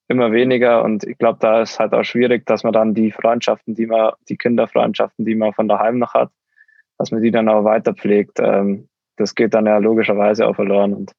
immer 0.09 0.33
weniger. 0.33 0.83
Und 0.83 1.05
ich 1.05 1.17
glaube, 1.17 1.39
da 1.41 1.63
ist 1.63 1.79
halt 1.79 1.93
auch 1.93 2.03
schwierig, 2.03 2.45
dass 2.45 2.65
man 2.65 2.73
dann 2.73 2.93
die 2.93 3.13
Freundschaften, 3.13 3.77
die 3.77 3.87
man, 3.87 4.15
die 4.29 4.37
Kinderfreundschaften, 4.37 5.25
die 5.25 5.37
man 5.37 5.53
von 5.53 5.69
daheim 5.69 6.01
noch 6.01 6.15
hat, 6.15 6.33
dass 6.99 7.13
man 7.13 7.23
die 7.23 7.31
dann 7.31 7.49
auch 7.49 7.63
weiter 7.63 7.95
pflegt. 7.95 8.41
Ähm, 8.41 8.89
das 9.15 9.37
geht 9.37 9.55
dann 9.55 9.67
ja 9.67 9.79
logischerweise 9.79 10.49
auch 10.49 10.57
verloren. 10.57 10.93
Und 10.93 11.13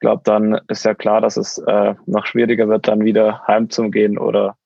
glaube, 0.00 0.22
dann 0.24 0.60
ist 0.68 0.84
ja 0.84 0.94
klar, 0.94 1.20
dass 1.20 1.36
es 1.36 1.58
äh, 1.58 1.94
noch 2.06 2.26
schwieriger 2.26 2.68
wird, 2.68 2.88
dann 2.88 3.04
wieder 3.04 3.42
heim 3.46 3.70
zu 3.70 3.90
gehen 3.90 4.18
oder 4.18 4.56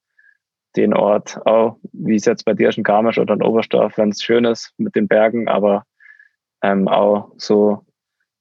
den 0.76 0.94
Ort, 0.94 1.38
auch 1.46 1.78
wie 1.92 2.16
es 2.16 2.24
jetzt 2.24 2.44
bei 2.44 2.54
dir 2.54 2.70
ist 2.70 2.78
in 2.78 2.84
Garmisch 2.84 3.18
oder 3.18 3.34
in 3.34 3.42
Oberstdorf, 3.42 3.98
wenn 3.98 4.10
es 4.10 4.22
schön 4.22 4.44
ist 4.44 4.72
mit 4.78 4.94
den 4.94 5.08
Bergen, 5.08 5.48
aber 5.48 5.84
ähm, 6.62 6.88
auch 6.88 7.32
so 7.36 7.84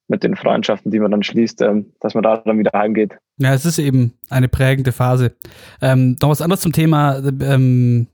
mit 0.08 0.24
den 0.24 0.36
Freundschaften, 0.36 0.92
die 0.92 1.00
man 1.00 1.12
dann 1.12 1.24
schließt, 1.24 1.62
ähm, 1.62 1.94
dass 2.00 2.14
man 2.14 2.24
da 2.24 2.38
dann 2.38 2.60
wieder 2.60 2.78
heimgeht. 2.78 3.18
Ja, 3.38 3.54
es 3.54 3.66
ist 3.66 3.80
eben 3.80 4.14
eine 4.30 4.48
prägende 4.48 4.92
Phase. 4.92 5.36
Ähm, 5.82 6.18
noch 6.22 6.30
was 6.30 6.42
anderes 6.42 6.62
zum 6.62 6.74
Thema, 6.74 7.18
ähm, 7.42 8.08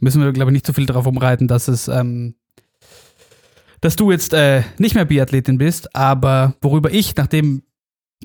müssen 0.00 0.22
wir, 0.22 0.32
glaube 0.32 0.50
ich, 0.50 0.54
nicht 0.54 0.66
so 0.66 0.72
viel 0.72 0.86
darauf 0.86 1.06
umreiten, 1.06 1.48
dass 1.48 1.68
es, 1.68 1.88
ähm, 1.88 2.34
dass 3.80 3.96
du 3.96 4.10
jetzt 4.10 4.32
äh, 4.32 4.62
nicht 4.78 4.94
mehr 4.94 5.04
Biathletin 5.04 5.58
bist, 5.58 5.94
aber 5.94 6.54
worüber 6.60 6.90
ich, 6.90 7.16
nachdem 7.16 7.62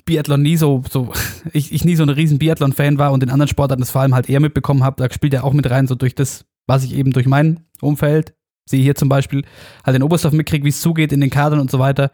Biathlon 0.03 0.41
nie 0.41 0.57
so, 0.57 0.83
so 0.89 1.13
ich, 1.53 1.71
ich 1.71 1.85
nie 1.85 1.95
so 1.95 2.03
ein 2.03 2.09
riesen 2.09 2.39
Biathlon-Fan 2.39 2.97
war 2.97 3.11
und 3.11 3.23
in 3.23 3.29
anderen 3.29 3.47
Sportarten 3.47 3.81
das 3.81 3.91
vor 3.91 4.01
allem 4.01 4.13
halt 4.13 4.29
eher 4.29 4.39
mitbekommen 4.39 4.83
habe, 4.83 5.01
da 5.01 5.13
spielt 5.13 5.33
er 5.33 5.43
auch 5.43 5.53
mit 5.53 5.69
rein, 5.69 5.87
so 5.87 5.95
durch 5.95 6.15
das, 6.15 6.45
was 6.67 6.83
ich 6.83 6.93
eben 6.95 7.11
durch 7.11 7.27
mein 7.27 7.65
Umfeld 7.81 8.35
sehe 8.67 8.81
hier 8.81 8.95
zum 8.95 9.09
Beispiel, 9.09 9.45
halt 9.85 9.95
in 9.95 10.03
Oberstdorf 10.03 10.33
mitkriege, 10.33 10.65
wie 10.65 10.69
es 10.69 10.81
zugeht 10.81 11.11
in 11.11 11.21
den 11.21 11.29
Kadern 11.29 11.59
und 11.59 11.69
so 11.69 11.79
weiter. 11.79 12.11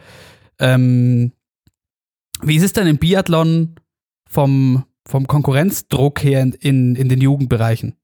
Ähm, 0.60 1.32
wie 2.42 2.58
ist 2.58 2.64
es 2.64 2.74
denn 2.74 2.88
im 2.88 2.98
Biathlon 2.98 3.76
vom, 4.30 4.84
vom 5.08 5.28
Konkurrenzdruck 5.28 6.24
her 6.24 6.42
in, 6.42 6.54
in, 6.54 6.96
in 6.96 7.10
den 7.10 7.22
Jugendbereichen? 7.22 7.96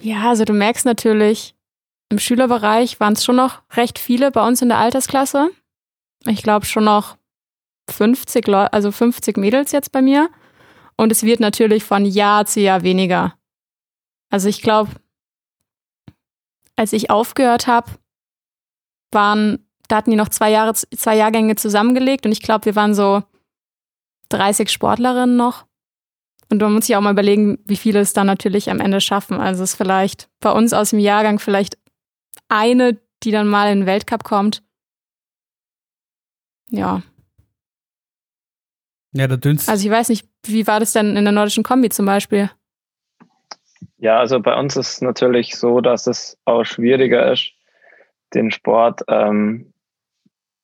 Ja, 0.00 0.28
also 0.28 0.44
du 0.44 0.52
merkst 0.52 0.86
natürlich, 0.86 1.54
im 2.10 2.18
Schülerbereich 2.18 3.00
waren 3.00 3.12
es 3.12 3.24
schon 3.24 3.36
noch 3.36 3.62
recht 3.72 3.98
viele 3.98 4.30
bei 4.30 4.46
uns 4.46 4.62
in 4.62 4.68
der 4.68 4.78
Altersklasse. 4.78 5.50
Ich 6.26 6.42
glaube 6.42 6.66
schon 6.66 6.84
noch 6.84 7.17
50 7.92 8.46
Leute, 8.46 8.72
also 8.72 8.92
50 8.92 9.36
Mädels 9.36 9.72
jetzt 9.72 9.92
bei 9.92 10.02
mir. 10.02 10.30
Und 10.96 11.12
es 11.12 11.22
wird 11.22 11.40
natürlich 11.40 11.84
von 11.84 12.04
Jahr 12.04 12.46
zu 12.46 12.60
Jahr 12.60 12.82
weniger. 12.82 13.34
Also 14.30 14.48
ich 14.48 14.62
glaube, 14.62 14.90
als 16.76 16.92
ich 16.92 17.10
aufgehört 17.10 17.66
habe, 17.66 17.90
waren, 19.10 19.66
da 19.88 19.96
hatten 19.96 20.10
die 20.10 20.16
noch 20.16 20.28
zwei 20.28 20.50
Jahre, 20.50 20.74
zwei 20.74 21.16
Jahrgänge 21.16 21.56
zusammengelegt 21.56 22.26
und 22.26 22.32
ich 22.32 22.42
glaube, 22.42 22.66
wir 22.66 22.76
waren 22.76 22.94
so 22.94 23.22
30 24.28 24.70
Sportlerinnen 24.70 25.36
noch. 25.36 25.66
Und 26.50 26.62
man 26.62 26.72
muss 26.72 26.86
sich 26.86 26.96
auch 26.96 27.00
mal 27.00 27.12
überlegen, 27.12 27.58
wie 27.66 27.76
viele 27.76 28.00
es 28.00 28.14
dann 28.14 28.26
natürlich 28.26 28.70
am 28.70 28.80
Ende 28.80 29.00
schaffen. 29.00 29.38
Also 29.38 29.62
es 29.62 29.72
ist 29.72 29.76
vielleicht 29.76 30.30
bei 30.40 30.50
uns 30.50 30.72
aus 30.72 30.90
dem 30.90 30.98
Jahrgang 30.98 31.38
vielleicht 31.38 31.78
eine, 32.48 32.98
die 33.22 33.30
dann 33.30 33.48
mal 33.48 33.70
in 33.70 33.80
den 33.80 33.86
Weltcup 33.86 34.24
kommt. 34.24 34.62
Ja, 36.70 37.02
ja, 39.12 39.26
der 39.26 39.36
dünnste. 39.36 39.70
Also 39.70 39.86
ich 39.86 39.92
weiß 39.92 40.08
nicht, 40.10 40.28
wie 40.44 40.66
war 40.66 40.80
das 40.80 40.92
denn 40.92 41.16
in 41.16 41.24
der 41.24 41.32
nordischen 41.32 41.64
Kombi 41.64 41.88
zum 41.88 42.06
Beispiel? 42.06 42.50
Ja, 43.98 44.18
also 44.18 44.40
bei 44.40 44.54
uns 44.58 44.76
ist 44.76 44.88
es 44.88 45.00
natürlich 45.00 45.56
so, 45.56 45.80
dass 45.80 46.06
es 46.06 46.38
auch 46.44 46.64
schwieriger 46.64 47.32
ist, 47.32 47.52
den 48.34 48.50
Sport, 48.50 49.02
ähm, 49.08 49.72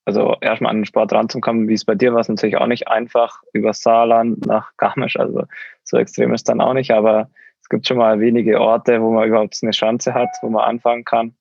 also 0.04 0.37
erstmal 0.40 0.70
an 0.70 0.78
den 0.78 0.85
Sport 0.85 1.12
ranzukommen, 1.12 1.66
wie 1.68 1.74
es 1.74 1.85
bei 1.85 1.94
dir 1.94 2.12
war, 2.12 2.20
es 2.20 2.28
natürlich 2.28 2.57
auch 2.59 2.66
nicht 2.66 2.88
einfach 2.88 3.42
über 3.52 3.72
Saarland 3.72 4.46
nach 4.46 4.76
Garmisch, 4.76 5.18
also 5.18 5.44
so 5.83 5.96
extrem 5.96 6.35
ist 6.35 6.48
dann 6.48 6.61
auch 6.61 6.74
nicht, 6.74 6.90
aber 6.90 7.30
es 7.61 7.68
gibt 7.68 7.88
schon 7.88 7.96
mal 7.96 8.20
wenige 8.20 8.61
Orte, 8.61 9.00
wo 9.00 9.11
man 9.11 9.26
überhaupt 9.26 9.59
eine 9.62 9.72
Chance 9.72 10.12
hat, 10.12 10.28
wo 10.42 10.50
man 10.50 10.64
anfangen 10.64 11.04
kann. 11.04 11.35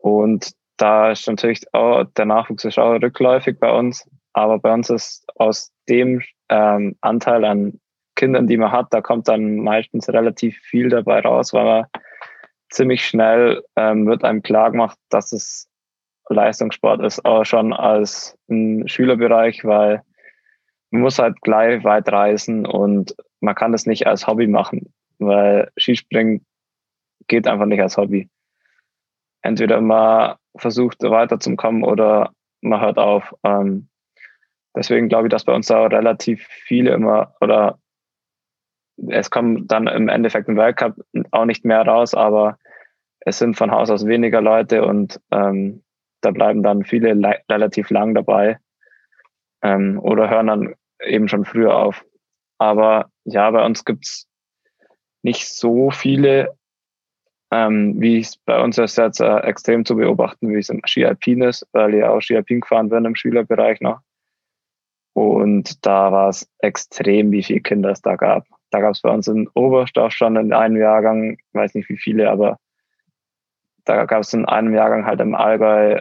Und 0.00 0.52
da 0.78 1.12
ist 1.12 1.28
natürlich 1.28 1.62
auch, 1.74 2.04
der 2.16 2.24
Nachwuchs 2.24 2.64
ist 2.64 2.78
auch 2.78 2.92
rückläufig 2.94 3.60
bei 3.60 3.70
uns, 3.70 4.08
aber 4.32 4.58
bei 4.58 4.72
uns 4.72 4.90
ist 4.90 5.24
aus 5.36 5.72
dem 5.88 6.22
ähm, 6.48 6.96
Anteil 7.00 7.44
an 7.44 7.80
Kindern, 8.14 8.46
die 8.46 8.56
man 8.56 8.72
hat, 8.72 8.88
da 8.90 9.00
kommt 9.00 9.28
dann 9.28 9.56
meistens 9.56 10.08
relativ 10.08 10.58
viel 10.58 10.88
dabei 10.88 11.20
raus, 11.20 11.52
weil 11.52 11.64
man 11.64 11.86
ziemlich 12.70 13.04
schnell 13.04 13.62
ähm, 13.76 14.06
wird 14.06 14.24
einem 14.24 14.42
klar 14.42 14.70
gemacht, 14.70 14.98
dass 15.08 15.32
es 15.32 15.68
Leistungssport 16.28 17.02
ist, 17.02 17.24
aber 17.24 17.44
schon 17.44 17.72
als 17.72 18.36
ein 18.48 18.88
Schülerbereich, 18.88 19.64
weil 19.64 20.02
man 20.90 21.02
muss 21.02 21.18
halt 21.18 21.40
gleich 21.42 21.84
weit 21.84 22.10
reisen 22.10 22.66
und 22.66 23.14
man 23.40 23.54
kann 23.54 23.72
das 23.72 23.86
nicht 23.86 24.06
als 24.06 24.26
Hobby 24.26 24.46
machen, 24.46 24.92
weil 25.18 25.70
Skispringen 25.78 26.44
geht 27.28 27.46
einfach 27.46 27.66
nicht 27.66 27.80
als 27.80 27.96
Hobby. 27.96 28.28
Entweder 29.42 29.80
man 29.80 30.36
versucht 30.56 31.02
weiterzukommen 31.02 31.82
oder 31.82 32.32
man 32.60 32.80
hört 32.80 32.98
auf. 32.98 33.34
Ähm, 33.42 33.88
Deswegen 34.74 35.08
glaube 35.08 35.26
ich, 35.26 35.30
dass 35.30 35.44
bei 35.44 35.54
uns 35.54 35.66
da 35.66 35.86
relativ 35.86 36.46
viele 36.46 36.92
immer 36.92 37.34
oder 37.40 37.78
es 39.08 39.30
kommen 39.30 39.66
dann 39.66 39.86
im 39.86 40.08
Endeffekt 40.08 40.48
im 40.48 40.56
Weltcup 40.56 40.96
auch 41.30 41.44
nicht 41.44 41.64
mehr 41.64 41.82
raus, 41.82 42.14
aber 42.14 42.58
es 43.20 43.38
sind 43.38 43.56
von 43.56 43.70
Haus 43.70 43.90
aus 43.90 44.06
weniger 44.06 44.40
Leute 44.40 44.84
und 44.84 45.20
ähm, 45.30 45.82
da 46.20 46.30
bleiben 46.30 46.62
dann 46.62 46.84
viele 46.84 47.14
relativ 47.50 47.90
lang 47.90 48.14
dabei 48.14 48.58
ähm, 49.62 49.98
oder 50.00 50.30
hören 50.30 50.46
dann 50.46 50.74
eben 51.04 51.28
schon 51.28 51.44
früher 51.44 51.76
auf. 51.76 52.04
Aber 52.58 53.10
ja, 53.24 53.50
bei 53.50 53.64
uns 53.64 53.84
gibt's 53.84 54.28
nicht 55.22 55.48
so 55.48 55.90
viele 55.90 56.56
ähm, 57.52 58.00
wie 58.00 58.18
es 58.18 58.38
bei 58.38 58.60
uns 58.62 58.78
ist 58.78 58.96
jetzt 58.96 59.20
äh, 59.20 59.40
extrem 59.40 59.84
zu 59.84 59.94
beobachten, 59.94 60.48
wie 60.48 60.58
es 60.58 60.70
im 60.70 60.80
Ski 60.86 61.04
Alpin 61.04 61.42
ist, 61.42 61.66
weil 61.72 61.94
ich 61.94 62.02
auch 62.02 62.20
Ski 62.22 62.36
Alpin 62.36 62.62
gefahren 62.62 62.88
bin 62.88 63.04
im 63.04 63.14
Schülerbereich 63.14 63.82
noch. 63.82 64.00
Und 65.14 65.84
da 65.84 66.10
war 66.12 66.28
es 66.28 66.48
extrem, 66.58 67.30
wie 67.32 67.42
viele 67.42 67.60
Kinder 67.60 67.90
es 67.90 68.00
da 68.00 68.16
gab. 68.16 68.46
Da 68.70 68.80
gab 68.80 68.92
es 68.92 69.02
bei 69.02 69.10
uns 69.10 69.28
in 69.28 69.48
Oberstoff 69.48 70.12
schon 70.12 70.36
in 70.36 70.52
einem 70.52 70.76
Jahrgang, 70.76 71.36
weiß 71.52 71.74
nicht 71.74 71.88
wie 71.90 71.98
viele, 71.98 72.30
aber 72.30 72.58
da 73.84 74.06
gab 74.06 74.22
es 74.22 74.32
in 74.32 74.46
einem 74.46 74.74
Jahrgang 74.74 75.04
halt 75.04 75.20
im 75.20 75.34
Allgäu 75.34 76.00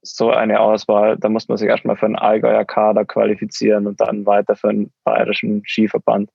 so 0.00 0.30
eine 0.30 0.60
Auswahl. 0.60 1.18
Da 1.18 1.28
muss 1.28 1.48
man 1.48 1.58
sich 1.58 1.68
erstmal 1.68 1.96
für 1.96 2.06
einen 2.06 2.16
Allgäuer 2.16 2.64
Kader 2.64 3.04
qualifizieren 3.04 3.86
und 3.86 4.00
dann 4.00 4.24
weiter 4.24 4.56
für 4.56 4.70
einen 4.70 4.92
bayerischen 5.04 5.62
Skiverband. 5.66 6.30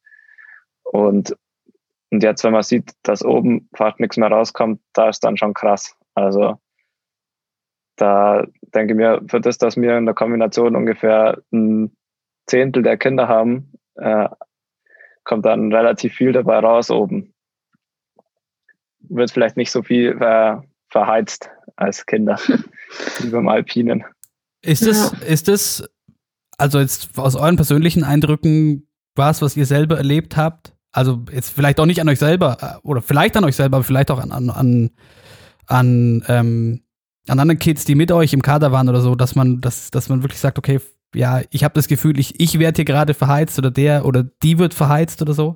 Und, 0.84 1.36
und 2.12 2.24
jetzt, 2.24 2.44
wenn 2.44 2.54
man 2.54 2.64
sieht, 2.64 2.92
dass 3.04 3.26
oben 3.26 3.70
fast 3.76 4.00
nichts 4.00 4.18
mehr 4.18 4.30
rauskommt, 4.30 4.80
da 4.94 5.10
ist 5.10 5.24
dann 5.24 5.38
schon 5.38 5.54
krass. 5.54 5.96
Also 6.14 6.60
da 7.98 8.46
denke 8.74 8.94
ich 8.94 8.98
mir, 8.98 9.22
für 9.28 9.42
das, 9.42 9.58
dass 9.58 9.76
wir 9.76 9.98
in 9.98 10.06
der 10.06 10.16
Kombination 10.16 10.76
ungefähr 10.76 11.42
ein 11.52 11.92
Zehntel 12.46 12.84
der 12.84 12.98
Kinder 12.98 13.28
haben, 13.28 13.74
äh, 13.96 14.30
kommt 15.24 15.46
dann 15.46 15.74
relativ 15.74 16.14
viel 16.14 16.32
dabei 16.32 16.60
raus 16.60 16.90
oben. 16.90 17.34
Wird 19.00 19.32
vielleicht 19.32 19.58
nicht 19.58 19.72
so 19.72 19.84
viel 19.84 20.18
äh, 20.22 20.56
verheizt 20.90 21.50
als 21.76 22.06
Kinder, 22.06 22.40
wie 23.20 23.30
beim 23.30 23.48
Alpinen. 23.50 24.06
Ist 24.62 24.84
es, 24.84 25.12
ja. 25.12 25.28
ist 25.28 25.50
es, 25.50 25.90
also 26.58 26.80
jetzt 26.80 27.18
aus 27.18 27.36
euren 27.36 27.56
persönlichen 27.58 28.04
Eindrücken, 28.04 28.88
was, 29.16 29.42
was 29.42 29.58
ihr 29.58 29.66
selber 29.66 29.98
erlebt 29.98 30.38
habt? 30.38 30.76
Also 30.92 31.24
jetzt 31.32 31.50
vielleicht 31.50 31.80
auch 31.80 31.86
nicht 31.86 32.02
an 32.02 32.10
euch 32.10 32.20
selber, 32.20 32.58
äh, 32.62 32.88
oder 32.88 33.02
vielleicht 33.02 33.36
an 33.38 33.44
euch 33.44 33.56
selber, 33.56 33.78
aber 33.78 33.84
vielleicht 33.84 34.12
auch 34.12 34.20
an, 34.20 34.32
an, 34.32 34.50
an, 34.50 34.92
an 35.68 36.24
ähm, 36.28 36.84
an 37.28 37.40
anderen 37.40 37.60
Kids, 37.60 37.86
die 37.86 37.96
mit 37.96 38.12
euch 38.12 38.34
im 38.34 38.42
Kader 38.42 38.72
waren 38.72 38.90
oder 38.90 39.02
so, 39.02 39.16
dass 39.16 39.36
man, 39.36 39.62
dass, 39.62 39.92
dass 39.92 40.10
man 40.10 40.24
wirklich 40.24 40.40
sagt, 40.40 40.58
okay, 40.58 40.80
ja, 41.16 41.42
ich 41.52 41.64
habe 41.64 41.74
das 41.74 41.88
Gefühl, 41.88 42.20
ich, 42.20 42.40
ich 42.40 42.60
werde 42.60 42.78
hier 42.78 42.86
gerade 42.86 43.14
verheizt 43.14 43.58
oder 43.58 43.72
der 43.72 44.06
oder 44.06 44.24
die 44.24 44.60
wird 44.60 44.74
verheizt 44.74 45.22
oder 45.22 45.34
so? 45.34 45.56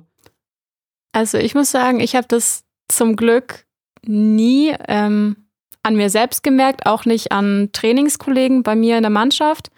Also 1.12 1.38
ich 1.38 1.54
muss 1.54 1.70
sagen, 1.70 2.00
ich 2.00 2.16
habe 2.16 2.26
das 2.26 2.64
zum 2.88 3.16
Glück 3.16 3.66
nie 4.04 4.74
ähm, 4.88 5.36
an 5.82 5.96
mir 5.96 6.10
selbst 6.10 6.42
gemerkt, 6.42 6.86
auch 6.86 7.04
nicht 7.04 7.32
an 7.32 7.70
Trainingskollegen 7.72 8.62
bei 8.62 8.74
mir 8.74 8.96
in 8.96 9.02
der 9.02 9.10
Mannschaft, 9.10 9.70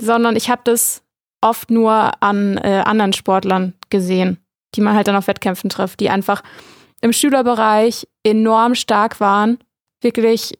sondern 0.00 0.36
ich 0.36 0.50
habe 0.50 0.62
das 0.64 1.02
oft 1.40 1.70
nur 1.70 2.22
an 2.22 2.56
äh, 2.58 2.82
anderen 2.84 3.12
Sportlern 3.12 3.74
gesehen, 3.90 4.38
die 4.74 4.80
man 4.80 4.94
halt 4.94 5.08
dann 5.08 5.16
auf 5.16 5.26
Wettkämpfen 5.26 5.70
trifft, 5.70 6.00
die 6.00 6.10
einfach 6.10 6.42
im 7.00 7.12
Schülerbereich 7.12 8.06
enorm 8.22 8.74
stark 8.74 9.20
waren, 9.20 9.58
wirklich 10.02 10.58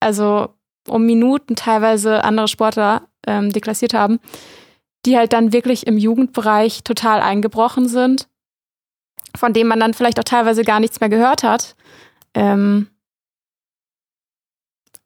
also 0.00 0.54
um 0.88 1.04
Minuten 1.04 1.56
teilweise 1.56 2.24
andere 2.24 2.48
Sportler 2.48 3.08
ähm, 3.26 3.52
deklassiert 3.52 3.94
haben, 3.94 4.20
die 5.04 5.16
halt 5.16 5.32
dann 5.32 5.52
wirklich 5.52 5.86
im 5.86 5.98
Jugendbereich 5.98 6.82
total 6.82 7.20
eingebrochen 7.20 7.88
sind, 7.88 8.28
von 9.36 9.52
denen 9.52 9.68
man 9.68 9.80
dann 9.80 9.94
vielleicht 9.94 10.18
auch 10.18 10.24
teilweise 10.24 10.64
gar 10.64 10.80
nichts 10.80 11.00
mehr 11.00 11.10
gehört 11.10 11.42
hat. 11.42 11.76
Ähm, 12.34 12.88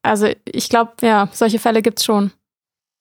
also 0.02 0.28
ich 0.44 0.68
glaube, 0.68 0.92
ja, 1.02 1.28
solche 1.32 1.58
Fälle 1.58 1.82
gibt 1.82 1.98
es 1.98 2.04
schon. 2.04 2.32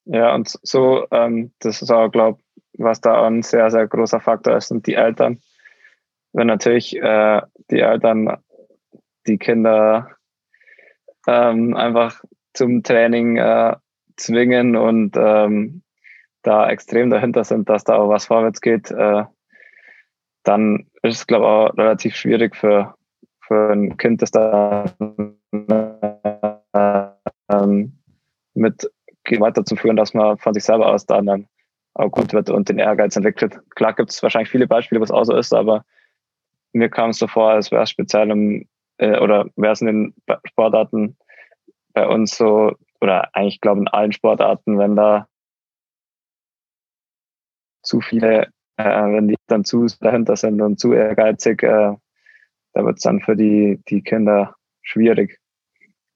Ja, 0.04 0.34
und 0.34 0.58
so, 0.62 1.06
ähm, 1.10 1.52
das 1.60 1.82
ist 1.82 1.90
auch, 1.90 2.10
glaube 2.10 2.40
was 2.78 3.00
da 3.00 3.26
ein 3.26 3.42
sehr, 3.42 3.70
sehr 3.70 3.86
großer 3.86 4.20
Faktor 4.20 4.56
ist, 4.56 4.68
sind 4.68 4.86
die 4.86 4.94
Eltern. 4.94 5.40
Wenn 6.32 6.46
natürlich 6.46 6.96
äh, 6.96 7.42
die 7.70 7.80
Eltern 7.80 8.38
die 9.26 9.38
Kinder 9.38 10.10
ähm, 11.26 11.76
einfach 11.76 12.22
zum 12.52 12.82
Training 12.82 13.36
äh, 13.36 13.76
zwingen 14.16 14.76
und 14.76 15.16
ähm, 15.16 15.82
da 16.42 16.68
extrem 16.68 17.10
dahinter 17.10 17.44
sind, 17.44 17.68
dass 17.68 17.84
da 17.84 17.96
auch 17.96 18.08
was 18.08 18.26
vorwärts 18.26 18.60
geht, 18.60 18.90
äh, 18.90 19.24
dann 20.42 20.86
ist 21.02 21.16
es, 21.18 21.26
glaube 21.26 21.44
ich, 21.44 21.48
auch 21.48 21.78
relativ 21.78 22.16
schwierig 22.16 22.56
für, 22.56 22.94
für 23.40 23.72
ein 23.72 23.96
Kind, 23.96 24.22
das 24.22 24.30
da 24.32 24.86
ähm, 27.50 27.98
mit 28.54 28.90
weiterzuführen, 29.30 29.96
dass 29.96 30.14
man 30.14 30.36
von 30.38 30.52
sich 30.54 30.64
selber 30.64 30.88
aus 30.88 31.06
dann, 31.06 31.26
dann 31.26 31.46
auch 31.94 32.10
gut 32.10 32.32
wird 32.32 32.50
und 32.50 32.68
den 32.68 32.78
Ehrgeiz 32.78 33.16
entwickelt. 33.16 33.60
Klar 33.74 33.94
gibt 33.94 34.10
es 34.10 34.22
wahrscheinlich 34.22 34.50
viele 34.50 34.66
Beispiele, 34.66 35.00
wo 35.00 35.04
es 35.04 35.10
auch 35.10 35.24
so 35.24 35.36
ist, 35.36 35.54
aber 35.54 35.84
mir 36.72 36.88
kam 36.88 37.10
es 37.10 37.18
so 37.18 37.26
vor, 37.26 37.50
als 37.50 37.70
wäre 37.70 37.82
es 37.82 37.90
speziell 37.90 38.30
im 38.30 38.66
äh, 38.98 39.18
oder 39.18 39.46
wäre 39.56 39.72
es 39.72 39.80
in 39.80 39.86
den 39.86 40.14
Sportarten 40.44 41.16
bei 41.92 42.06
uns 42.06 42.36
so, 42.36 42.72
oder 43.00 43.34
eigentlich 43.34 43.60
glaube 43.60 43.80
in 43.80 43.88
allen 43.88 44.12
Sportarten, 44.12 44.78
wenn 44.78 44.96
da 44.96 45.26
zu 47.82 48.00
viele, 48.00 48.48
äh, 48.76 48.84
wenn 48.84 49.28
die 49.28 49.36
dann 49.46 49.64
zu 49.64 49.86
dahinter 50.00 50.36
sind 50.36 50.60
und 50.60 50.78
zu 50.78 50.92
ehrgeizig, 50.92 51.62
äh, 51.62 51.94
da 52.74 52.84
wird 52.84 52.96
es 52.96 53.02
dann 53.02 53.20
für 53.20 53.36
die, 53.36 53.82
die 53.88 54.02
Kinder 54.02 54.54
schwierig. 54.82 55.38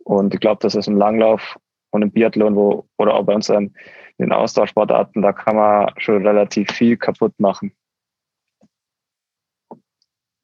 Und 0.04 0.32
ich 0.34 0.40
glaube, 0.40 0.60
das 0.62 0.74
ist 0.74 0.88
im 0.88 0.96
Langlauf 0.96 1.58
und 1.90 2.02
im 2.02 2.12
Biathlon, 2.12 2.54
wo, 2.54 2.86
oder 2.96 3.14
auch 3.14 3.24
bei 3.24 3.34
uns 3.34 3.48
in 3.48 3.74
den 4.18 4.32
Austauschsportarten, 4.32 5.22
da 5.22 5.32
kann 5.32 5.56
man 5.56 5.90
schon 5.98 6.26
relativ 6.26 6.70
viel 6.70 6.96
kaputt 6.96 7.34
machen. 7.38 7.72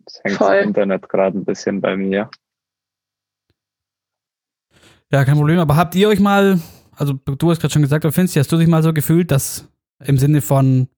Das 0.04 0.20
hängt 0.24 0.36
Voll. 0.36 0.56
im 0.56 0.68
Internet 0.68 1.08
gerade 1.08 1.38
ein 1.38 1.44
bisschen 1.44 1.80
bei 1.80 1.96
mir. 1.96 2.30
Ja, 5.10 5.24
kein 5.24 5.36
Problem. 5.36 5.58
Aber 5.58 5.76
habt 5.76 5.94
ihr 5.94 6.08
euch 6.08 6.20
mal, 6.20 6.60
also 6.96 7.12
du 7.12 7.50
hast 7.50 7.60
gerade 7.60 7.72
schon 7.72 7.82
gesagt, 7.82 8.04
aber 8.04 8.12
Finzi, 8.12 8.38
hast 8.38 8.50
du 8.50 8.56
dich 8.56 8.68
mal 8.68 8.82
so 8.82 8.92
gefühlt, 8.92 9.30
dass 9.30 9.68
im 10.02 10.18
Sinne 10.18 10.40
von, 10.40 10.88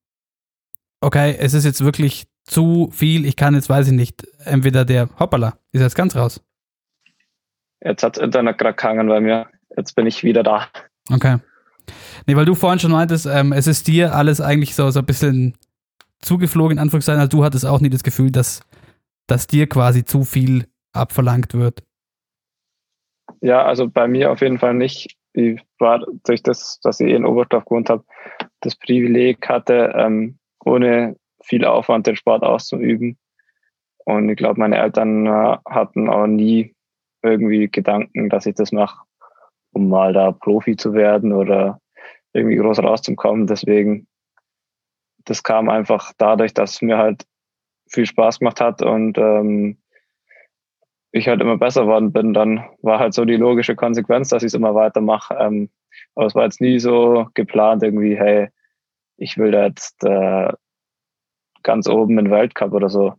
okay, 1.00 1.36
es 1.38 1.52
ist 1.54 1.64
jetzt 1.64 1.84
wirklich 1.84 2.26
zu 2.44 2.90
viel, 2.92 3.26
ich 3.26 3.36
kann 3.36 3.54
jetzt, 3.54 3.68
weiß 3.68 3.88
ich 3.88 3.92
nicht, 3.92 4.26
entweder 4.44 4.84
der, 4.84 5.08
hoppala, 5.18 5.58
ist 5.72 5.80
jetzt 5.80 5.96
ganz 5.96 6.14
raus. 6.14 6.40
Jetzt 7.80 8.02
hat 8.02 8.16
Internet 8.16 8.58
gerade 8.58 8.76
gehangen 8.76 9.08
bei 9.08 9.20
mir. 9.20 9.46
Jetzt 9.76 9.94
bin 9.94 10.06
ich 10.06 10.22
wieder 10.22 10.42
da. 10.42 10.68
Okay. 11.10 11.38
Nee, 12.26 12.36
weil 12.36 12.46
du 12.46 12.54
vorhin 12.54 12.78
schon 12.78 12.92
meintest, 12.92 13.26
ähm, 13.26 13.52
es 13.52 13.66
ist 13.66 13.86
dir 13.86 14.14
alles 14.14 14.40
eigentlich 14.40 14.74
so, 14.74 14.90
so 14.90 15.00
ein 15.00 15.06
bisschen 15.06 15.54
zugeflogen, 16.22 16.78
in 16.78 16.78
Anführungszeichen. 16.78 17.20
Also 17.20 17.36
du 17.36 17.44
hattest 17.44 17.66
auch 17.66 17.80
nie 17.80 17.90
das 17.90 18.02
Gefühl, 18.02 18.30
dass, 18.30 18.60
dass 19.26 19.46
dir 19.46 19.68
quasi 19.68 20.04
zu 20.04 20.24
viel 20.24 20.66
abverlangt 20.92 21.54
wird. 21.54 21.82
Ja, 23.40 23.64
also 23.64 23.88
bei 23.88 24.06
mir 24.08 24.30
auf 24.30 24.40
jeden 24.40 24.58
Fall 24.58 24.74
nicht. 24.74 25.16
Ich 25.32 25.60
war 25.78 26.04
durch 26.24 26.42
das, 26.42 26.78
dass 26.82 27.00
ich 27.00 27.12
in 27.12 27.26
Oberstdorf 27.26 27.64
gewohnt 27.64 27.90
habe, 27.90 28.04
das 28.60 28.76
Privileg 28.76 29.48
hatte, 29.48 29.92
ähm, 29.96 30.38
ohne 30.64 31.16
viel 31.42 31.64
Aufwand 31.64 32.06
den 32.06 32.16
Sport 32.16 32.42
auszuüben. 32.42 33.18
Und 34.04 34.28
ich 34.28 34.36
glaube, 34.36 34.60
meine 34.60 34.78
Eltern 34.78 35.26
äh, 35.26 35.56
hatten 35.68 36.08
auch 36.08 36.26
nie 36.26 36.74
irgendwie 37.22 37.68
Gedanken, 37.68 38.28
dass 38.28 38.46
ich 38.46 38.54
das 38.54 38.70
mache, 38.70 39.04
um 39.72 39.88
mal 39.88 40.12
da 40.12 40.32
Profi 40.32 40.76
zu 40.76 40.92
werden 40.92 41.32
oder 41.32 41.80
irgendwie 42.32 42.56
groß 42.56 42.80
rauszukommen. 42.80 43.46
Deswegen, 43.46 44.06
das 45.24 45.42
kam 45.42 45.68
einfach 45.68 46.12
dadurch, 46.18 46.52
dass 46.52 46.82
mir 46.82 46.98
halt 46.98 47.24
viel 47.88 48.06
Spaß 48.06 48.38
gemacht 48.38 48.60
hat 48.60 48.82
und 48.82 49.18
ähm, 49.18 49.78
ich 51.12 51.28
halt 51.28 51.40
immer 51.40 51.56
besser 51.56 51.86
worden 51.86 52.12
bin, 52.12 52.34
dann 52.34 52.64
war 52.82 52.98
halt 52.98 53.14
so 53.14 53.24
die 53.24 53.36
logische 53.36 53.76
Konsequenz, 53.76 54.30
dass 54.30 54.42
ich 54.42 54.48
es 54.48 54.54
immer 54.54 54.74
weitermache. 54.74 55.36
Ähm, 55.38 55.70
aber 56.16 56.26
es 56.26 56.34
war 56.34 56.44
jetzt 56.44 56.60
nie 56.60 56.80
so 56.80 57.28
geplant, 57.34 57.84
irgendwie, 57.84 58.16
hey, 58.16 58.48
ich 59.16 59.38
will 59.38 59.52
da 59.52 59.66
jetzt 59.66 60.02
äh, 60.04 60.52
ganz 61.62 61.88
oben 61.88 62.18
in 62.18 62.24
den 62.24 62.32
Weltcup 62.32 62.72
oder 62.72 62.88
so. 62.88 63.14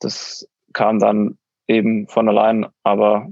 Das 0.00 0.46
kam 0.74 0.98
dann 0.98 1.38
eben 1.66 2.08
von 2.08 2.28
allein, 2.28 2.66
aber 2.82 3.28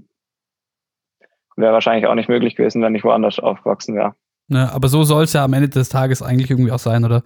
wäre 1.57 1.73
wahrscheinlich 1.73 2.07
auch 2.07 2.15
nicht 2.15 2.29
möglich 2.29 2.57
gewesen, 2.57 2.83
wenn 2.83 2.95
ich 2.95 3.05
woanders 3.05 3.39
aufgewachsen 3.39 3.95
wäre. 3.95 4.15
Ne, 4.49 4.73
aber 4.73 4.89
so 4.89 5.03
soll 5.03 5.25
es 5.25 5.33
ja 5.33 5.45
am 5.45 5.53
Ende 5.55 5.69
des 5.69 5.89
Tages 5.89 6.23
eigentlich 6.23 6.51
irgendwie 6.51 6.71
auch 6.71 6.79
sein, 6.79 7.05
oder? 7.05 7.25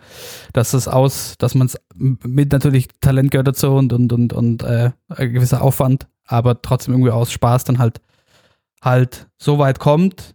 Dass 0.54 0.72
es 0.72 0.88
aus, 0.88 1.34
dass 1.36 1.54
man 1.54 1.66
es 1.66 1.78
mit 1.94 2.50
natürlich 2.50 2.88
Talent 3.02 3.30
gehört 3.30 3.48
dazu 3.48 3.72
und 3.72 3.92
und 3.92 4.10
und 4.12 4.32
und 4.32 4.62
äh, 4.62 4.92
ein 5.08 5.32
gewisser 5.32 5.60
Aufwand, 5.62 6.06
aber 6.26 6.62
trotzdem 6.62 6.94
irgendwie 6.94 7.10
aus 7.10 7.30
Spaß 7.30 7.64
dann 7.64 7.78
halt 7.78 8.00
halt 8.82 9.28
so 9.36 9.58
weit 9.58 9.78
kommt. 9.78 10.34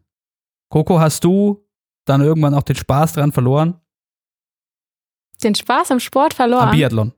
Coco, 0.70 1.00
hast 1.00 1.24
du 1.24 1.66
dann 2.06 2.22
irgendwann 2.22 2.54
auch 2.54 2.64
den 2.64 2.76
Spaß 2.76 3.14
dran 3.14 3.32
verloren? 3.32 3.80
Den 5.44 5.56
Spaß 5.56 5.92
am 5.92 6.00
Sport 6.00 6.36
verloren? 6.36 6.70
Am 6.70 6.76
Biathlon. 6.76 7.14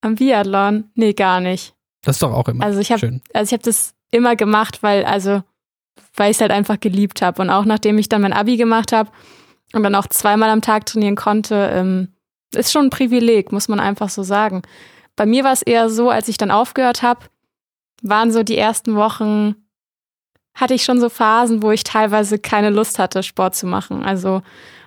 Am 0.00 0.14
Biathlon? 0.14 0.90
Nee, 0.94 1.12
gar 1.12 1.40
nicht. 1.40 1.74
Das 2.02 2.16
ist 2.16 2.22
doch 2.22 2.32
auch 2.32 2.48
immer 2.48 2.64
also 2.64 2.80
ich 2.80 2.90
hab, 2.90 2.98
schön. 2.98 3.22
Also 3.34 3.50
ich 3.50 3.52
habe 3.52 3.62
das 3.62 3.94
immer 4.10 4.34
gemacht, 4.34 4.82
weil 4.82 5.04
also 5.04 5.42
weil 6.16 6.30
ich 6.30 6.36
es 6.36 6.40
halt 6.40 6.50
einfach 6.50 6.80
geliebt 6.80 7.22
habe. 7.22 7.42
Und 7.42 7.50
auch 7.50 7.64
nachdem 7.64 7.98
ich 7.98 8.08
dann 8.08 8.22
mein 8.22 8.32
Abi 8.32 8.56
gemacht 8.56 8.92
habe 8.92 9.10
und 9.72 9.82
dann 9.82 9.94
auch 9.94 10.06
zweimal 10.06 10.50
am 10.50 10.60
Tag 10.60 10.86
trainieren 10.86 11.16
konnte, 11.16 11.70
ähm, 11.72 12.08
ist 12.54 12.72
schon 12.72 12.86
ein 12.86 12.90
Privileg, 12.90 13.52
muss 13.52 13.68
man 13.68 13.80
einfach 13.80 14.08
so 14.08 14.22
sagen. 14.22 14.62
Bei 15.16 15.26
mir 15.26 15.44
war 15.44 15.52
es 15.52 15.62
eher 15.62 15.88
so, 15.88 16.10
als 16.10 16.28
ich 16.28 16.36
dann 16.36 16.50
aufgehört 16.50 17.02
habe, 17.02 17.26
waren 18.02 18.32
so 18.32 18.42
die 18.42 18.58
ersten 18.58 18.94
Wochen, 18.96 19.54
hatte 20.54 20.74
ich 20.74 20.84
schon 20.84 21.00
so 21.00 21.08
Phasen, 21.08 21.62
wo 21.62 21.70
ich 21.70 21.84
teilweise 21.84 22.38
keine 22.38 22.70
Lust 22.70 22.98
hatte, 22.98 23.22
Sport 23.22 23.54
zu 23.54 23.66
machen. 23.66 24.04
Also 24.04 24.42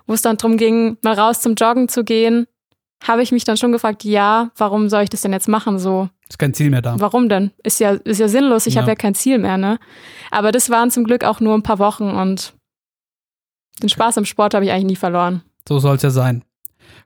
wo 0.06 0.14
es 0.14 0.22
dann 0.22 0.38
darum 0.38 0.58
ging, 0.58 0.98
mal 1.02 1.18
raus 1.18 1.42
zum 1.42 1.56
Joggen 1.56 1.90
zu 1.90 2.04
gehen, 2.04 2.48
habe 3.04 3.24
ich 3.24 3.32
mich 3.32 3.44
dann 3.44 3.58
schon 3.58 3.72
gefragt, 3.72 4.04
ja, 4.04 4.52
warum 4.58 4.90
soll 4.90 5.04
ich 5.04 5.10
das 5.10 5.22
denn 5.22 5.34
jetzt 5.34 5.48
machen 5.48 5.80
so? 5.80 6.10
Ist 6.30 6.40
kein 6.40 6.54
Ziel 6.54 6.70
mehr 6.72 6.82
da. 6.82 6.96
Warum 7.00 7.30
denn? 7.30 7.52
Ist 7.64 7.80
ja, 7.80 7.92
ist 7.92 8.20
ja 8.20 8.28
sinnlos, 8.28 8.66
ich 8.66 8.76
Ja. 8.76 8.82
habe 8.82 8.92
ja 8.92 8.96
kein 8.96 9.14
Ziel 9.16 9.38
mehr, 9.38 9.58
ne? 9.58 9.78
Aber 10.32 10.52
das 10.52 10.70
waren 10.70 10.90
zum 10.92 11.04
Glück 11.04 11.24
auch 11.24 11.40
nur 11.40 11.54
ein 11.56 11.64
paar 11.64 11.80
Wochen 11.80 12.10
und 12.10 12.54
den 13.82 13.90
Spaß 13.90 14.18
am 14.18 14.26
Sport 14.26 14.54
habe 14.54 14.66
ich 14.66 14.72
eigentlich 14.72 14.86
nie 14.86 14.96
verloren. 14.96 15.44
So 15.68 15.80
soll 15.80 15.98
es 15.98 16.02
ja 16.02 16.10
sein. 16.10 16.44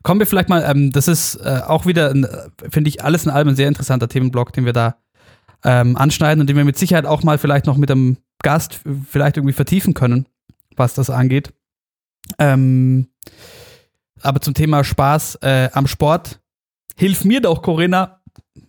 Kommen 0.03 0.19
wir 0.19 0.27
vielleicht 0.27 0.47
mal, 0.49 0.63
ähm, 0.69 0.91
das 0.91 1.07
ist 1.07 1.35
äh, 1.37 1.61
auch 1.67 1.85
wieder, 1.85 2.11
äh, 2.15 2.49
finde 2.69 2.89
ich, 2.89 3.03
alles 3.03 3.25
in 3.25 3.31
allem 3.31 3.49
ein 3.49 3.55
sehr 3.55 3.67
interessanter 3.67 4.07
Themenblock, 4.07 4.53
den 4.53 4.65
wir 4.65 4.73
da 4.73 4.95
ähm, 5.65 5.97
anschneiden 5.97 6.39
und 6.39 6.47
den 6.47 6.55
wir 6.55 6.63
mit 6.63 6.77
Sicherheit 6.77 7.05
auch 7.05 7.23
mal 7.23 7.37
vielleicht 7.37 7.65
noch 7.65 7.75
mit 7.75 7.91
einem 7.91 8.17
Gast 8.41 8.79
vielleicht 9.09 9.35
irgendwie 9.35 9.53
vertiefen 9.53 9.93
können, 9.93 10.27
was 10.77 10.93
das 10.93 11.09
angeht. 11.09 11.51
Ähm, 12.37 13.09
aber 14.21 14.39
zum 14.39 14.53
Thema 14.53 14.83
Spaß 14.83 15.35
äh, 15.41 15.69
am 15.73 15.87
Sport, 15.87 16.39
hilf 16.97 17.25
mir 17.25 17.41
doch, 17.41 17.61
Corinna, 17.61 18.18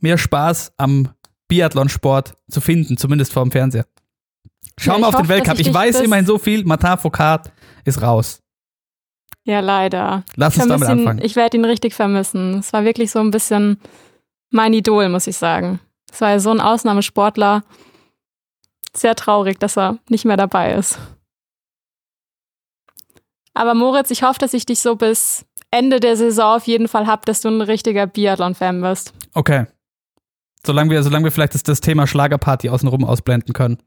mehr 0.00 0.18
Spaß 0.18 0.72
am 0.76 1.08
Biathlonsport 1.48 2.34
zu 2.50 2.61
finden, 2.61 2.96
zumindest 2.96 3.32
vor 3.32 3.42
dem 3.44 3.50
Fernseher. 3.50 3.86
Schau 4.78 4.92
Ja, 4.92 4.98
mal 4.98 5.06
auf 5.08 5.14
den 5.14 5.18
hoffe, 5.20 5.28
Weltcup. 5.30 5.52
dass 5.54 5.61
Ich, 5.61 5.66
ich 5.68 5.74
weiß 5.74 6.00
immerhin 6.00 6.26
so 6.26 6.38
viel. 6.38 6.64
Martin 6.64 6.96
Foucault 6.98 7.52
ist 7.84 8.00
raus. 8.02 8.40
Ja, 9.44 9.61
leider. 9.61 10.24
Lass 10.36 10.54
Ich, 10.56 10.62
uns 10.62 10.68
damit 10.68 10.86
vermiss 10.86 11.02
ihn, 11.02 11.08
anfangen. 11.08 11.24
ich 11.24 11.36
werde 11.36 11.56
ihn 11.56 11.64
richtig 11.64 11.94
vermissen. 11.94 12.58
Es 12.58 12.72
war 12.72 12.84
wirklich 12.84 13.11
so 13.11 13.18
ein 13.20 13.30
bisschen 13.30 13.80
mein 14.50 14.72
Idol, 14.72 15.08
muss 15.08 15.26
ich 15.26 15.36
sagen. 15.36 15.80
Es 16.12 16.20
war 16.20 16.30
ja 16.30 16.38
so 16.40 16.50
ein 16.50 16.61
Ausnahmesportler. 16.61 17.62
Sehr 18.94 19.14
traurig, 19.14 19.58
dass 19.61 19.76
er 19.78 19.98
nicht 20.08 20.24
mehr 20.24 20.36
dabei 20.36 20.74
ist. 20.74 20.98
Aber 23.54 23.74
Moritz, 23.74 24.11
ich 24.11 24.22
hoffe, 24.22 24.38
dass 24.38 24.54
ich 24.54 24.66
dich 24.66 24.80
so 24.80 24.96
bis 24.96 25.44
Ende 25.70 26.00
der 26.00 26.16
Saison 26.16 26.56
auf 26.56 26.66
jeden 26.66 26.88
Fall 26.88 27.06
hab, 27.06 27.26
dass 27.26 27.40
du 27.40 27.48
ein 27.48 27.61
richtiger 27.61 28.06
Biathlon-Fan 28.06 28.80
bist. 28.80 29.12
Okay. 29.35 29.66
Solange 30.64 30.91
wir, 30.91 31.03
solange 31.03 31.24
wir 31.24 31.33
vielleicht 31.33 31.55
das, 31.55 31.62
das 31.62 31.81
Thema 31.81 32.07
Schlagerparty 32.07 32.68
außenrum 32.68 33.05
ausblenden 33.05 33.55
können. 33.55 33.78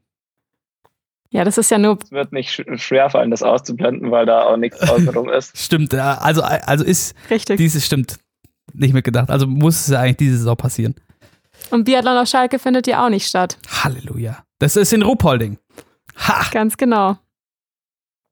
Ja, 1.30 1.44
das 1.44 1.58
ist 1.58 1.70
ja 1.70 1.78
nur 1.78 1.98
Es 2.02 2.12
wird 2.12 2.32
nicht 2.32 2.50
sch 2.52 2.62
schwer 2.76 3.10
fallen, 3.10 3.30
das 3.30 3.42
auszublenden, 3.42 4.10
weil 4.10 4.24
da 4.24 4.44
auch 4.44 4.56
nichts 4.56 4.80
außenrum 4.80 5.28
ist. 5.28 5.56
Stimmt, 5.60 5.92
ja, 5.92 6.18
also, 6.18 6.42
also 6.42 6.84
ist 6.84 7.14
richtig. 7.28 7.56
dieses 7.56 7.84
stimmt 7.84 8.18
nicht 8.72 8.94
mitgedacht. 8.94 9.30
Also 9.30 9.46
muss 9.46 9.80
es 9.80 9.88
ja 9.88 10.00
eigentlich 10.00 10.18
diese 10.18 10.38
Saison 10.38 10.56
passieren. 10.56 10.94
Und 11.70 11.84
Biathlon 11.84 12.16
auf 12.18 12.28
Schalke 12.28 12.58
findet 12.58 12.86
ja 12.86 13.04
auch 13.04 13.08
nicht 13.10 13.26
statt. 13.26 13.58
Halleluja. 13.82 14.44
Das 14.58 14.76
ist 14.76 14.92
in 14.92 15.02
Ruppolding. 15.02 15.58
Ha, 16.16 16.46
Ganz 16.52 16.76
genau. 16.76 17.16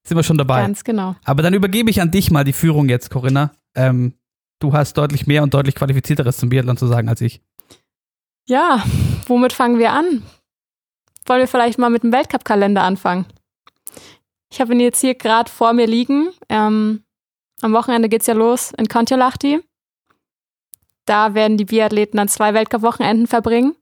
sind 0.07 0.17
wir 0.17 0.23
schon 0.23 0.39
dabei. 0.39 0.63
Ganz 0.63 0.85
genau. 0.85 1.17
Aber 1.25 1.43
dann 1.43 1.55
übergebe 1.55 1.91
ich 1.91 2.01
an 2.01 2.11
dich 2.11 2.31
mal 2.31 2.45
die 2.45 2.53
Führung 2.53 2.89
jetzt, 2.89 3.11
Corinna. 3.11 3.51
Ähm, 3.75 4.15
du 4.63 4.73
hast 4.73 4.97
deutlich 4.97 5.27
mehr 5.27 5.43
und 5.43 5.55
deutlich 5.55 5.75
qualifizierteres 5.75 6.37
zum 6.37 6.49
Biathlon 6.49 6.77
zu 6.77 6.87
sagen 6.87 7.09
als 7.09 7.21
ich. 7.21 7.41
Ja, 8.47 8.85
womit 9.27 9.53
fangen 9.53 9.79
wir 9.79 9.93
an? 9.93 10.23
Wollen 11.27 11.41
wir 11.41 11.49
vielleicht 11.49 11.79
mal 11.79 11.91
mit 11.91 12.03
dem 12.03 12.13
Weltcup-Kalender 12.13 12.83
anfangen? 12.83 13.27
Ich 14.51 14.61
habe 14.61 14.73
ihn 14.73 14.81
jetzt 14.81 15.01
hier 15.01 15.15
gerade 15.15 15.51
vor 15.51 15.73
mir 15.73 15.87
liegen. 15.87 16.31
Ähm, 16.49 17.05
am 17.61 17.73
Wochenende 17.73 18.09
geht's 18.09 18.27
ja 18.27 18.35
los 18.35 18.73
in 18.77 18.89
Kontiolahti. 18.89 19.61
Da 21.07 21.35
werden 21.35 21.57
die 21.57 21.65
Biathleten 21.65 22.17
dann 22.17 22.29
zwei 22.29 22.55
Weltcup-Wochenenden 22.55 23.27
verbringen. 23.27 23.75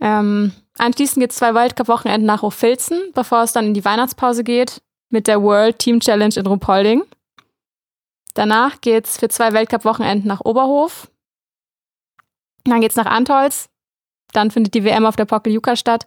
Ähm, 0.00 0.52
anschließend 0.76 1.20
geht's 1.20 1.36
zwei 1.36 1.54
Weltcup-Wochenenden 1.54 2.26
nach 2.26 2.42
Hochfilzen, 2.42 3.12
bevor 3.14 3.42
es 3.42 3.52
dann 3.52 3.66
in 3.66 3.74
die 3.74 3.84
Weihnachtspause 3.84 4.44
geht 4.44 4.82
mit 5.08 5.28
der 5.28 5.42
World 5.42 5.78
Team 5.78 6.00
Challenge 6.00 6.34
in 6.36 6.46
Ruppolding. 6.46 7.04
Danach 8.34 8.80
geht's 8.80 9.18
für 9.18 9.28
zwei 9.28 9.52
Weltcup-Wochenenden 9.52 10.28
nach 10.28 10.40
Oberhof. 10.40 11.10
Dann 12.64 12.80
geht's 12.80 12.96
nach 12.96 13.06
Antolz. 13.06 13.68
Dann 14.32 14.50
findet 14.50 14.74
die 14.74 14.84
WM 14.84 15.06
auf 15.06 15.16
der 15.16 15.26
Pokeljuka 15.26 15.76
statt. 15.76 16.06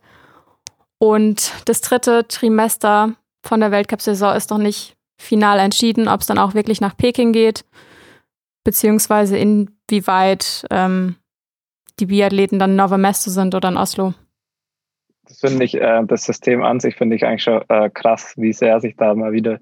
Und 0.99 1.53
das 1.65 1.81
dritte 1.81 2.27
Trimester 2.27 3.13
von 3.43 3.59
der 3.59 3.71
Weltcup-Saison 3.71 4.35
ist 4.35 4.49
noch 4.49 4.57
nicht 4.57 4.97
final 5.17 5.59
entschieden, 5.59 6.07
ob 6.07 6.21
es 6.21 6.27
dann 6.27 6.37
auch 6.37 6.53
wirklich 6.53 6.81
nach 6.81 6.97
Peking 6.97 7.31
geht, 7.31 7.65
beziehungsweise 8.63 9.37
inwieweit 9.37 10.65
ähm, 10.69 11.15
die 11.99 12.07
Biathleten 12.07 12.59
dann 12.59 12.71
in 12.71 12.75
Nova 12.75 12.97
Mesto 12.97 13.31
sind 13.31 13.55
oder 13.55 13.69
in 13.69 13.77
Oslo. 13.77 14.13
Das 15.27 15.39
finde 15.39 15.65
ich, 15.65 15.75
äh, 15.75 16.03
das 16.05 16.23
System 16.23 16.63
an 16.63 16.79
sich 16.79 16.95
finde 16.95 17.15
ich 17.15 17.25
eigentlich 17.25 17.43
schon 17.43 17.61
äh, 17.69 17.89
krass, 17.89 18.33
wie 18.37 18.53
sehr 18.53 18.79
sich 18.79 18.95
da 18.95 19.13
mal 19.13 19.31
wieder 19.31 19.59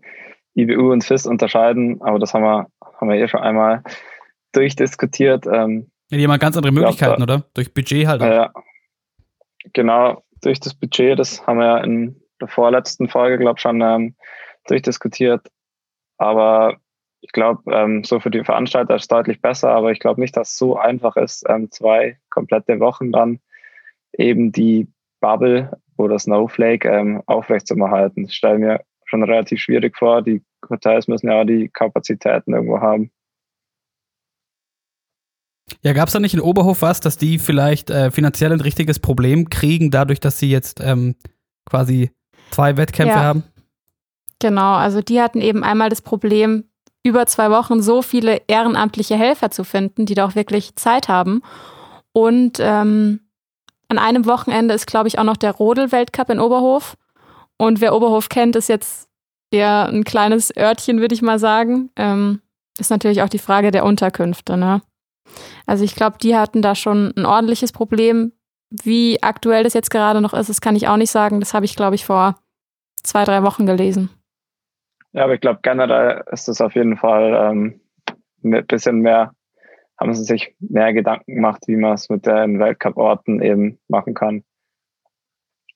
IBU 0.56 0.91
und 0.91 1.03
FIS 1.03 1.26
unterscheiden. 1.26 2.01
Aber 2.01 2.20
das 2.20 2.34
haben 2.34 2.43
wir, 2.43 2.68
haben 2.99 3.10
wir 3.10 3.16
eh 3.18 3.28
schon 3.28 3.41
einmal 3.41 3.84
durchdiskutiert. 4.53 5.45
Ähm, 5.47 5.89
Ja, 6.10 6.18
die 6.18 6.28
haben 6.28 6.39
ganz 6.39 6.56
andere 6.58 6.74
Möglichkeiten, 6.74 7.26
da- 7.26 7.36
oder? 7.36 7.45
Durch 7.53 7.74
Budget 7.74 8.08
halt. 8.08 8.22
auch. 8.22 8.26
Ja, 8.26 8.53
genau, 9.74 10.24
durch 10.41 10.60
das 10.60 10.74
Budget, 10.74 11.20
das 11.20 11.45
haben 11.45 11.60
wir 11.60 11.66
ja 11.66 11.78
in 11.80 12.22
der 12.39 12.47
vorletzten 12.47 13.08
Folge, 13.10 13.38
glaube 13.38 13.56
ich, 13.58 13.62
schon 13.62 13.82
ähm, 13.82 14.16
durchdiskutiert. 14.68 15.47
Aber 16.18 16.78
ich 17.22 17.32
glaube, 17.32 17.64
ähm, 17.74 18.03
so 18.03 18.20
für 18.20 18.30
die 18.32 18.43
Veranstalter 18.43 18.95
ist 18.95 19.03
es 19.03 19.08
deutlich 19.08 19.41
besser, 19.41 19.70
aber 19.72 19.91
ich 19.91 19.99
glaube 19.99 20.22
nicht, 20.22 20.38
dass 20.38 20.51
es 20.51 20.58
so 20.58 20.78
einfach 20.78 21.16
ist, 21.18 21.43
ähm, 21.49 21.72
zwei 21.72 22.20
komplette 22.30 22.80
Wochen 22.80 23.12
dann 23.12 23.39
eben 24.18 24.51
die 24.51 24.88
Bubble 25.22 25.72
oder 25.97 26.20
Snowflake 26.20 26.88
ähm, 26.88 27.24
aufrechtzuerhalten. 27.26 28.24
Das 28.24 28.34
stelle 28.36 28.56
ich 28.56 28.60
mir 28.62 28.82
schon 29.16 29.24
relativ 29.24 29.59
schwierig 29.59 29.97
vor. 29.97 30.22
Die 30.22 30.43
Hotels 30.70 31.07
müssen 31.07 31.30
ja 31.30 31.41
auch 31.41 31.45
die 31.45 31.70
Kapazitäten 31.70 32.53
irgendwo 32.53 32.80
haben. 32.80 33.11
Ja, 35.82 35.93
gab 35.93 36.07
es 36.07 36.13
da 36.13 36.20
nicht 36.20 36.34
in 36.34 36.41
Oberhof 36.41 36.82
was, 36.82 36.99
dass 36.99 37.18
die 37.18 37.39
vielleicht 37.39 37.89
äh, 37.89 38.11
finanziell 38.11 38.51
ein 38.51 38.61
richtiges 38.61 38.99
Problem 38.99 39.49
kriegen, 39.49 39.91
dadurch, 39.91 40.20
dass 40.20 40.39
sie 40.39 40.49
jetzt 40.49 40.80
ähm, 40.82 41.16
quasi 41.66 42.11
zwei 42.51 42.78
Wettkämpfe 42.78 43.18
Ja. 43.18 43.24
haben? 43.24 43.43
Genau, 44.39 44.74
also 44.74 45.01
die 45.01 45.22
hatten 45.22 45.41
eben 45.41 45.63
einmal 45.63 45.89
das 45.89 46.01
Problem, 46.01 46.66
über 47.03 47.26
zwei 47.26 47.49
Wochen 47.51 47.82
so 47.82 48.01
viele 48.01 48.41
ehrenamtliche 48.47 49.16
Helfer 49.16 49.49
zu 49.49 49.63
finden, 49.63 50.05
die 50.05 50.13
da 50.13 50.26
auch 50.26 50.36
wirklich 50.36 50.76
Zeit 50.76 51.07
haben. 51.07 51.41
Und 52.11 52.57
ähm, 52.59 53.22
an 53.88 53.97
einem 53.97 54.26
Wochenende 54.26 54.74
ist, 54.74 54.88
glaube 54.88 55.07
ich, 55.07 55.20
auch 55.20 55.24
noch 55.24 55.38
der 55.38 55.51
Rodel-Weltcup 55.51 56.30
in 56.30 56.39
Oberhof. 56.39 56.97
Und 57.58 57.82
wer 57.82 57.95
Oberhof 57.95 58.30
kennt, 58.30 58.56
ist 58.56 58.70
jetzt 58.70 59.10
eher 59.51 59.88
ein 59.88 60.03
kleines 60.03 60.56
Örtchen, 60.56 60.99
würde 60.99 61.16
ich 61.16 61.22
mal 61.22 61.39
sagen. 61.39 61.89
Ähm, 61.95 62.41
ist 62.78 62.91
natürlich 62.91 63.22
auch 63.22 63.30
die 63.30 63.39
Frage 63.39 63.72
der 63.72 63.86
Unterkünfte. 63.86 64.58
Ne? 64.58 64.82
Also 65.66 65.84
ich 65.84 65.95
glaube, 65.95 66.18
die 66.22 66.36
hatten 66.36 66.62
da 66.62 66.76
schon 66.76 67.14
ein 67.16 67.26
ordentliches 67.26 67.72
Problem. 67.72 68.34
Wie 68.70 69.22
aktuell 69.22 69.64
das 69.64 69.74
jetzt 69.74 69.91
gerade 69.91 70.22
noch 70.22 70.34
ist, 70.34 70.49
das 70.49 70.60
kann 70.60 70.76
ich 70.76 70.88
auch 70.88 70.97
nicht 70.97 71.12
sagen. 71.12 71.39
Das 71.39 71.53
habe 71.53 71.66
ich, 71.66 71.76
glaube 71.76 71.95
ich, 71.95 72.06
vor 72.06 72.36
zwei, 73.03 73.24
drei 73.24 73.43
Wochen 73.43 73.66
gelesen. 73.66 74.10
Ja, 75.14 75.24
aber 75.24 75.36
ich 75.36 75.41
glaube, 75.41 75.60
generell 75.64 76.24
ist 76.32 76.49
es 76.49 76.60
auf 76.60 76.76
jeden 76.76 76.97
Fall 76.97 77.34
ähm, 77.34 77.80
ein 78.43 78.66
bisschen 78.68 78.99
mehr, 78.99 79.32
haben 79.97 80.14
sie 80.14 80.24
sich 80.24 80.56
mehr 80.60 80.93
Gedanken 80.93 81.36
gemacht, 81.36 81.64
wie 81.68 81.78
man 81.78 81.93
es 81.93 82.10
mit 82.10 82.26
den 82.26 82.60
Weltcup-Orten 82.60 83.41
eben 83.41 83.80
machen 83.88 84.14
kann. 84.14 84.43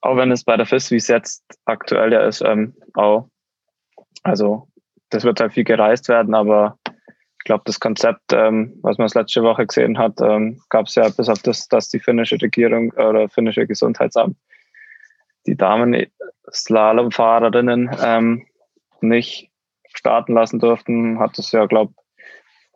Auch 0.01 0.15
wenn 0.15 0.31
es 0.31 0.43
bei 0.43 0.57
der 0.57 0.65
FIS, 0.65 0.89
wie 0.91 0.97
es 0.97 1.07
jetzt 1.07 1.43
aktuell 1.65 2.13
ja 2.13 2.21
ist, 2.21 2.41
ähm, 2.41 2.75
auch, 2.93 3.27
also 4.23 4.67
das 5.09 5.23
wird 5.23 5.39
halt 5.39 5.53
viel 5.53 5.63
gereist 5.63 6.07
werden, 6.07 6.35
aber 6.35 6.77
ich 6.87 7.45
glaube, 7.45 7.63
das 7.65 7.79
Konzept, 7.79 8.33
ähm, 8.33 8.77
was 8.81 8.97
man 8.97 9.05
das 9.05 9.15
letzte 9.15 9.43
Woche 9.43 9.65
gesehen 9.65 9.97
hat, 9.97 10.19
ähm, 10.21 10.61
gab 10.69 10.87
es 10.87 10.95
ja 10.95 11.07
bis 11.09 11.29
auf 11.29 11.41
das, 11.41 11.67
dass 11.67 11.89
die 11.89 11.99
finnische 11.99 12.39
Regierung 12.41 12.91
oder 12.91 13.29
finnische 13.29 13.65
Gesundheitsamt 13.65 14.37
die 15.47 15.55
Damen-Slalomfahrerinnen 15.55 17.89
ähm, 18.03 18.45
nicht 19.01 19.49
starten 19.93 20.33
lassen 20.33 20.59
durften, 20.59 21.19
hat 21.19 21.39
es 21.39 21.51
ja, 21.51 21.65
glaube 21.65 21.93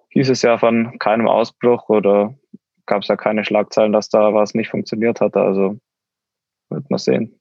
hieß 0.09 0.29
es 0.29 0.41
ja 0.43 0.57
von 0.57 0.97
keinem 0.99 1.27
Ausbruch 1.27 1.89
oder 1.89 2.35
gab 2.85 3.01
es 3.01 3.07
ja 3.07 3.15
keine 3.15 3.43
Schlagzeilen, 3.43 3.93
dass 3.93 4.09
da 4.09 4.33
was 4.33 4.53
nicht 4.53 4.69
funktioniert 4.69 5.21
hat. 5.21 5.35
Also 5.35 5.79
wird 6.73 6.89
man 6.89 6.99
sehen. 6.99 7.33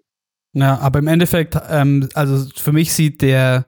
Ja, 0.54 0.78
aber 0.78 0.98
im 0.98 1.06
Endeffekt, 1.06 1.58
ähm, 1.70 2.08
also 2.14 2.48
für 2.54 2.72
mich 2.72 2.92
sieht 2.92 3.22
der, 3.22 3.66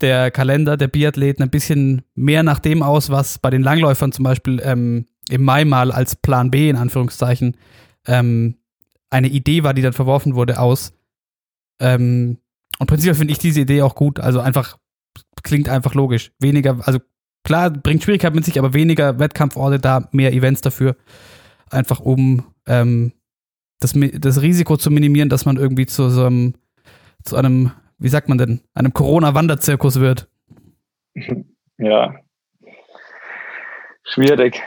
der 0.00 0.30
Kalender 0.30 0.76
der 0.76 0.88
Biathleten 0.88 1.42
ein 1.42 1.50
bisschen 1.50 2.02
mehr 2.14 2.42
nach 2.42 2.58
dem 2.58 2.82
aus, 2.82 3.10
was 3.10 3.38
bei 3.38 3.50
den 3.50 3.62
Langläufern 3.62 4.12
zum 4.12 4.24
Beispiel 4.24 4.60
ähm, 4.64 5.06
im 5.28 5.42
Mai 5.44 5.64
mal 5.64 5.92
als 5.92 6.16
Plan 6.16 6.50
B 6.50 6.68
in 6.68 6.76
Anführungszeichen 6.76 7.56
ähm, 8.06 8.56
eine 9.10 9.28
Idee 9.28 9.62
war, 9.62 9.74
die 9.74 9.82
dann 9.82 9.92
verworfen 9.92 10.34
wurde, 10.34 10.58
aus. 10.58 10.92
Ähm, 11.80 12.38
und 12.78 12.86
prinzipiell 12.86 13.14
finde 13.14 13.32
ich 13.32 13.38
diese 13.38 13.60
Idee 13.60 13.82
auch 13.82 13.94
gut. 13.94 14.20
Also 14.20 14.40
einfach, 14.40 14.78
klingt 15.42 15.68
einfach 15.68 15.94
logisch. 15.94 16.32
Weniger, 16.40 16.80
also 16.86 16.98
klar, 17.44 17.70
bringt 17.70 18.02
Schwierigkeiten 18.02 18.34
mit 18.34 18.44
sich, 18.44 18.58
aber 18.58 18.74
weniger 18.74 19.18
Wettkampforte 19.18 19.78
da, 19.78 20.08
mehr 20.12 20.32
Events 20.32 20.62
dafür. 20.62 20.96
Einfach 21.70 22.00
um 22.00 22.44
ähm, 22.66 23.12
das, 23.84 23.94
das 24.18 24.42
Risiko 24.42 24.76
zu 24.76 24.90
minimieren, 24.90 25.28
dass 25.28 25.44
man 25.44 25.56
irgendwie 25.56 25.86
zu 25.86 26.08
so 26.08 26.24
einem, 26.24 26.54
zu 27.22 27.36
einem, 27.36 27.70
wie 27.98 28.08
sagt 28.08 28.28
man 28.28 28.38
denn, 28.38 28.60
einem 28.74 28.92
Corona-Wanderzirkus 28.92 30.00
wird. 30.00 30.28
Ja. 31.76 32.14
Schwierig. 34.04 34.62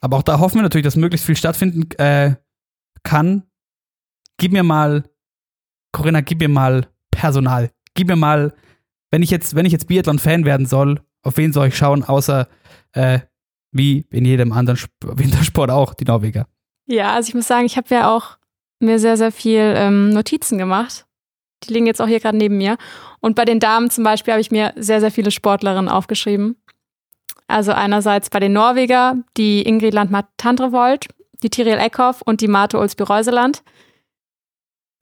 Aber 0.00 0.16
auch 0.16 0.22
da 0.22 0.38
hoffen 0.38 0.56
wir 0.56 0.62
natürlich, 0.62 0.84
dass 0.84 0.96
möglichst 0.96 1.26
viel 1.26 1.36
stattfinden 1.36 1.86
äh, 1.98 2.36
kann. 3.02 3.42
Gib 4.38 4.52
mir 4.52 4.62
mal, 4.62 5.04
Corinna, 5.92 6.22
gib 6.22 6.40
mir 6.40 6.48
mal 6.48 6.86
Personal. 7.10 7.70
Gib 7.92 8.08
mir 8.08 8.16
mal, 8.16 8.54
wenn 9.10 9.22
ich 9.22 9.30
jetzt, 9.30 9.54
wenn 9.54 9.66
ich 9.66 9.72
jetzt 9.72 9.86
Biathlon-Fan 9.86 10.46
werden 10.46 10.64
soll, 10.64 11.02
auf 11.22 11.36
wen 11.36 11.52
soll 11.52 11.68
ich 11.68 11.76
schauen, 11.76 12.04
außer 12.04 12.48
äh, 12.92 13.18
wie 13.70 14.06
in 14.10 14.24
jedem 14.24 14.52
anderen 14.52 14.78
Sp 14.80 14.96
Wintersport 15.02 15.70
auch, 15.70 15.92
die 15.92 16.04
Norweger. 16.04 16.46
Ja, 16.86 17.12
also 17.12 17.28
ich 17.28 17.34
muss 17.34 17.46
sagen, 17.46 17.66
ich 17.66 17.76
habe 17.76 17.94
ja 17.94 18.16
auch 18.16 18.38
mir 18.80 18.98
sehr, 18.98 19.16
sehr 19.16 19.32
viel 19.32 19.74
ähm, 19.76 20.10
Notizen 20.10 20.58
gemacht. 20.58 21.06
Die 21.64 21.72
liegen 21.72 21.86
jetzt 21.86 22.00
auch 22.00 22.06
hier 22.06 22.20
gerade 22.20 22.36
neben 22.36 22.58
mir. 22.58 22.76
Und 23.20 23.34
bei 23.34 23.44
den 23.44 23.60
Damen 23.60 23.90
zum 23.90 24.04
Beispiel 24.04 24.32
habe 24.32 24.40
ich 24.40 24.50
mir 24.50 24.72
sehr, 24.76 25.00
sehr 25.00 25.10
viele 25.10 25.30
Sportlerinnen 25.30 25.88
aufgeschrieben. 25.88 26.56
Also 27.48 27.72
einerseits 27.72 28.28
bei 28.30 28.40
den 28.40 28.52
Norweger 28.52 29.16
die 29.36 29.62
Ingrid 29.62 29.94
Landmark-Tandrevold, 29.94 31.06
die 31.42 31.50
Tiril 31.50 31.78
Eckhoff 31.78 32.22
und 32.22 32.40
die 32.40 32.48
Marte 32.48 32.78
Olsby-Reuseland. 32.78 33.62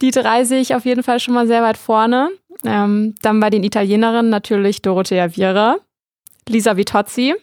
Die 0.02 0.10
drei 0.10 0.44
sehe 0.44 0.60
ich 0.60 0.74
auf 0.74 0.84
jeden 0.84 1.02
Fall 1.02 1.20
schon 1.20 1.34
mal 1.34 1.46
sehr 1.46 1.62
weit 1.62 1.78
vorne. 1.78 2.30
Ähm, 2.64 3.14
dann 3.22 3.40
bei 3.40 3.50
den 3.50 3.64
Italienerinnen 3.64 4.30
natürlich 4.30 4.82
Dorothea 4.82 5.34
Viera, 5.36 5.78
Lisa 6.48 6.76
Vitozzi. 6.76 7.34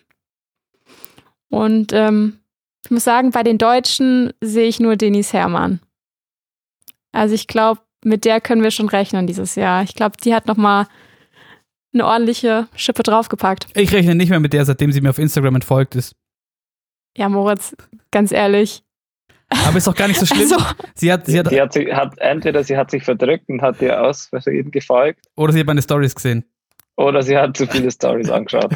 Und 1.50 1.94
ähm, 1.94 2.40
ich 2.86 2.92
muss 2.92 3.04
sagen, 3.04 3.32
bei 3.32 3.44
den 3.44 3.58
Deutschen 3.58 4.34
sehe 4.42 4.68
ich 4.68 4.80
nur 4.80 4.96
Denise 4.96 5.34
Herrmann. 5.34 5.80
Also 7.12 7.36
ich 7.36 7.48
glaube, 7.48 7.82
mit 8.04 8.26
der 8.26 8.42
können 8.42 8.64
wir 8.64 8.72
schon 8.72 8.90
rechnen 8.90 9.28
dieses 9.28 9.56
Jahr. 9.56 9.84
Ich 9.84 9.96
glaube, 9.96 10.18
die 10.24 10.34
hat 10.34 10.48
noch 10.48 10.58
mal 10.58 10.88
eine 11.94 12.06
ordentliche 12.06 12.68
Schippe 12.76 13.04
draufgepackt. 13.04 13.68
Ich 13.76 13.94
rechne 13.94 14.16
nicht 14.16 14.30
mehr 14.30 14.40
mit 14.40 14.54
der, 14.54 14.66
seitdem 14.66 14.92
sie 14.92 15.02
mir 15.02 15.10
auf 15.10 15.20
Instagram 15.20 15.56
entfolgt 15.56 15.96
ist. 15.96 16.16
Ja, 17.18 17.28
Moritz, 17.28 17.76
ganz 18.12 18.32
ehrlich. 18.32 18.84
Aber 19.68 19.78
ist 19.78 19.88
doch 19.88 19.96
gar 19.96 20.08
nicht 20.08 20.20
so 20.20 20.26
schlimm. 20.34 20.52
Also, 20.54 20.66
sie 20.96 21.12
hat, 21.12 21.26
sie 21.26 21.38
hat, 21.38 21.52
Die 21.52 21.60
hat, 21.60 21.74
sich, 21.74 21.92
hat 21.94 22.18
entweder 22.20 22.64
sie 22.64 22.78
hat 22.78 22.90
sich 22.90 23.04
verdrückt 23.04 23.50
und 23.50 23.62
hat 23.62 23.82
dir 23.82 24.02
aus 24.02 24.28
Versehen 24.28 24.72
gefolgt 24.72 25.26
oder 25.36 25.52
sie 25.52 25.60
hat 25.60 25.68
meine 25.68 25.82
Stories 25.82 26.16
gesehen. 26.16 26.46
Oder 27.04 27.24
sie 27.24 27.38
hat 27.38 27.58
zu 27.58 27.68
viele 27.68 27.92
Stories 27.92 28.30
angeschaut. 28.30 28.72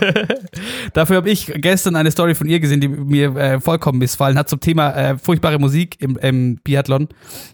Dafür 0.93 1.17
habe 1.17 1.29
ich 1.29 1.51
gestern 1.55 1.95
eine 1.95 2.11
Story 2.11 2.35
von 2.35 2.47
ihr 2.47 2.59
gesehen, 2.59 2.81
die 2.81 2.87
mir 2.87 3.35
äh, 3.35 3.59
vollkommen 3.59 3.99
missfallen 3.99 4.37
hat 4.37 4.49
zum 4.49 4.59
Thema 4.59 4.91
äh, 4.91 5.17
furchtbare 5.17 5.59
Musik 5.59 6.01
im, 6.01 6.17
im 6.17 6.57
Biathlon. 6.57 7.07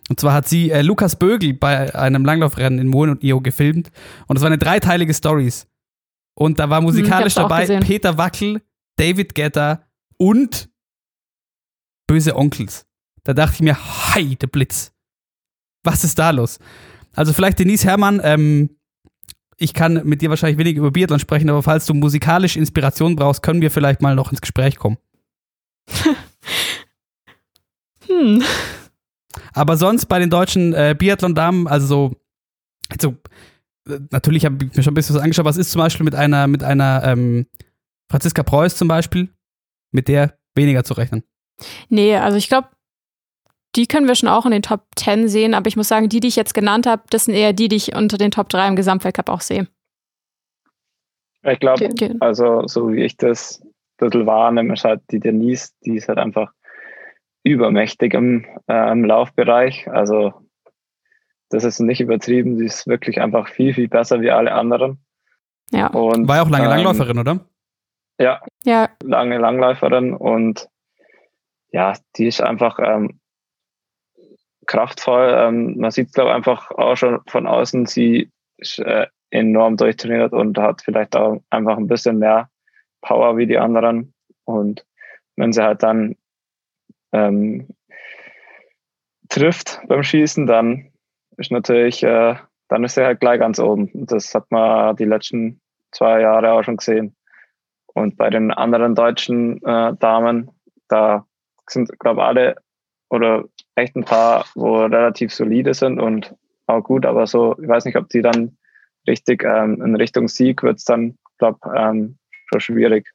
Und 0.09 0.19
zwar 0.19 0.34
hat 0.34 0.47
sie 0.47 0.72
äh, 0.72 0.82
Lukas 0.82 1.15
Bögel 1.15 1.53
bei 1.53 1.93
einem 1.95 2.26
Langlaufrennen 2.26 2.80
in 2.80 2.88
Moen 2.88 3.09
und 3.09 3.24
Io 3.24 3.41
gefilmt. 3.41 3.91
Und 4.28 4.38
es 4.38 4.41
war 4.41 4.47
eine 4.47 4.57
dreiteilige 4.57 5.13
Stories. 5.13 5.67
Und 6.36 6.59
da 6.59 6.69
war 6.69 6.82
musikalisch 6.82 7.36
Hm, 7.36 7.43
hab's 7.43 7.53
auch 7.53 7.67
dabei. 7.67 7.80
Peter 7.86 8.17
Wackel, 8.17 8.61
David 8.97 9.36
Getter 9.36 9.84
und 10.17 10.69
Böse 12.07 12.36
Onkels. 12.36 12.86
Da 13.24 13.34
dachte 13.34 13.55
ich 13.55 13.61
mir, 13.61 13.78
hi, 14.13 14.36
der 14.36 14.47
Blitz. 14.47 14.91
Was 15.84 16.03
ist 16.03 16.19
da 16.19 16.32
los? 16.32 16.59
Also 17.13 17.34
vielleicht 17.34 17.59
Denise 17.59 17.86
Herrmann, 17.86 18.22
ähm, 18.24 18.78
ich 19.62 19.74
kann 19.76 20.01
mit 20.05 20.22
dir 20.22 20.30
wahrscheinlich 20.30 20.57
wenig 20.57 20.76
über 20.76 20.89
Biathlon 20.89 21.20
sprechen, 21.20 21.49
aber 21.49 21.62
falls 21.62 21.86
du 21.86 21.93
musikalisch 21.93 22.57
Inspiration 22.57 23.16
brauchst, 23.16 23.43
können 23.43 23.62
wir 23.62 23.70
vielleicht 23.70 24.01
mal 24.01 24.16
noch 24.16 24.32
ins 24.32 24.41
Gespräch 24.41 24.78
kommen. 24.78 24.97
hm. 28.07 28.43
Aber 29.53 29.78
sonst 29.78 30.07
bei 30.07 30.18
den 30.18 30.32
deutschen 30.32 30.74
äh, 30.74 30.95
Biathlon-Damen, 30.97 31.68
also 31.68 31.86
so, 31.86 32.16
also, 32.89 33.16
äh, 33.88 33.99
natürlich 34.09 34.45
habe 34.45 34.66
ich 34.66 34.76
mir 34.76 34.82
schon 34.82 34.93
ein 34.93 34.95
bisschen 34.95 35.16
was 35.16 35.22
angeschaut, 35.22 35.45
was 35.45 35.57
ist 35.57 35.72
zum 35.72 35.80
Beispiel 35.80 36.05
mit 36.05 36.16
einer, 36.16 36.47
mit 36.47 36.64
einer 36.64 37.03
ähm, 37.05 37.45
Franziska 38.09 38.41
Preuß 38.41 38.76
zum 38.76 38.88
Beispiel, 38.88 39.30
mit 39.91 40.07
der 40.07 40.39
weniger 40.55 40.84
zu 40.84 40.95
rechnen. 40.95 41.24
Nee, 41.89 42.16
also 42.16 42.38
ich 42.38 42.49
glaube, 42.49 42.70
die 43.76 43.88
können 43.88 44.07
wir 44.07 44.15
schon 44.15 44.30
auch 44.30 44.45
in 44.45 44.51
den 44.51 44.61
Top 44.61 44.84
10 44.95 45.28
sehen, 45.28 45.53
aber 45.53 45.67
ich 45.67 45.78
muss 45.78 45.88
sagen, 45.88 46.09
die, 46.09 46.19
die 46.19 46.28
ich 46.28 46.36
jetzt 46.36 46.53
genannt 46.53 46.86
habe, 46.86 47.03
das 47.09 47.26
sind 47.26 47.36
eher 47.36 47.53
die, 47.53 47.67
die 47.67 47.78
ich 47.78 47.95
unter 47.95 48.17
den 48.17 48.32
Top 48.32 48.49
3 48.49 48.67
im 48.67 48.76
Gesamtweltcup 48.76 49.30
auch 49.30 49.41
sehe. 49.41 49.67
Ich 51.43 51.59
glaube, 51.59 51.86
Okay. 51.86 52.15
also 52.19 52.67
so 52.67 52.91
wie 52.91 53.03
ich 53.03 53.17
das 53.17 53.61
ein 53.61 53.74
bisschen 54.09 54.26
wahrnehme, 54.26 54.74
ist 54.74 54.84
halt 54.84 55.01
die 55.11 55.19
Denise, 55.19 55.74
die 55.86 55.95
ist 55.95 56.07
halt 56.07 56.19
einfach 56.19 56.51
übermächtig 57.43 58.13
im, 58.13 58.45
äh, 58.67 58.91
im 58.91 59.05
Laufbereich. 59.05 59.89
Also 59.89 60.34
das 61.49 61.63
ist 61.63 61.80
nicht 61.80 62.01
übertrieben, 62.01 62.57
sie 62.57 62.65
ist 62.65 62.88
wirklich 62.88 63.19
einfach 63.19 63.47
viel, 63.47 63.74
viel 63.74 63.88
besser 63.88 64.22
wie 64.22 64.32
alle 64.32 64.53
anderen. 64.53 65.03
Ja. 65.72 65.88
Und, 65.88 66.28
War 66.28 66.38
ja 66.38 66.43
auch 66.43 66.49
lange 66.49 66.65
ähm, 66.65 66.69
Langläuferin, 66.72 67.17
oder? 67.17 67.39
Ja, 68.19 68.41
Ja, 68.63 68.89
lange 69.03 69.38
Langläuferin 69.38 70.13
und 70.13 70.67
ja, 71.72 71.93
die 72.17 72.28
ist 72.28 72.41
einfach 72.41 72.78
ähm, 72.80 73.20
kraftvoll. 74.72 75.36
Ähm, 75.38 75.78
man 75.78 75.91
sieht 75.91 76.13
glaube 76.13 76.34
einfach 76.34 76.72
auch 76.72 76.95
schon 76.95 77.19
von 77.28 77.45
außen, 77.45 77.86
sie 77.88 78.32
ist 78.57 78.80
äh, 78.80 79.07
enorm 79.30 79.76
durchtrainiert 79.76 80.32
und 80.32 80.57
hat 80.57 80.82
vielleicht 80.82 81.15
auch 81.15 81.41
einfach 81.49 81.78
ein 81.78 81.88
bisschen 81.88 82.19
mehr 82.19 82.49
Power 83.01 83.36
wie 83.36 83.47
die 83.47 83.57
anderen. 83.57 84.13
Und 84.45 84.86
wenn 85.36 85.51
sie 85.51 85.61
halt 85.61 85.84
dann 85.84 86.15
ähm, 87.11 87.67
trifft 89.28 89.82
beim 89.88 90.03
Schießen, 90.03 90.47
dann 90.47 90.91
ist 91.36 91.51
natürlich, 91.51 92.01
äh, 92.03 92.36
dann 92.69 92.84
ist 92.86 92.95
sie 92.95 93.03
halt 93.03 93.19
gleich 93.19 93.39
ganz 93.39 93.59
oben. 93.59 93.89
Das 93.93 94.34
hat 94.34 94.49
man 94.51 94.95
die 94.95 95.05
letzten 95.05 95.59
zwei 95.91 96.22
Jahre 96.22 96.53
auch 96.53 96.63
schon 96.63 96.78
gesehen. 96.78 97.15
Und 97.88 98.15
bei 98.15 98.30
den 98.30 98.51
anderen 98.51 98.95
deutschen 98.95 99.61
äh, 99.65 99.93
Damen, 99.97 100.49
da 100.88 101.26
sind, 101.67 101.99
glaube 101.99 102.24
alle 102.24 102.55
oder 103.09 103.43
echt 103.76 103.95
ein 103.95 104.03
paar, 104.03 104.45
wo 104.55 104.86
relativ 104.86 105.34
solide 105.34 105.74
sind 105.74 105.99
und 105.99 106.36
auch 106.67 106.82
gut, 106.82 107.05
aber 107.05 107.28
so, 107.28 107.57
ich 107.61 107.67
weiß 107.67 107.86
nicht, 107.86 107.97
ob 107.97 108.09
die 108.09 108.22
dann 108.22 108.57
richtig 109.07 109.43
ähm, 109.43 109.82
in 109.82 109.95
Richtung 109.95 110.28
Sieg 110.28 110.63
wird 110.63 110.78
es 110.78 110.86
dann, 110.86 111.17
glaube 111.38 111.59
ähm, 111.76 112.17
schon 112.47 112.61
schwierig. 112.61 113.11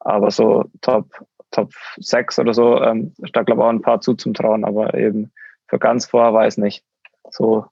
Aber 0.00 0.30
so 0.30 0.64
Top, 0.82 1.08
Top 1.50 1.72
6 1.96 2.38
oder 2.38 2.54
so, 2.54 2.80
ähm, 2.82 3.14
da 3.32 3.42
glaube 3.42 3.64
auch 3.64 3.68
ein 3.68 3.82
paar 3.82 4.00
zu 4.00 4.14
zum 4.14 4.34
Trauen, 4.34 4.64
aber 4.64 4.94
eben 4.94 5.32
für 5.68 5.78
ganz 5.78 6.06
vor 6.06 6.32
weiß 6.32 6.58
nicht. 6.58 6.84
So 7.30 7.66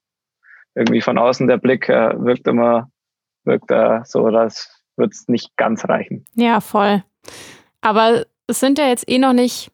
irgendwie 0.74 1.00
von 1.00 1.18
außen 1.18 1.46
der 1.46 1.58
Blick 1.58 1.88
äh, 1.88 2.12
wirkt 2.16 2.48
immer, 2.48 2.90
wirkt 3.44 3.70
äh, 3.70 4.00
so, 4.04 4.28
das 4.30 4.82
wird 4.96 5.12
es 5.12 5.28
nicht 5.28 5.56
ganz 5.56 5.84
reichen. 5.88 6.24
ja, 6.34 6.60
voll. 6.60 7.02
Aber 7.80 8.24
es 8.46 8.60
sind 8.60 8.78
ja 8.78 8.88
jetzt 8.88 9.08
eh 9.08 9.18
noch 9.18 9.32
nicht 9.32 9.70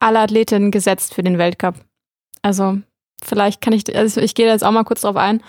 alle 0.00 0.20
Athletinnen 0.20 0.70
gesetzt 0.70 1.14
für 1.14 1.22
den 1.22 1.38
Weltcup. 1.38 1.76
Also 2.42 2.78
vielleicht 3.22 3.60
kann 3.60 3.72
ich, 3.72 3.94
also 3.96 4.20
ich 4.20 4.34
gehe 4.34 4.46
da 4.46 4.52
jetzt 4.52 4.64
auch 4.64 4.70
mal 4.72 4.84
kurz 4.84 5.02
drauf 5.02 5.16
ein. 5.16 5.42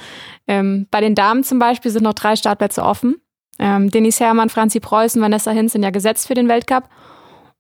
Ähm, 0.48 0.88
bei 0.92 1.02
den 1.02 1.16
Damen 1.16 1.44
zum 1.44 1.60
Beispiel 1.60 1.92
sind 1.92 2.04
noch 2.04 2.14
drei 2.14 2.36
Startplätze 2.36 2.84
offen. 2.84 3.16
Ähm, 3.60 3.90
Denise 3.90 4.20
Herrmann, 4.24 4.50
Franzi 4.50 4.80
Preußen, 4.80 5.22
Vanessa 5.22 5.52
Hinz 5.52 5.74
sind 5.74 5.84
ja 5.84 5.90
gesetzt 5.90 6.28
für 6.28 6.34
den 6.34 6.48
Weltcup. 6.48 6.90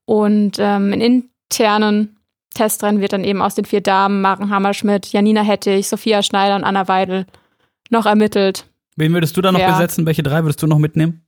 Und 0.05 0.57
ähm, 0.59 0.93
in 0.93 1.01
internen 1.01 2.17
Testrennen 2.53 3.01
wird 3.01 3.13
dann 3.13 3.23
eben 3.23 3.41
aus 3.41 3.55
den 3.55 3.65
vier 3.65 3.81
Damen 3.81 4.21
Maren 4.21 4.49
Hammerschmidt, 4.49 5.07
Janina 5.07 5.41
Hettich, 5.41 5.87
Sophia 5.87 6.21
Schneider 6.23 6.55
und 6.55 6.63
Anna 6.63 6.87
Weidel 6.87 7.25
noch 7.89 8.05
ermittelt. 8.05 8.65
Wen 8.95 9.13
würdest 9.13 9.35
du 9.35 9.41
da 9.41 9.51
noch 9.51 9.59
Ja. 9.59 9.71
besetzen? 9.71 10.05
Welche 10.05 10.23
drei 10.23 10.43
würdest 10.43 10.61
du 10.61 10.67
noch 10.67 10.77
mitnehmen? 10.77 11.25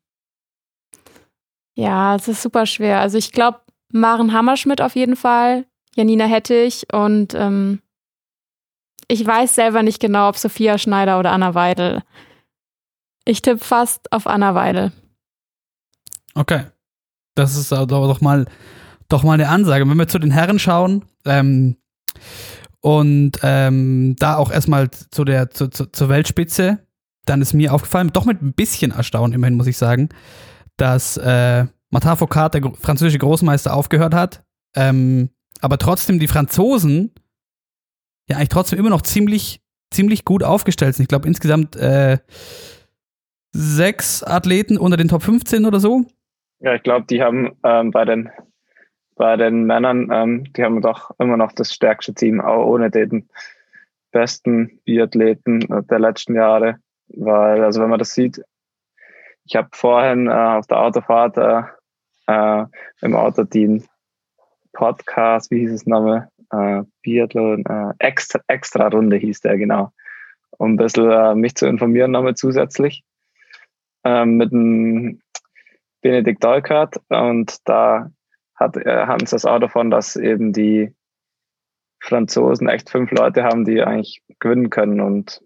Ja, 1.75 2.15
es 2.15 2.27
ist 2.27 2.41
super 2.41 2.65
schwer. 2.65 2.99
Also 3.01 3.17
ich 3.17 3.31
glaube, 3.31 3.59
Maren 3.91 4.33
Hammerschmidt 4.33 4.81
auf 4.81 4.95
jeden 4.95 5.15
Fall, 5.15 5.65
Janina 5.95 6.25
Hettich 6.25 6.85
und 6.93 7.33
ähm, 7.33 7.81
ich 9.07 9.25
weiß 9.25 9.55
selber 9.55 9.83
nicht 9.83 9.99
genau, 9.99 10.29
ob 10.29 10.37
Sophia 10.37 10.77
Schneider 10.77 11.19
oder 11.19 11.31
Anna 11.31 11.55
Weidel. 11.55 12.03
Ich 13.25 13.41
tippe 13.41 13.63
fast 13.63 14.11
auf 14.11 14.27
Anna 14.27 14.53
Weidel. 14.53 14.91
Okay. 16.33 16.65
Das 17.35 17.55
ist 17.55 17.71
aber 17.71 17.85
doch 17.85 18.19
mal, 18.19 18.45
doch 19.09 19.23
mal 19.23 19.33
eine 19.33 19.49
Ansage. 19.49 19.87
Wenn 19.87 19.97
wir 19.97 20.07
zu 20.07 20.17
den 20.17 20.31
Herren 20.31 20.59
schauen, 20.59 21.05
ähm, 21.23 21.77
und 22.81 23.39
ähm, 23.43 24.15
da 24.17 24.37
auch 24.37 24.51
erstmal 24.51 24.89
zu 24.91 25.25
der, 25.25 25.49
zu, 25.49 25.67
zu, 25.67 25.91
zur 25.91 26.09
Weltspitze, 26.09 26.79
dann 27.25 27.41
ist 27.41 27.53
mir 27.53 27.73
aufgefallen, 27.73 28.11
doch 28.13 28.25
mit 28.25 28.41
ein 28.41 28.53
bisschen 28.53 28.91
Erstaunen 28.91 29.33
immerhin, 29.33 29.57
muss 29.57 29.67
ich 29.67 29.77
sagen, 29.77 30.09
dass 30.77 31.17
äh, 31.17 31.65
Martin 31.89 32.15
Foucault, 32.15 32.53
der 32.53 32.71
französische 32.73 33.19
Großmeister, 33.19 33.73
aufgehört 33.73 34.13
hat. 34.13 34.43
Ähm, 34.75 35.29
aber 35.61 35.77
trotzdem 35.77 36.19
die 36.19 36.27
Franzosen 36.27 37.13
ja 38.27 38.37
eigentlich 38.37 38.49
trotzdem 38.49 38.79
immer 38.79 38.89
noch 38.89 39.01
ziemlich, 39.01 39.61
ziemlich 39.91 40.25
gut 40.25 40.43
aufgestellt 40.43 40.95
sind. 40.95 41.03
Ich 41.03 41.09
glaube 41.09 41.27
insgesamt 41.27 41.75
äh, 41.75 42.17
sechs 43.53 44.23
Athleten 44.23 44.77
unter 44.77 44.97
den 44.97 45.07
Top 45.07 45.23
15 45.23 45.65
oder 45.65 45.79
so. 45.79 46.05
Ja, 46.59 46.75
ich 46.75 46.83
glaube, 46.83 47.05
die 47.09 47.21
haben 47.21 47.55
ähm, 47.63 47.91
bei 47.91 48.05
den 48.05 48.29
bei 49.15 49.35
den 49.35 49.63
Männern, 49.63 50.09
ähm, 50.11 50.53
die 50.53 50.63
haben 50.63 50.81
doch 50.81 51.11
immer 51.19 51.37
noch 51.37 51.51
das 51.51 51.73
stärkste 51.73 52.13
Team, 52.13 52.39
auch 52.39 52.65
ohne 52.65 52.91
den 52.91 53.27
besten 54.11 54.79
Biathleten 54.85 55.65
der 55.89 55.99
letzten 55.99 56.35
Jahre. 56.35 56.77
Weil, 57.07 57.63
also 57.63 57.81
wenn 57.81 57.89
man 57.89 57.99
das 57.99 58.13
sieht, 58.13 58.41
ich 59.45 59.55
habe 59.55 59.69
vorhin 59.71 60.27
äh, 60.27 60.31
auf 60.31 60.67
der 60.67 60.79
Autofahrt 60.79 61.37
äh, 61.37 61.63
äh, 62.27 62.65
im 63.01 63.49
den 63.49 63.83
Podcast, 64.73 65.49
wie 65.49 65.59
hieß 65.59 65.71
es 65.71 65.85
nochmal? 65.87 66.29
Äh, 66.51 66.83
Biathlon, 67.01 67.65
äh, 67.65 67.93
extra, 67.99 68.39
extra 68.47 68.87
Runde 68.87 69.17
hieß 69.17 69.41
der, 69.41 69.57
genau. 69.57 69.91
Um 70.51 70.73
ein 70.73 70.77
bisschen 70.77 71.09
äh, 71.09 71.35
mich 71.35 71.55
zu 71.55 71.67
informieren 71.67 72.11
nochmal 72.11 72.35
zusätzlich. 72.35 73.03
Ähm, 74.03 74.37
mit 74.37 74.51
dem 74.51 75.19
Benedikt 76.01 76.43
Dolkert 76.43 76.97
und 77.09 77.57
da 77.65 78.11
hat, 78.55 78.77
äh, 78.77 79.05
hatten 79.07 79.25
sie 79.25 79.35
das 79.35 79.45
auch 79.45 79.59
davon, 79.59 79.89
dass 79.89 80.15
eben 80.15 80.53
die 80.53 80.93
Franzosen 82.01 82.69
echt 82.69 82.89
fünf 82.89 83.11
Leute 83.11 83.43
haben, 83.43 83.65
die 83.65 83.81
eigentlich 83.81 84.21
gewinnen 84.39 84.69
können 84.69 85.01
und 85.01 85.41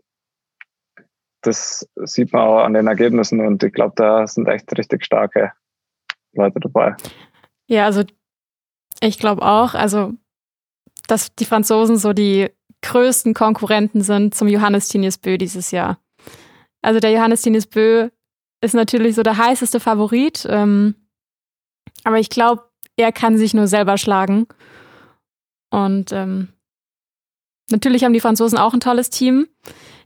das 1.41 1.89
sieht 2.03 2.33
man 2.33 2.43
auch 2.43 2.59
an 2.59 2.73
den 2.73 2.87
Ergebnissen 2.87 3.39
und 3.39 3.63
ich 3.63 3.73
glaube, 3.73 3.93
da 3.95 4.27
sind 4.27 4.47
echt 4.47 4.77
richtig 4.77 5.05
starke 5.05 5.53
Leute 6.33 6.59
dabei. 6.59 6.95
Ja, 7.67 7.85
also 7.85 8.03
ich 9.01 9.17
glaube 9.17 9.41
auch, 9.43 9.73
also 9.73 10.13
dass 11.07 11.35
die 11.35 11.45
Franzosen 11.45 11.97
so 11.97 12.13
die 12.13 12.49
größten 12.81 13.33
Konkurrenten 13.33 14.01
sind 14.01 14.33
zum 14.33 14.47
Johannes 14.47 14.87
Tinius 14.87 15.17
Bö 15.17 15.37
dieses 15.37 15.71
Jahr. 15.71 15.99
Also 16.81 16.99
der 16.99 17.11
Johannes 17.11 17.41
Tinius 17.41 17.67
Bö 17.67 18.09
ist 18.61 18.73
natürlich 18.73 19.15
so 19.15 19.23
der 19.23 19.37
heißeste 19.37 19.79
Favorit, 19.79 20.47
ähm, 20.49 20.95
aber 22.03 22.19
ich 22.19 22.29
glaube, 22.29 22.63
er 22.95 23.11
kann 23.11 23.37
sich 23.37 23.53
nur 23.53 23.67
selber 23.67 23.97
schlagen. 23.97 24.47
Und 25.69 26.11
ähm, 26.11 26.49
natürlich 27.69 28.03
haben 28.03 28.13
die 28.13 28.19
Franzosen 28.19 28.57
auch 28.57 28.73
ein 28.73 28.79
tolles 28.79 29.09
Team. 29.09 29.47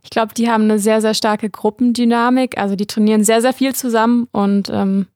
Ich 0.02 0.10
glaube, 0.10 0.34
die 0.34 0.50
haben 0.50 0.64
eine 0.64 0.78
sehr, 0.78 1.00
sehr 1.00 1.14
starke 1.14 1.50
Gruppendynamik. 1.50 2.58
Also 2.58 2.76
die 2.76 2.86
trainieren 2.86 3.24
sehr, 3.24 3.40
sehr 3.40 3.52
viel 3.52 3.74
zusammen 3.74 4.28
und 4.32 4.70
ähm, 4.72 5.06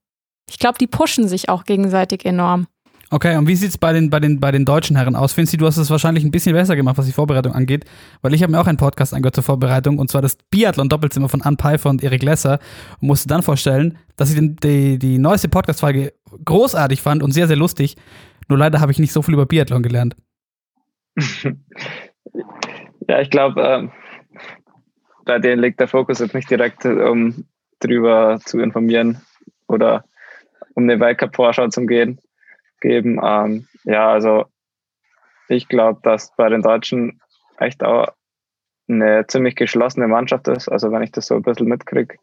ich 0.51 0.59
glaube, 0.59 0.79
die 0.79 0.89
pushen 0.89 1.29
sich 1.29 1.49
auch 1.49 1.65
gegenseitig 1.65 2.25
enorm. 2.25 2.67
Okay, 3.13 3.37
und 3.37 3.47
wie 3.47 3.55
sieht 3.57 3.71
es 3.71 3.79
bei 3.79 3.93
den, 3.93 4.11
bei, 4.11 4.21
den, 4.21 4.41
bei 4.41 4.51
den 4.51 4.65
deutschen 4.65 4.97
Herren 4.97 5.15
aus? 5.17 5.33
Finzi, 5.33 5.57
du 5.57 5.67
hast 5.67 5.77
es 5.77 5.91
wahrscheinlich 5.91 6.25
ein 6.25 6.31
bisschen 6.33 6.55
besser 6.55 6.75
gemacht, 6.77 6.99
was 6.99 7.07
die 7.07 7.13
Vorbereitung 7.13 7.53
angeht, 7.53 7.85
weil 8.23 8.35
ich 8.35 8.43
habe 8.43 8.53
mir 8.53 8.61
auch 8.61 8.67
einen 8.67 8.79
Podcast 8.79 9.15
angehört 9.15 9.37
zur 9.37 9.45
Vorbereitung 9.45 9.99
und 9.99 10.11
zwar 10.11 10.23
das 10.23 10.37
Biathlon-Doppelzimmer 10.51 11.29
von 11.29 11.43
Ann 11.43 11.57
Pfeiffer 11.57 11.91
und 11.91 12.03
Erik 12.03 12.23
Lesser 12.23 12.59
und 13.01 13.09
musste 13.09 13.29
dann 13.29 13.43
vorstellen, 13.43 13.99
dass 14.17 14.31
ich 14.31 14.37
den, 14.37 14.57
die, 14.57 14.99
die 14.99 15.19
neueste 15.19 15.49
Podcast-Folge 15.49 16.13
großartig 16.45 17.01
fand 17.01 17.23
und 17.23 17.33
sehr, 17.33 17.47
sehr 17.47 17.57
lustig. 17.57 17.97
Nur 18.49 18.59
leider 18.59 18.81
habe 18.81 18.93
ich 18.93 18.99
nicht 18.99 19.13
so 19.13 19.23
viel 19.23 19.35
über 19.35 19.47
Biathlon 19.47 19.83
gelernt. 19.83 20.17
ja, 23.09 23.21
ich 23.21 23.31
glaube, 23.31 23.61
ähm, 23.61 23.91
bei 25.25 25.39
denen 25.39 25.63
liegt 25.63 25.79
der 25.81 25.89
Fokus 25.89 26.19
jetzt 26.21 26.35
nicht 26.35 26.51
direkt, 26.51 26.85
um 26.85 27.45
drüber 27.81 28.39
zu 28.45 28.59
informieren 28.59 29.21
oder 29.67 30.05
um 30.81 30.89
eine 30.89 30.99
Weltcup-Vorschau 30.99 31.69
zu 31.69 31.87
gehen, 31.87 32.21
geben. 32.81 33.21
Ähm, 33.23 33.69
ja, 33.85 34.11
also 34.11 34.47
ich 35.49 35.69
glaube, 35.69 36.01
dass 36.03 36.35
bei 36.37 36.49
den 36.49 36.63
Deutschen 36.63 37.21
echt 37.59 37.85
auch 37.85 38.09
eine 38.89 39.27
ziemlich 39.27 39.55
geschlossene 39.57 40.09
Mannschaft 40.09 40.49
ist. 40.49 40.69
Also 40.69 40.91
wenn 40.91 41.03
ich 41.03 41.13
das 41.13 41.27
so 41.27 41.35
ein 41.35 41.43
bisschen 41.43 41.69
mitkriege, 41.69 42.17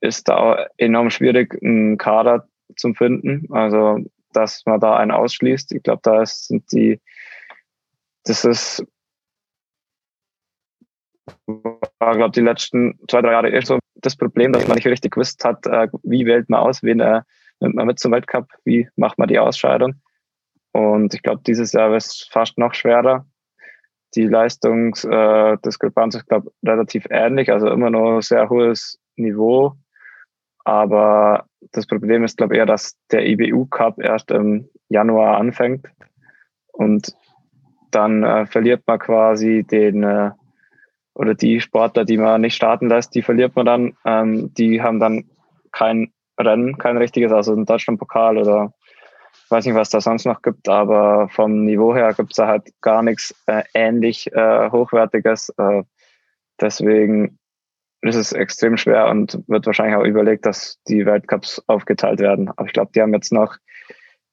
ist 0.00 0.28
da 0.28 0.36
auch 0.36 0.66
enorm 0.76 1.10
schwierig, 1.10 1.56
einen 1.62 1.96
Kader 1.96 2.48
zu 2.76 2.92
finden. 2.92 3.46
Also 3.50 4.00
dass 4.32 4.66
man 4.66 4.80
da 4.80 4.96
einen 4.96 5.12
ausschließt. 5.12 5.72
Ich 5.72 5.82
glaube, 5.84 6.00
da 6.02 6.26
sind 6.26 6.70
die, 6.72 7.00
das 8.24 8.44
ist 8.44 8.84
war, 11.46 12.16
glaube 12.16 12.32
die 12.32 12.40
letzten 12.40 12.98
zwei, 13.08 13.22
drei 13.22 13.32
Jahre 13.32 13.48
eher 13.48 13.64
so 13.64 13.78
das 13.94 14.16
Problem, 14.16 14.52
dass 14.52 14.66
man 14.66 14.74
nicht 14.74 14.86
richtig 14.86 15.12
gewusst 15.12 15.44
hat, 15.44 15.66
äh, 15.66 15.88
wie 16.02 16.26
wählt 16.26 16.50
man 16.50 16.60
aus, 16.60 16.82
wen 16.82 17.00
äh, 17.00 17.22
nimmt 17.60 17.74
man 17.74 17.86
mit 17.86 17.98
zum 17.98 18.12
Weltcup, 18.12 18.48
wie 18.64 18.88
macht 18.96 19.18
man 19.18 19.28
die 19.28 19.38
Ausscheidung. 19.38 19.94
Und 20.72 21.14
ich 21.14 21.22
glaube, 21.22 21.42
dieses 21.46 21.72
Jahr 21.72 21.90
wird 21.90 22.02
es 22.02 22.28
fast 22.30 22.58
noch 22.58 22.74
schwerer. 22.74 23.26
Die 24.16 24.26
Leistungsdiskrepanz 24.26 26.14
äh, 26.14 26.18
ist, 26.18 26.28
glaube 26.28 26.52
relativ 26.64 27.06
ähnlich, 27.10 27.50
also 27.50 27.68
immer 27.68 27.90
noch 27.90 28.20
sehr 28.20 28.48
hohes 28.48 28.98
Niveau. 29.16 29.74
Aber 30.64 31.46
das 31.72 31.86
Problem 31.86 32.24
ist, 32.24 32.38
glaube 32.38 32.54
ich, 32.54 32.58
eher, 32.58 32.66
dass 32.66 32.96
der 33.10 33.26
IBU 33.26 33.66
Cup 33.66 34.00
erst 34.00 34.30
im 34.30 34.68
Januar 34.88 35.36
anfängt. 35.36 35.86
Und 36.72 37.14
dann 37.90 38.22
äh, 38.24 38.46
verliert 38.46 38.82
man 38.86 38.98
quasi 38.98 39.64
den 39.64 40.02
äh, 40.02 40.30
oder 41.14 41.34
die 41.34 41.60
Sportler, 41.60 42.04
die 42.04 42.16
man 42.16 42.40
nicht 42.40 42.56
starten 42.56 42.88
lässt, 42.88 43.14
die 43.14 43.22
verliert 43.22 43.54
man 43.54 43.66
dann. 43.66 43.96
Ähm, 44.04 44.52
die 44.54 44.82
haben 44.82 44.98
dann 44.98 45.30
kein 45.70 46.12
Rennen, 46.38 46.78
kein 46.78 46.96
richtiges, 46.96 47.32
also 47.32 47.52
ein 47.54 47.64
Deutschlandpokal 47.64 48.38
oder 48.38 48.72
weiß 49.50 49.66
nicht, 49.66 49.74
was 49.74 49.90
da 49.90 50.00
sonst 50.00 50.24
noch 50.24 50.42
gibt, 50.42 50.68
aber 50.68 51.28
vom 51.28 51.64
Niveau 51.64 51.94
her 51.94 52.12
gibt 52.14 52.32
es 52.32 52.36
da 52.36 52.46
halt 52.46 52.68
gar 52.80 53.02
nichts 53.02 53.34
äh, 53.46 53.62
ähnlich 53.74 54.32
äh, 54.32 54.70
Hochwertiges. 54.70 55.50
Äh, 55.58 55.82
deswegen 56.60 57.38
ist 58.02 58.16
es 58.16 58.32
extrem 58.32 58.76
schwer 58.76 59.08
und 59.08 59.38
wird 59.46 59.66
wahrscheinlich 59.66 59.96
auch 59.96 60.04
überlegt, 60.04 60.44
dass 60.46 60.78
die 60.88 61.06
Weltcups 61.06 61.62
aufgeteilt 61.66 62.20
werden. 62.20 62.50
Aber 62.50 62.66
ich 62.66 62.72
glaube, 62.72 62.90
die 62.94 63.00
haben 63.00 63.14
jetzt 63.14 63.32
noch 63.32 63.56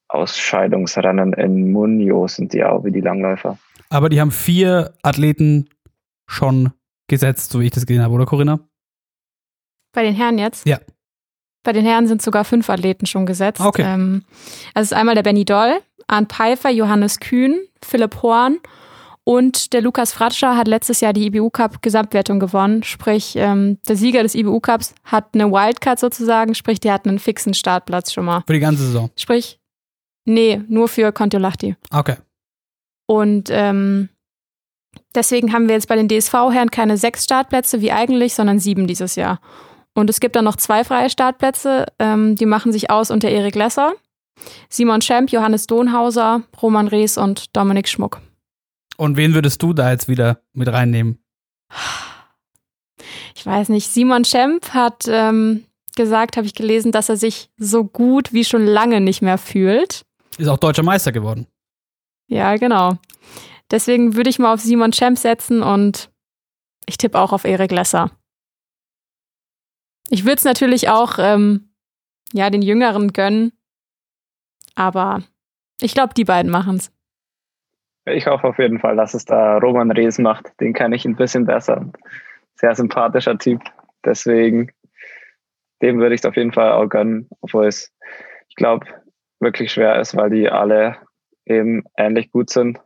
Ausscheidungsrennen 0.09 1.33
in 1.33 1.71
Munio, 1.71 2.27
sind 2.27 2.53
die 2.53 2.63
auch 2.63 2.83
wie 2.83 2.91
die 2.91 3.01
Langläufer. 3.01 3.57
Aber 3.89 4.09
die 4.09 4.19
haben 4.19 4.31
vier 4.31 4.93
Athleten 5.03 5.69
schon 6.27 6.71
gesetzt, 7.07 7.51
so 7.51 7.59
wie 7.59 7.65
ich 7.65 7.71
das 7.71 7.85
gesehen 7.85 8.03
habe, 8.03 8.13
oder 8.13 8.25
Corinna? 8.25 8.59
Bei 9.93 10.03
den 10.03 10.15
Herren 10.15 10.37
jetzt? 10.37 10.65
Ja. 10.65 10.79
Bei 11.63 11.73
den 11.73 11.85
Herren 11.85 12.07
sind 12.07 12.21
sogar 12.21 12.43
fünf 12.43 12.69
Athleten 12.69 13.05
schon 13.05 13.25
gesetzt. 13.25 13.61
Okay. 13.61 13.83
Ähm, 13.83 14.23
also 14.73 14.93
ist 14.93 14.97
einmal 14.97 15.15
der 15.15 15.23
Benny 15.23 15.45
Doll, 15.45 15.79
Arndt 16.07 16.33
Pfeiffer, 16.33 16.69
Johannes 16.69 17.19
Kühn, 17.19 17.59
Philipp 17.83 18.21
Horn 18.21 18.57
und 19.23 19.73
der 19.73 19.81
Lukas 19.81 20.13
Fratscher 20.13 20.57
hat 20.57 20.67
letztes 20.67 20.99
Jahr 20.99 21.13
die 21.13 21.25
IBU 21.27 21.51
Cup 21.51 21.81
Gesamtwertung 21.81 22.39
gewonnen. 22.39 22.83
Sprich, 22.83 23.35
ähm, 23.35 23.77
der 23.87 23.95
Sieger 23.95 24.23
des 24.23 24.33
IBU 24.33 24.59
Cups 24.59 24.95
hat 25.03 25.29
eine 25.33 25.51
Wildcard 25.51 25.99
sozusagen, 25.99 26.55
sprich, 26.55 26.79
der 26.79 26.93
hat 26.93 27.07
einen 27.07 27.19
fixen 27.19 27.53
Startplatz 27.53 28.11
schon 28.11 28.25
mal. 28.25 28.43
Für 28.47 28.53
die 28.53 28.59
ganze 28.59 28.83
Saison? 28.83 29.11
Sprich, 29.15 29.59
nee, 30.25 30.61
nur 30.67 30.87
für 30.87 31.11
Kontiolahti. 31.11 31.75
Okay. 31.91 32.15
Und 33.05 33.49
ähm, 33.51 34.09
deswegen 35.13 35.53
haben 35.53 35.67
wir 35.67 35.75
jetzt 35.75 35.87
bei 35.87 35.95
den 35.95 36.07
DSV-Herren 36.07 36.71
keine 36.71 36.97
sechs 36.97 37.23
Startplätze 37.23 37.81
wie 37.81 37.91
eigentlich, 37.91 38.33
sondern 38.33 38.57
sieben 38.57 38.87
dieses 38.87 39.15
Jahr. 39.15 39.39
Und 39.93 40.09
es 40.09 40.19
gibt 40.19 40.35
dann 40.35 40.45
noch 40.45 40.55
zwei 40.55 40.83
freie 40.83 41.09
Startplätze, 41.09 41.85
ähm, 41.99 42.35
die 42.35 42.45
machen 42.45 42.71
sich 42.71 42.89
aus 42.89 43.11
unter 43.11 43.29
Erik 43.29 43.55
Lesser, 43.55 43.93
Simon 44.69 45.01
Schemp, 45.01 45.31
Johannes 45.31 45.67
Donhauser, 45.67 46.43
Roman 46.61 46.87
Rees 46.87 47.17
und 47.17 47.55
Dominik 47.55 47.87
Schmuck. 47.87 48.21
Und 48.97 49.17
wen 49.17 49.33
würdest 49.33 49.61
du 49.61 49.73
da 49.73 49.91
jetzt 49.91 50.07
wieder 50.07 50.41
mit 50.53 50.67
reinnehmen? 50.67 51.19
Ich 53.35 53.45
weiß 53.45 53.69
nicht. 53.69 53.87
Simon 53.87 54.25
Schemp 54.25 54.73
hat 54.73 55.05
ähm, 55.07 55.65
gesagt, 55.95 56.37
habe 56.37 56.45
ich 56.45 56.53
gelesen, 56.53 56.91
dass 56.91 57.09
er 57.09 57.17
sich 57.17 57.49
so 57.57 57.83
gut 57.83 58.33
wie 58.33 58.45
schon 58.45 58.65
lange 58.65 59.01
nicht 59.01 59.21
mehr 59.21 59.37
fühlt. 59.37 60.05
Ist 60.37 60.47
auch 60.47 60.57
deutscher 60.57 60.83
Meister 60.83 61.11
geworden. 61.11 61.47
Ja, 62.27 62.55
genau. 62.55 62.97
Deswegen 63.71 64.15
würde 64.15 64.29
ich 64.29 64.39
mal 64.39 64.53
auf 64.53 64.61
Simon 64.61 64.93
Schemp 64.93 65.17
setzen 65.17 65.63
und 65.63 66.09
ich 66.85 66.97
tippe 66.97 67.19
auch 67.19 67.33
auf 67.33 67.45
Erik 67.45 67.71
Lesser. 67.71 68.11
Ich 70.13 70.25
würde 70.25 70.35
es 70.35 70.43
natürlich 70.43 70.89
auch 70.89 71.13
ähm, 71.19 71.69
ja, 72.33 72.49
den 72.49 72.61
Jüngeren 72.61 73.13
gönnen, 73.13 73.53
aber 74.75 75.23
ich 75.79 75.93
glaube, 75.93 76.13
die 76.13 76.25
beiden 76.25 76.51
machen 76.51 76.75
es. 76.75 76.91
Ich 78.05 78.27
hoffe 78.27 78.49
auf 78.49 78.59
jeden 78.59 78.79
Fall, 78.79 78.97
dass 78.97 79.13
es 79.13 79.23
da 79.23 79.57
Roman 79.59 79.89
Rees 79.89 80.19
macht. 80.19 80.59
Den 80.59 80.73
kann 80.73 80.91
ich 80.91 81.05
ein 81.05 81.15
bisschen 81.15 81.45
besser. 81.45 81.89
Sehr 82.55 82.75
sympathischer 82.75 83.37
Typ. 83.37 83.61
Deswegen, 84.03 84.71
dem 85.81 85.99
würde 85.99 86.13
ich 86.13 86.19
es 86.19 86.25
auf 86.25 86.35
jeden 86.35 86.51
Fall 86.51 86.73
auch 86.73 86.89
gönnen, 86.89 87.29
obwohl 87.39 87.67
es, 87.67 87.93
ich 88.49 88.55
glaube, 88.57 88.85
wirklich 89.39 89.71
schwer 89.71 89.97
ist, 89.97 90.17
weil 90.17 90.29
die 90.29 90.49
alle 90.49 90.97
eben 91.45 91.85
ähnlich 91.95 92.31
gut 92.33 92.49
sind. 92.49 92.81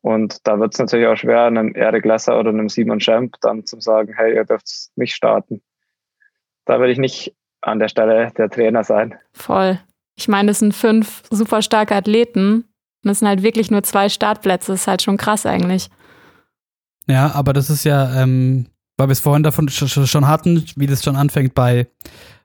Und 0.00 0.46
da 0.46 0.58
wird 0.58 0.72
es 0.72 0.78
natürlich 0.78 1.06
auch 1.06 1.16
schwer, 1.16 1.42
einem 1.42 1.74
Erik 1.74 2.06
Lesser 2.06 2.40
oder 2.40 2.48
einem 2.48 2.70
Simon 2.70 3.00
Schemp 3.00 3.34
dann 3.42 3.66
zu 3.66 3.78
sagen, 3.78 4.14
hey, 4.16 4.34
ihr 4.34 4.44
dürft 4.46 4.88
nicht 4.96 5.14
starten 5.14 5.60
da 6.66 6.80
will 6.80 6.90
ich 6.90 6.98
nicht 6.98 7.34
an 7.60 7.78
der 7.78 7.88
Stelle 7.88 8.30
der 8.36 8.50
Trainer 8.50 8.84
sein. 8.84 9.14
Voll. 9.32 9.78
Ich 10.16 10.28
meine, 10.28 10.50
es 10.50 10.58
sind 10.58 10.74
fünf 10.74 11.22
super 11.30 11.62
starke 11.62 11.94
Athleten 11.94 12.64
und 13.02 13.10
es 13.10 13.18
sind 13.18 13.28
halt 13.28 13.42
wirklich 13.42 13.70
nur 13.70 13.82
zwei 13.82 14.08
Startplätze. 14.08 14.72
Das 14.72 14.82
ist 14.82 14.86
halt 14.86 15.02
schon 15.02 15.16
krass 15.16 15.46
eigentlich. 15.46 15.90
Ja, 17.06 17.32
aber 17.34 17.52
das 17.52 17.70
ist 17.70 17.84
ja, 17.84 18.22
ähm, 18.22 18.66
weil 18.96 19.08
wir 19.08 19.12
es 19.12 19.20
vorhin 19.20 19.42
davon 19.42 19.68
schon 19.68 20.28
hatten, 20.28 20.64
wie 20.76 20.86
das 20.86 21.02
schon 21.02 21.16
anfängt 21.16 21.54
bei, 21.54 21.88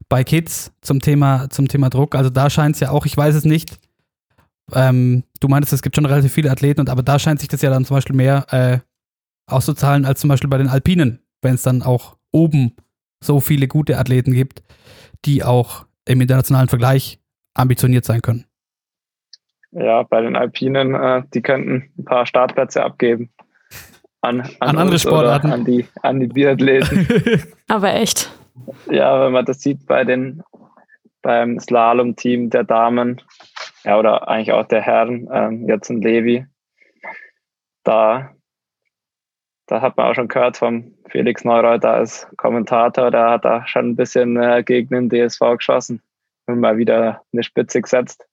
bei 0.09 0.24
Kids 0.24 0.72
zum 0.82 0.99
Thema, 0.99 1.49
zum 1.49 1.67
Thema 1.67 1.89
Druck. 1.89 2.15
Also 2.15 2.30
da 2.30 2.49
scheint 2.49 2.76
es 2.76 2.80
ja 2.80 2.91
auch, 2.91 3.05
ich 3.05 3.15
weiß 3.15 3.36
es 3.36 3.45
nicht, 3.45 3.78
Ähm, 4.72 5.24
du 5.39 5.47
meintest, 5.47 5.74
es 5.74 5.82
gibt 5.82 5.95
schon 5.95 6.05
relativ 6.05 6.32
viele 6.32 6.51
Athleten, 6.51 6.82
und 6.82 6.89
aber 6.91 7.01
da 7.01 7.17
scheint 7.17 7.39
sich 7.39 7.49
das 7.49 7.63
ja 7.63 7.72
dann 7.72 7.86
zum 7.86 7.97
Beispiel 7.97 8.15
mehr 8.15 8.45
äh, 8.53 8.80
auszuzahlen 9.47 10.05
als 10.05 10.20
zum 10.20 10.28
Beispiel 10.28 10.49
bei 10.49 10.59
den 10.59 10.67
Alpinen, 10.67 11.24
wenn 11.41 11.55
es 11.55 11.63
dann 11.63 11.82
auch 11.82 12.17
oben 12.32 12.76
so 13.24 13.39
viele 13.39 13.67
gute 13.67 13.97
Athleten 13.97 14.34
gibt, 14.34 14.63
die 15.26 15.43
auch 15.43 15.86
im 16.05 16.22
internationalen 16.22 16.70
Vergleich 16.70 17.20
ambitioniert 17.53 18.05
sein 18.05 18.22
können. 18.22 18.45
Ja, 19.72 20.03
bei 20.03 20.22
den 20.22 20.36
Alpinen, 20.36 20.95
äh, 20.95 21.24
die 21.34 21.41
könnten 21.41 21.91
ein 21.97 22.05
paar 22.05 22.26
Startplätze 22.26 22.84
abgeben. 22.84 23.30
An, 24.22 24.41
an, 24.41 24.49
An 24.59 24.78
andere 24.78 24.99
Sportarten. 24.99 25.51
An 25.51 25.63
die, 25.63 25.86
an 26.01 26.20
die 26.20 26.28
Biathleten. 26.28 27.07
Aber 27.67 27.93
echt. 27.93 28.32
ja, 28.89 29.24
wenn 29.24 29.32
man 29.32 29.45
das 29.45 29.61
sieht 29.61 29.86
bei 29.86 30.03
den, 30.03 30.41
beim 31.22 31.59
Slalom-Team 31.59 32.49
der 32.49 32.63
Damen, 32.63 33.22
ja, 33.84 33.97
oder 33.97 34.28
eigentlich 34.28 34.51
auch 34.51 34.67
der 34.67 34.82
Herren, 34.82 35.30
ähm, 35.32 35.67
jetzt 35.70 35.89
in 35.89 36.01
Levi, 36.01 36.45
da, 37.84 38.32
da 39.70 39.82
hat 39.82 39.97
man 39.97 40.07
auch 40.07 40.15
schon 40.15 40.28
gehört 40.28 40.57
vom 40.57 40.95
Felix 41.09 41.43
Neureuter 41.43 41.93
als 41.93 42.28
Kommentator, 42.38 43.11
der 43.11 43.30
hat 43.30 43.45
da 43.45 43.65
schon 43.67 43.89
ein 43.89 43.95
bisschen 43.95 44.36
äh, 44.36 44.63
gegen 44.63 45.07
den 45.07 45.09
DSV 45.09 45.39
geschossen 45.57 46.01
und 46.47 46.59
mal 46.59 46.78
wieder 46.78 47.22
eine 47.32 47.43
Spitze 47.43 47.82
gesetzt. 47.82 48.26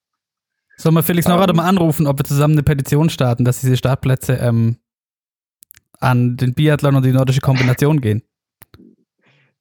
Sollen 0.79 0.95
wir 0.95 1.03
Felix 1.03 1.29
Neurath 1.29 1.55
mal 1.55 1.69
anrufen, 1.69 2.07
ob 2.07 2.19
wir 2.19 2.25
zusammen 2.25 2.55
eine 2.55 2.63
Petition 2.63 3.11
starten, 3.11 3.45
dass 3.45 3.61
diese 3.61 3.77
Startplätze 3.77 4.39
ähm, 4.41 4.79
an 6.01 6.37
den 6.37 6.55
Biathlon 6.55 6.97
und 6.97 7.05
die 7.05 7.13
nordische 7.13 7.41
Kombination 7.41 8.01
gehen? 8.01 8.23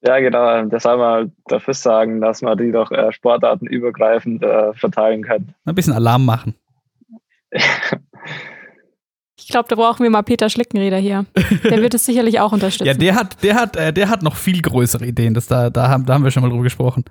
Ja, 0.01 0.19
genau. 0.19 0.63
Das 0.65 0.83
soll 0.83 0.97
man 0.97 1.33
dafür 1.47 1.73
sagen, 1.73 2.21
dass 2.21 2.41
man 2.41 2.57
die 2.57 2.71
doch 2.71 2.91
äh, 2.91 3.11
sportartenübergreifend 3.11 4.43
äh, 4.43 4.73
verteilen 4.73 5.23
kann. 5.23 5.53
Ein 5.65 5.75
bisschen 5.75 5.93
Alarm 5.93 6.25
machen. 6.25 6.55
Ich 9.45 9.51
glaube, 9.51 9.69
da 9.69 9.75
brauchen 9.75 10.01
wir 10.01 10.09
mal 10.09 10.23
Peter 10.23 10.49
Schlickenrieder 10.49 10.97
hier. 10.97 11.27
Der 11.63 11.79
wird 11.79 11.93
es 11.93 12.03
sicherlich 12.03 12.39
auch 12.39 12.51
unterstützen. 12.51 12.87
Ja, 12.87 12.95
der 12.95 13.13
hat, 13.13 13.43
der 13.43 13.53
hat, 13.53 13.75
äh, 13.75 13.93
der 13.93 14.09
hat 14.09 14.23
noch 14.23 14.37
viel 14.37 14.59
größere 14.59 15.05
Ideen. 15.05 15.35
Das 15.35 15.45
da, 15.45 15.69
da, 15.69 15.87
haben, 15.87 16.07
da 16.07 16.15
haben 16.15 16.23
wir 16.23 16.31
schon 16.31 16.41
mal 16.41 16.49
drüber 16.49 16.63
gesprochen. 16.63 17.05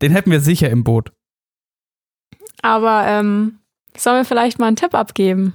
Den 0.00 0.10
hätten 0.10 0.30
wir 0.30 0.40
sicher 0.40 0.70
im 0.70 0.82
Boot. 0.82 1.12
Aber 2.62 3.04
ähm, 3.06 3.58
sollen 3.94 4.16
wir 4.16 4.24
vielleicht 4.24 4.58
mal 4.58 4.68
einen 4.68 4.76
Tipp 4.76 4.94
abgeben? 4.94 5.52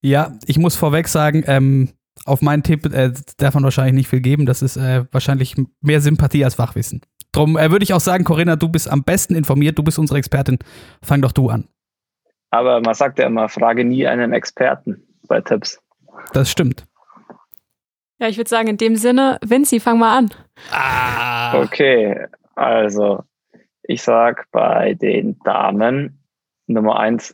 Ja, 0.00 0.32
ich 0.46 0.56
muss 0.56 0.74
vorweg 0.74 1.08
sagen, 1.08 1.44
ähm, 1.46 1.90
auf 2.24 2.40
meinen 2.40 2.62
Tipp 2.62 2.86
äh, 2.94 3.12
darf 3.36 3.52
man 3.52 3.64
wahrscheinlich 3.64 3.94
nicht 3.94 4.08
viel 4.08 4.20
geben. 4.20 4.46
Das 4.46 4.62
ist 4.62 4.78
äh, 4.78 5.04
wahrscheinlich 5.12 5.54
mehr 5.82 6.00
Sympathie 6.00 6.46
als 6.46 6.54
Fachwissen. 6.54 7.02
Drum 7.32 7.58
äh, 7.58 7.70
würde 7.70 7.82
ich 7.82 7.92
auch 7.92 8.00
sagen, 8.00 8.24
Corinna, 8.24 8.56
du 8.56 8.70
bist 8.70 8.88
am 8.88 9.04
besten 9.04 9.34
informiert, 9.34 9.76
du 9.76 9.82
bist 9.82 9.98
unsere 9.98 10.18
Expertin. 10.18 10.58
Fang 11.02 11.20
doch 11.20 11.32
du 11.32 11.50
an. 11.50 11.68
Aber 12.50 12.80
man 12.80 12.94
sagt 12.94 13.18
ja 13.18 13.26
immer, 13.26 13.48
frage 13.48 13.84
nie 13.84 14.06
einen 14.06 14.32
Experten 14.32 15.06
bei 15.28 15.40
Tipps. 15.40 15.80
Das 16.32 16.50
stimmt. 16.50 16.86
Ja, 18.18 18.28
ich 18.28 18.38
würde 18.38 18.48
sagen, 18.48 18.68
in 18.68 18.78
dem 18.78 18.96
Sinne, 18.96 19.38
Vinci, 19.44 19.78
fang 19.80 19.98
mal 19.98 20.16
an. 20.16 20.30
Ah. 20.70 21.60
Okay, 21.60 22.26
also 22.54 23.24
ich 23.82 24.02
sag 24.02 24.50
bei 24.50 24.94
den 24.94 25.38
Damen 25.40 26.22
Nummer 26.66 26.98
eins 26.98 27.32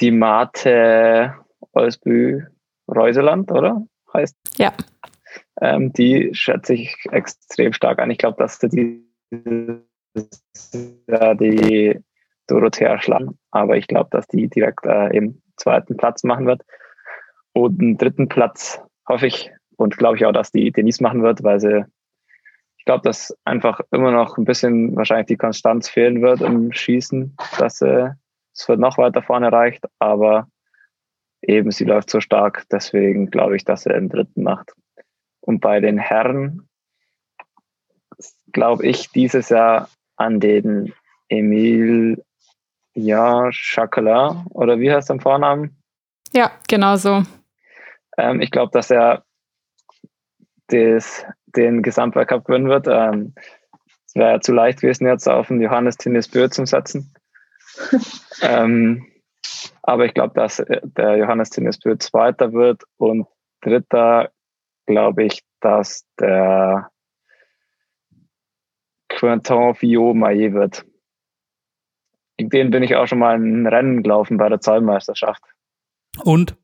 die 0.00 0.10
Mate 0.10 1.34
Olsbü 1.72 2.46
Reuseland, 2.88 3.50
oder? 3.50 3.86
Heißt? 4.12 4.36
Ja. 4.58 4.72
Ähm, 5.60 5.92
die 5.92 6.30
schätze 6.34 6.74
ich 6.74 6.94
extrem 7.10 7.72
stark 7.72 7.98
an. 7.98 8.10
Ich 8.10 8.18
glaube, 8.18 8.36
dass 8.38 8.58
die, 8.58 9.02
die 11.40 12.04
Dorothea 12.46 13.00
schlagen, 13.00 13.38
aber 13.50 13.76
ich 13.76 13.86
glaube, 13.86 14.08
dass 14.10 14.26
die 14.28 14.48
direkt 14.48 14.84
äh, 14.86 15.08
im 15.16 15.42
zweiten 15.56 15.96
Platz 15.96 16.22
machen 16.24 16.46
wird. 16.46 16.62
Und 17.52 17.80
einen 17.80 17.96
dritten 17.96 18.28
Platz 18.28 18.80
hoffe 19.08 19.26
ich 19.26 19.50
und 19.76 19.96
glaube 19.96 20.16
ich 20.16 20.26
auch, 20.26 20.32
dass 20.32 20.52
die 20.52 20.70
Denise 20.70 21.02
machen 21.02 21.22
wird, 21.22 21.42
weil 21.42 21.60
sie, 21.60 21.84
ich 22.78 22.84
glaube, 22.84 23.02
dass 23.02 23.36
einfach 23.44 23.80
immer 23.90 24.10
noch 24.10 24.36
ein 24.36 24.44
bisschen 24.44 24.94
wahrscheinlich 24.96 25.26
die 25.26 25.36
Konstanz 25.36 25.88
fehlen 25.88 26.22
wird 26.22 26.40
im 26.40 26.72
Schießen, 26.72 27.36
dass 27.58 27.78
sie 27.78 28.14
es 28.56 28.68
wird 28.68 28.80
noch 28.80 28.96
weiter 28.96 29.22
vorne 29.22 29.52
reicht, 29.52 29.84
aber 29.98 30.48
eben 31.42 31.70
sie 31.70 31.84
läuft 31.84 32.08
so 32.08 32.20
stark, 32.20 32.64
deswegen 32.70 33.30
glaube 33.30 33.56
ich, 33.56 33.64
dass 33.64 33.84
er 33.84 33.96
im 33.96 34.08
dritten 34.08 34.42
macht. 34.42 34.72
Und 35.40 35.60
bei 35.60 35.80
den 35.80 35.98
Herren 35.98 36.68
glaube 38.52 38.86
ich 38.86 39.10
dieses 39.10 39.50
Jahr 39.50 39.90
an 40.16 40.40
den 40.40 40.94
Emil 41.28 42.24
ja, 42.96 43.50
Chocolat, 43.52 44.36
oder 44.50 44.80
wie 44.80 44.90
heißt 44.90 45.10
der 45.10 45.20
Vornamen? 45.20 45.76
Ja, 46.32 46.50
genau 46.68 46.96
so. 46.96 47.22
Ähm, 48.16 48.40
ich 48.40 48.50
glaube, 48.50 48.72
dass 48.72 48.90
er 48.90 49.24
des, 50.70 51.24
den 51.46 51.82
Gesamtweltcup 51.82 52.44
gewinnen 52.46 52.68
wird. 52.68 52.88
Ähm, 52.88 53.34
es 54.06 54.14
wäre 54.14 54.32
ja 54.32 54.40
zu 54.40 54.52
leicht 54.52 54.80
gewesen, 54.80 55.06
jetzt 55.06 55.28
auf 55.28 55.48
den 55.48 55.60
Johannes 55.60 55.96
Tinnis 55.96 56.28
Bö 56.28 56.48
zu 56.48 56.64
setzen. 56.64 57.14
ähm, 58.42 59.06
aber 59.82 60.06
ich 60.06 60.14
glaube, 60.14 60.34
dass 60.34 60.64
der 60.66 61.16
Johannes 61.16 61.50
Tinnis 61.50 61.78
Bö 61.78 61.96
Zweiter 61.98 62.52
wird 62.52 62.82
und 62.96 63.26
Dritter 63.60 64.30
glaube 64.86 65.24
ich, 65.24 65.42
dass 65.60 66.06
der 66.18 66.90
Quentin 69.08 69.74
Fillot 69.74 70.16
Maillet 70.16 70.54
wird. 70.54 70.84
Gegen 72.36 72.50
den 72.50 72.70
bin 72.70 72.82
ich 72.82 72.94
auch 72.96 73.06
schon 73.06 73.18
mal 73.18 73.34
ein 73.36 73.66
Rennen 73.66 74.02
gelaufen 74.02 74.36
bei 74.36 74.48
der 74.48 74.60
Zollmeisterschaft. 74.60 75.42
Und? 76.22 76.56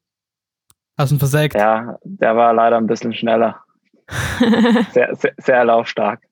Hast 0.99 1.11
du 1.11 1.17
ihn 1.17 1.19
versägt? 1.19 1.55
Ja, 1.55 1.99
der 2.05 2.37
war 2.37 2.53
leider 2.53 2.77
ein 2.77 2.87
bisschen 2.87 3.15
schneller. 3.15 3.63
sehr, 4.93 5.15
sehr, 5.17 5.35
sehr 5.39 5.65
laufstark. 5.65 6.23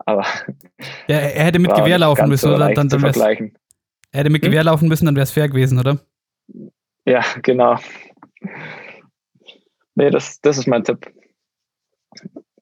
Aber 0.00 0.24
ja, 1.06 1.18
er 1.18 1.44
hätte 1.44 1.58
mit 1.60 1.72
Gewehr 1.74 1.98
laufen 1.98 2.28
müssen, 2.28 2.48
so 2.48 2.54
oder? 2.56 2.72
Dann, 2.74 2.88
dann 2.88 3.02
wär's, 3.02 3.16
er 3.16 3.22
vergleichen. 3.22 3.58
hätte 4.12 4.30
mit 4.30 4.42
Hm? 4.42 4.50
Gewehr 4.50 4.64
laufen 4.64 4.88
müssen, 4.88 5.06
dann 5.06 5.14
wäre 5.14 5.24
es 5.24 5.30
fair 5.30 5.48
gewesen, 5.48 5.78
oder? 5.78 6.00
Ja, 7.04 7.22
genau. 7.42 7.78
Nee, 9.94 10.10
das, 10.10 10.40
das 10.40 10.58
ist 10.58 10.66
mein 10.66 10.82
Tipp. 10.82 11.12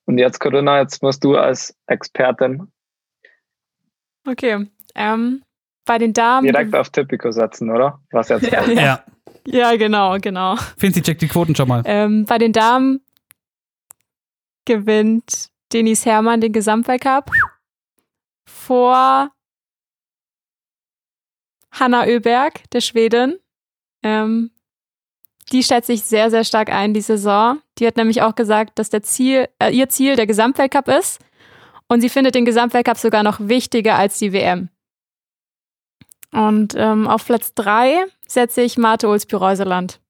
Und 0.04 0.18
jetzt, 0.18 0.40
Corinna, 0.40 0.80
jetzt 0.80 1.02
musst 1.02 1.24
du 1.24 1.36
als 1.36 1.74
Expertin 1.86 2.70
Okay. 4.26 4.66
Ähm, 4.94 5.42
bei 5.88 5.98
den 5.98 6.12
Damen. 6.12 6.46
direkt 6.46 6.74
auf 6.76 6.90
Typico 6.90 7.32
setzen, 7.32 7.70
oder? 7.70 8.00
Was 8.12 8.28
jetzt 8.28 8.50
Ja. 8.52 8.62
kommt. 8.62 8.74
Ja. 8.76 9.04
Ja, 9.46 9.74
genau, 9.76 10.18
genau. 10.20 10.56
Finzi, 10.76 11.00
check 11.02 11.18
die 11.18 11.26
Quoten 11.28 11.56
schon 11.56 11.68
mal. 11.68 11.82
Ähm, 11.86 12.26
bei 12.26 12.36
den 12.38 12.52
Damen 12.52 13.00
gewinnt 14.66 15.48
Denis 15.72 16.04
Hermann 16.04 16.40
den 16.42 16.52
Gesamtweltcup 16.52 17.30
vor 18.46 19.30
Hanna 21.72 22.06
Öberg, 22.06 22.68
der 22.72 22.80
Schwedin. 22.80 23.38
Ähm, 24.02 24.50
die 25.52 25.62
stellt 25.62 25.86
sich 25.86 26.02
sehr, 26.02 26.30
sehr 26.30 26.44
stark 26.44 26.70
ein, 26.70 26.92
die 26.92 27.00
Saison. 27.00 27.60
Die 27.78 27.86
hat 27.86 27.96
nämlich 27.96 28.20
auch 28.20 28.34
gesagt, 28.34 28.78
dass 28.78 28.90
der 28.90 29.02
Ziel, 29.02 29.48
äh, 29.58 29.70
ihr 29.70 29.88
Ziel 29.88 30.16
der 30.16 30.26
Gesamtweltcup 30.26 30.88
ist. 30.88 31.20
Und 31.88 32.02
sie 32.02 32.10
findet 32.10 32.34
den 32.34 32.44
Gesamtweltcup 32.44 32.98
sogar 32.98 33.22
noch 33.22 33.38
wichtiger 33.40 33.96
als 33.96 34.18
die 34.18 34.34
WM. 34.34 34.68
Und 36.32 36.74
ähm, 36.76 37.06
auf 37.06 37.24
Platz 37.24 37.54
drei 37.54 38.04
setze 38.26 38.62
ich 38.62 38.76
Marte 38.76 39.08
Ulsby-Reuseland. 39.08 40.00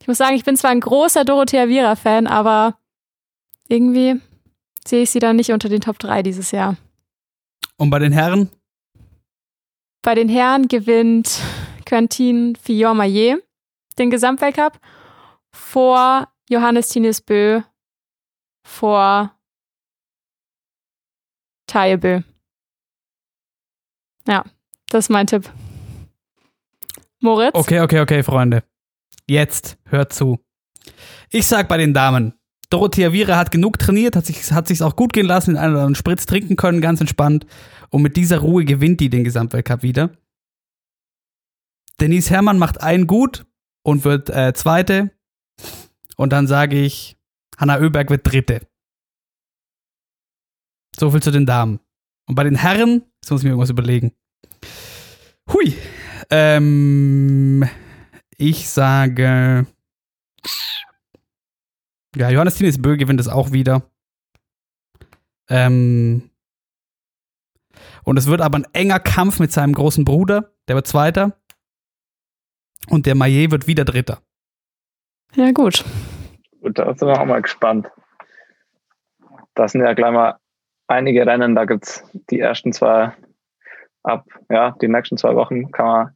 Ich 0.00 0.08
muss 0.08 0.18
sagen, 0.18 0.36
ich 0.36 0.44
bin 0.44 0.56
zwar 0.56 0.70
ein 0.70 0.80
großer 0.80 1.24
Dorothea 1.24 1.68
Viera-Fan, 1.68 2.26
aber 2.26 2.78
irgendwie 3.68 4.20
sehe 4.86 5.02
ich 5.02 5.10
sie 5.10 5.18
da 5.18 5.32
nicht 5.32 5.52
unter 5.52 5.68
den 5.68 5.80
Top 5.80 5.98
3 5.98 6.22
dieses 6.22 6.50
Jahr. 6.50 6.76
Und 7.76 7.90
bei 7.90 7.98
den 7.98 8.12
Herren? 8.12 8.50
Bei 10.02 10.14
den 10.14 10.28
Herren 10.28 10.68
gewinnt 10.68 11.40
Quentin 11.84 12.56
Fillon-Maillet 12.56 13.42
den 13.98 14.10
Gesamtweltcup 14.10 14.78
vor 15.52 16.28
Johannes 16.48 16.88
Tines 16.88 17.20
Bö, 17.20 17.62
vor 18.66 19.34
Taye 21.66 21.96
Bö. 21.96 22.20
Ja, 24.28 24.44
das 24.96 25.06
ist 25.06 25.10
mein 25.10 25.26
Tipp. 25.26 25.50
Moritz? 27.20 27.54
Okay, 27.54 27.80
okay, 27.80 28.00
okay, 28.00 28.22
Freunde. 28.22 28.64
Jetzt 29.28 29.78
hört 29.84 30.12
zu. 30.12 30.38
Ich 31.30 31.46
sag 31.46 31.68
bei 31.68 31.76
den 31.76 31.92
Damen, 31.92 32.32
Dorothea 32.70 33.12
Viera 33.12 33.36
hat 33.36 33.50
genug 33.50 33.78
trainiert, 33.78 34.16
hat 34.16 34.26
sich 34.26 34.50
hat 34.52 34.68
sich's 34.68 34.82
auch 34.82 34.96
gut 34.96 35.12
gehen 35.12 35.26
lassen, 35.26 35.50
den 35.50 35.58
einen 35.58 35.72
oder 35.72 35.82
anderen 35.82 35.94
Spritz 35.96 36.24
trinken 36.26 36.56
können, 36.56 36.80
ganz 36.80 37.00
entspannt. 37.00 37.46
Und 37.90 38.02
mit 38.02 38.16
dieser 38.16 38.38
Ruhe 38.38 38.64
gewinnt 38.64 39.00
die 39.00 39.10
den 39.10 39.24
Gesamtweltcup 39.24 39.82
wieder. 39.82 40.16
Denise 42.00 42.30
Herrmann 42.30 42.58
macht 42.58 42.80
einen 42.80 43.06
gut 43.06 43.46
und 43.82 44.04
wird 44.04 44.30
äh, 44.30 44.52
Zweite. 44.54 45.10
Und 46.16 46.32
dann 46.32 46.46
sage 46.46 46.80
ich, 46.80 47.18
Hanna 47.58 47.78
Oeberg 47.80 48.10
wird 48.10 48.26
Dritte. 48.26 48.66
So 50.98 51.10
viel 51.10 51.22
zu 51.22 51.30
den 51.30 51.46
Damen. 51.46 51.80
Und 52.28 52.34
bei 52.34 52.44
den 52.44 52.56
Herren, 52.56 53.04
jetzt 53.22 53.30
muss 53.30 53.40
ich 53.40 53.44
mir 53.44 53.50
irgendwas 53.50 53.70
überlegen. 53.70 54.12
Hui. 55.52 55.74
Ähm, 56.30 57.68
ich 58.36 58.68
sage. 58.68 59.66
Ja, 62.16 62.30
Johannes 62.30 62.56
Tines 62.56 62.80
Bö 62.80 62.96
gewinnt 62.96 63.20
es 63.20 63.28
auch 63.28 63.52
wieder. 63.52 63.82
Ähm, 65.48 66.30
und 68.04 68.16
es 68.16 68.26
wird 68.26 68.40
aber 68.40 68.58
ein 68.58 68.66
enger 68.72 69.00
Kampf 69.00 69.38
mit 69.38 69.52
seinem 69.52 69.74
großen 69.74 70.04
Bruder. 70.04 70.52
Der 70.68 70.76
wird 70.76 70.86
Zweiter. 70.86 71.36
Und 72.88 73.06
der 73.06 73.14
Maillet 73.14 73.50
wird 73.50 73.66
wieder 73.66 73.84
Dritter. 73.84 74.22
Ja, 75.34 75.50
gut. 75.52 75.84
Gut, 76.60 76.78
da 76.78 76.94
sind 76.94 77.08
wir 77.08 77.20
auch 77.20 77.26
mal 77.26 77.42
gespannt. 77.42 77.88
Das 79.54 79.72
sind 79.72 79.82
ja 79.82 79.92
gleich 79.94 80.12
mal 80.12 80.38
einige 80.86 81.26
Rennen. 81.26 81.54
Da 81.54 81.64
gibt 81.64 81.84
es 81.84 82.04
die 82.30 82.40
ersten 82.40 82.72
zwei 82.72 83.12
ab, 84.06 84.24
ja, 84.50 84.74
die 84.80 84.88
nächsten 84.88 85.16
zwei 85.16 85.34
Wochen 85.34 85.70
kann 85.72 85.86
man, 85.86 86.10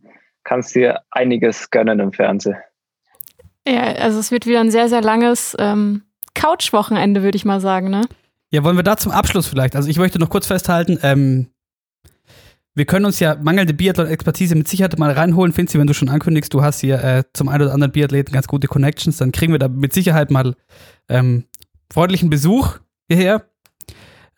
kannst 0.45 0.75
dir 0.75 1.01
einiges 1.11 1.71
gönnen 1.71 2.01
im 2.01 2.13
Fernsehen. 2.13 2.57
Ja, 3.67 3.83
also 3.83 4.19
es 4.19 4.31
wird 4.31 4.47
wieder 4.47 4.61
ein 4.61 4.71
sehr, 4.71 4.89
sehr 4.89 5.03
langes 5.03 5.57
ähm, 5.59 6.03
Couch-Wochenende, 6.35 7.23
würde 7.23 7.37
ich 7.37 7.45
mal 7.45 7.61
sagen, 7.61 7.91
ne? 7.91 8.03
Ja, 8.51 8.65
wollen 8.65 8.77
wir 8.77 8.83
da 8.83 8.97
zum 8.97 9.13
Abschluss 9.13 9.47
vielleicht? 9.47 9.77
Also 9.77 9.89
ich 9.89 9.99
möchte 9.99 10.19
noch 10.19 10.31
kurz 10.31 10.47
festhalten, 10.47 10.99
ähm, 11.03 11.51
wir 12.75 12.87
können 12.87 13.05
uns 13.05 13.19
ja 13.21 13.35
mangelnde 13.35 13.75
Biathlon-Expertise 13.75 14.55
mit 14.55 14.69
Sicherheit 14.69 14.97
mal 14.99 15.11
reinholen. 15.11 15.53
Finzi, 15.53 15.79
wenn 15.79 15.89
du 15.89 15.95
schon 15.95 16.09
ankündigst, 16.09 16.55
du 16.55 16.63
hast 16.63 16.81
hier 16.81 17.03
äh, 17.03 17.25
zum 17.33 17.49
einen 17.49 17.65
oder 17.65 17.75
anderen 17.75 17.93
Biathleten 17.93 18.33
ganz 18.33 18.47
gute 18.47 18.69
Connections, 18.69 19.17
dann 19.17 19.33
kriegen 19.33 19.53
wir 19.53 19.59
da 19.59 19.69
mit 19.69 19.93
Sicherheit 19.93 20.31
mal 20.31 20.55
ähm, 21.09 21.45
freundlichen 21.93 22.31
Besuch 22.31 22.79
hierher. 23.09 23.45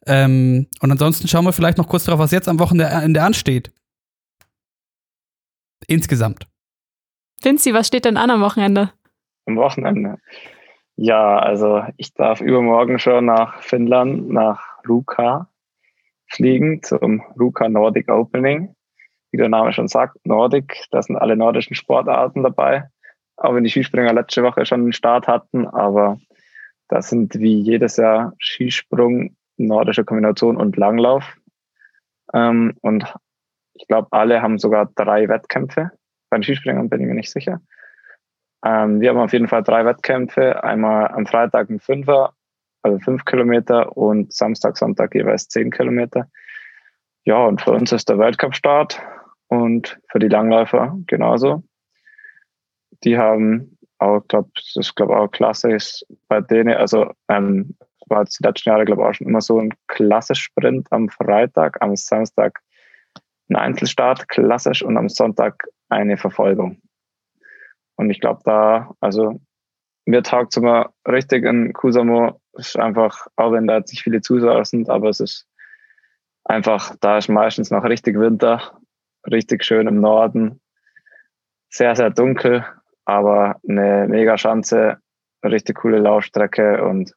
Ähm, 0.07 0.69
und 0.81 0.91
ansonsten 0.91 1.29
schauen 1.29 1.45
wir 1.45 1.53
vielleicht 1.53 1.79
noch 1.79 1.89
kurz 1.89 2.05
darauf, 2.05 2.21
was 2.21 2.33
jetzt 2.33 2.49
am 2.49 2.59
Wochenende 2.59 3.23
ansteht. 3.23 3.73
Insgesamt. 5.87 6.47
Vinci, 7.43 7.75
was 7.75 7.87
steht 7.87 8.05
denn 8.05 8.17
an 8.17 8.31
am 8.31 8.41
Wochenende? 8.41 8.93
Am 9.47 9.57
Wochenende. 9.57 10.19
Ja, 10.97 11.39
also 11.39 11.83
ich 11.97 12.15
darf 12.15 12.41
übermorgen 12.41 12.99
schon 12.99 13.25
nach 13.25 13.63
Finnland, 13.63 14.29
nach 14.29 14.79
Ruka 14.89 15.49
fliegen 16.29 16.83
zum 16.83 17.23
Ruka 17.39 17.69
Nordic 17.69 18.09
Opening. 18.09 18.75
Wie 19.31 19.39
der 19.39 19.49
Name 19.49 19.73
schon 19.73 19.89
sagt, 19.89 20.25
Nordic, 20.27 20.85
da 20.91 21.03
sind 21.03 21.17
alle 21.17 21.37
nordischen 21.37 21.75
Sportarten 21.75 22.43
dabei. 22.43 22.89
Auch 23.37 23.55
wenn 23.55 23.65
die 23.65 23.71
Skispringer 23.71 24.13
letzte 24.13 24.43
Woche 24.43 24.67
schon 24.67 24.83
einen 24.83 24.93
Start 24.93 25.27
hatten, 25.27 25.67
aber 25.67 26.19
das 26.89 27.09
sind 27.09 27.39
wie 27.39 27.61
jedes 27.61 27.97
Jahr 27.97 28.35
Skisprung, 28.39 29.37
nordische 29.67 30.05
Kombination 30.05 30.57
und 30.57 30.77
Langlauf. 30.77 31.37
Ähm, 32.35 32.75
und 32.81 33.15
ich 33.75 33.87
glaube, 33.89 34.09
alle 34.11 34.43
haben 34.43 34.59
sogar 34.59 34.91
drei 34.95 35.29
Wettkämpfe. 35.29 35.91
Bei 36.31 36.39
den 36.39 36.43
Skispringern 36.43 36.89
bin 36.89 37.01
ich 37.01 37.07
mir 37.07 37.15
nicht 37.15 37.31
sicher. 37.31 37.61
Ähm, 38.65 39.01
wir 39.01 39.11
haben 39.11 39.19
auf 39.19 39.33
jeden 39.33 39.49
Fall 39.49 39.63
drei 39.63 39.85
Wettkämpfe. 39.85 40.63
Einmal 40.63 41.09
am 41.09 41.27
Freitag 41.27 41.69
ein 41.69 41.81
Fünfer, 41.81 42.35
also 42.83 42.99
fünf 43.01 43.25
Kilometer 43.25 43.97
und 43.97 44.33
Samstag, 44.33 44.77
Sonntag 44.77 45.15
jeweils 45.15 45.49
zehn 45.49 45.71
Kilometer. 45.71 46.29
Ja, 47.25 47.45
und 47.45 47.61
für 47.61 47.73
uns 47.73 47.93
ist 47.93 48.09
der 48.09 48.19
Weltcup-Start 48.19 49.01
und 49.49 50.01
für 50.11 50.19
die 50.19 50.29
Langläufer 50.29 50.97
genauso. 51.07 51.63
Die 53.05 53.19
haben 53.19 53.79
auch, 53.99 54.27
glaube 54.27 54.51
das 54.55 54.75
ist 54.77 54.97
glaube 54.97 55.17
auch 55.17 55.29
klasse 55.29 55.73
ist 55.73 56.07
bei 56.29 56.41
denen, 56.41 56.75
also 56.75 57.13
ähm, 57.29 57.77
war 58.13 58.21
jetzt 58.21 58.39
die 58.39 58.47
letzten 58.47 58.69
Jahre, 58.69 58.85
glaube 58.85 59.03
ich, 59.03 59.09
auch 59.09 59.15
schon 59.15 59.27
immer 59.27 59.41
so 59.41 59.59
ein 59.59 59.75
klassisch 59.89 60.43
Sprint 60.45 60.87
am 60.91 61.09
Freitag, 61.09 61.83
am 61.83 61.97
Samstag 61.97 62.61
ein 63.49 63.57
Einzelstart, 63.57 64.29
klassisch, 64.29 64.83
und 64.83 64.97
am 64.97 65.09
Sonntag 65.09 65.65
eine 65.89 66.17
Verfolgung. 66.17 66.81
Und 67.97 68.11
ich 68.11 68.21
glaube, 68.21 68.41
da, 68.45 68.95
also 69.01 69.41
mir 70.07 70.23
taugt 70.23 70.53
es 70.53 70.57
immer 70.57 70.93
richtig 71.07 71.45
in 71.45 71.73
Kusamo. 71.73 72.41
ist 72.55 72.79
einfach, 72.79 73.27
auch 73.37 73.53
wenn 73.53 73.67
da 73.67 73.79
jetzt 73.79 73.93
nicht 73.93 74.03
viele 74.03 74.21
Zuschauer 74.21 74.65
sind, 74.65 74.89
aber 74.89 75.09
es 75.09 75.21
ist 75.21 75.47
einfach, 76.45 76.95
da 77.01 77.19
ist 77.19 77.29
meistens 77.29 77.71
noch 77.71 77.85
richtig 77.85 78.19
Winter, 78.19 78.79
richtig 79.31 79.65
schön 79.65 79.87
im 79.87 80.01
Norden, 80.01 80.61
sehr, 81.69 81.95
sehr 81.95 82.11
dunkel, 82.11 82.65
aber 83.05 83.61
eine 83.69 84.07
mega 84.09 84.37
Schanze, 84.37 84.99
richtig 85.45 85.77
coole 85.77 85.99
Laufstrecke 85.99 86.85
und 86.85 87.15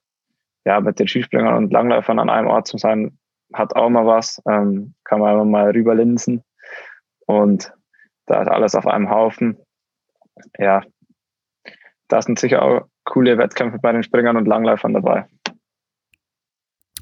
ja, 0.66 0.80
mit 0.82 1.00
den 1.00 1.08
Skispringern 1.08 1.56
und 1.56 1.72
Langläufern 1.72 2.20
an 2.20 2.30
einem 2.30 2.48
Ort 2.48 2.68
zu 2.68 2.78
sein, 2.78 3.18
hat 3.54 3.76
auch 3.76 3.90
mal 3.90 4.06
was. 4.06 4.42
Ähm, 4.50 4.96
kann 5.04 5.20
man 5.20 5.34
immer 5.34 5.46
mal 5.46 5.72
rüberlinsen 5.72 6.44
und 7.28 7.72
da 8.26 8.42
ist 8.42 8.48
alles 8.48 8.76
auf 8.76 8.88
einem 8.88 9.10
Haufen. 9.10 9.58
Ja, 10.58 10.84
da 12.08 12.22
sind 12.22 12.40
sicher 12.40 12.62
auch 12.62 12.88
coole 13.06 13.38
Wettkämpfe 13.38 13.80
bei 13.80 13.92
den 13.92 14.04
Springern 14.04 14.38
und 14.38 14.48
Langläufern 14.48 14.94
dabei. 14.94 15.28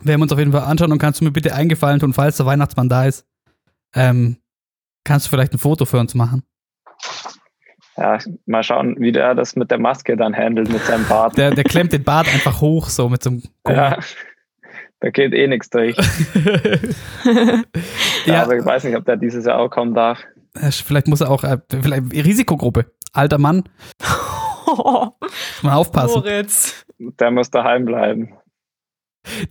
Werden 0.01 0.19
wir 0.19 0.23
uns 0.23 0.33
auf 0.33 0.39
jeden 0.39 0.51
Fall 0.51 0.63
anschauen 0.63 0.91
und 0.91 0.99
kannst 0.99 1.21
du 1.21 1.25
mir 1.25 1.31
bitte 1.31 1.55
eingefallen 1.55 1.99
tun, 1.99 2.13
falls 2.13 2.37
der 2.37 2.45
Weihnachtsmann 2.45 2.89
da 2.89 3.05
ist, 3.05 3.25
ähm, 3.95 4.37
kannst 5.05 5.25
du 5.25 5.29
vielleicht 5.29 5.53
ein 5.53 5.59
Foto 5.59 5.85
für 5.85 5.99
uns 5.99 6.13
machen? 6.13 6.43
Ja, 7.95 8.17
mal 8.45 8.63
schauen, 8.63 8.95
wie 8.99 9.11
der 9.11 9.35
das 9.35 9.55
mit 9.55 9.69
der 9.69 9.79
Maske 9.79 10.17
dann 10.17 10.35
handelt, 10.35 10.71
mit 10.71 10.83
seinem 10.83 11.07
Bart. 11.07 11.37
Der, 11.37 11.51
der 11.51 11.63
klemmt 11.63 11.93
den 11.93 12.03
Bart 12.03 12.27
einfach 12.33 12.59
hoch, 12.59 12.89
so 12.89 13.09
mit 13.09 13.23
so 13.23 13.31
einem. 13.31 13.43
Ja, 13.67 13.99
da 14.99 15.09
geht 15.09 15.33
eh 15.33 15.47
nichts 15.47 15.69
durch. 15.69 15.97
ja, 18.25 18.39
also 18.39 18.53
ich 18.53 18.65
weiß 18.65 18.85
nicht, 18.85 18.95
ob 18.95 19.03
der 19.03 19.17
dieses 19.17 19.45
Jahr 19.45 19.59
auch 19.59 19.69
kommen 19.69 19.93
darf. 19.93 20.23
Vielleicht 20.71 21.07
muss 21.07 21.19
er 21.19 21.29
auch, 21.29 21.43
äh, 21.43 21.57
vielleicht 21.69 22.13
Risikogruppe, 22.13 22.85
alter 23.11 23.37
Mann. 23.37 23.63
muss 24.65 25.61
man 25.61 25.73
aufpassen. 25.73 26.21
Moritz. 26.21 26.85
Der 26.97 27.31
muss 27.31 27.51
daheim 27.51 27.85
bleiben. 27.85 28.33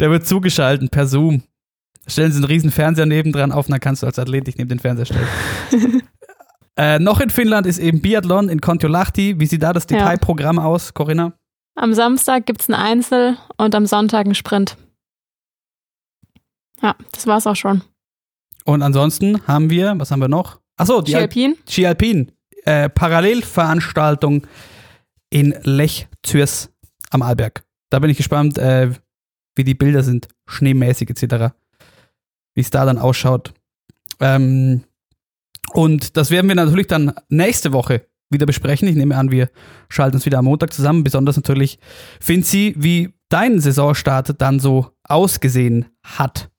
Der 0.01 0.11
wird 0.11 0.26
zugeschaltet 0.26 0.90
per 0.90 1.07
Zoom. 1.07 1.43
Stellen 2.07 2.32
Sie 2.32 2.38
einen 2.38 2.45
riesen 2.45 2.70
Fernseher 2.70 3.07
nebendran 3.07 3.53
auf, 3.53 3.66
dann 3.66 3.78
kannst 3.78 4.03
du 4.03 4.07
als 4.07 4.18
Athlet 4.18 4.47
dich 4.47 4.57
neben 4.57 4.70
den 4.70 4.78
Fernseher 4.78 5.07
stellen. 5.07 6.01
Äh, 6.76 6.98
noch 6.98 7.20
in 7.20 7.30
Finnland 7.30 7.66
ist 7.66 7.78
eben 7.78 8.00
Biathlon 8.00 8.48
in 8.48 8.60
Kontiolahti. 8.60 9.38
Wie 9.38 9.46
sieht 9.46 9.62
da 9.62 9.72
das 9.72 9.86
Detailprogramm 9.86 10.56
ja. 10.56 10.64
aus, 10.64 10.94
Corinna? 10.94 11.34
Am 11.74 11.94
Samstag 11.94 12.46
gibt 12.46 12.62
es 12.62 12.68
ein 12.68 12.74
Einzel 12.74 13.36
und 13.56 13.74
am 13.74 13.86
Sonntag 13.86 14.26
ein 14.26 14.34
Sprint. 14.34 14.76
Ja, 16.82 16.96
das 17.12 17.26
war's 17.26 17.46
auch 17.46 17.56
schon. 17.56 17.82
Und 18.64 18.82
ansonsten 18.82 19.46
haben 19.46 19.70
wir, 19.70 19.94
was 19.98 20.10
haben 20.10 20.20
wir 20.20 20.28
noch? 20.28 20.60
Achso, 20.76 21.00
die 21.00 21.12
Ski-Alpin. 21.12 21.56
Ski-Alpin. 21.68 22.32
Äh, 22.64 22.88
Parallelveranstaltung 22.88 24.46
in 25.30 25.54
Lech 25.62 26.08
Zürs 26.22 26.70
am 27.10 27.22
Arlberg. 27.22 27.64
Da 27.90 27.98
bin 27.98 28.10
ich 28.10 28.16
gespannt, 28.16 28.58
äh, 28.58 28.90
wie 29.54 29.64
die 29.64 29.74
Bilder 29.74 30.02
sind, 30.02 30.28
schneemäßig 30.46 31.10
etc. 31.10 31.54
Wie 32.54 32.60
es 32.60 32.70
da 32.70 32.84
dann 32.84 32.98
ausschaut. 32.98 33.52
Ähm, 34.20 34.84
und 35.74 36.16
das 36.16 36.30
werden 36.30 36.48
wir 36.48 36.54
natürlich 36.54 36.86
dann 36.86 37.14
nächste 37.28 37.72
Woche 37.72 38.06
wieder 38.30 38.46
besprechen. 38.46 38.88
Ich 38.88 38.96
nehme 38.96 39.16
an, 39.16 39.30
wir 39.30 39.50
schalten 39.88 40.16
uns 40.16 40.26
wieder 40.26 40.38
am 40.38 40.46
Montag 40.46 40.72
zusammen. 40.72 41.04
Besonders 41.04 41.36
natürlich, 41.36 41.78
Finzi, 42.20 42.74
wie 42.76 43.12
dein 43.28 43.60
Saisonstart 43.60 44.40
dann 44.40 44.58
so 44.58 44.88
ausgesehen 45.04 45.86
hat. 46.02 46.50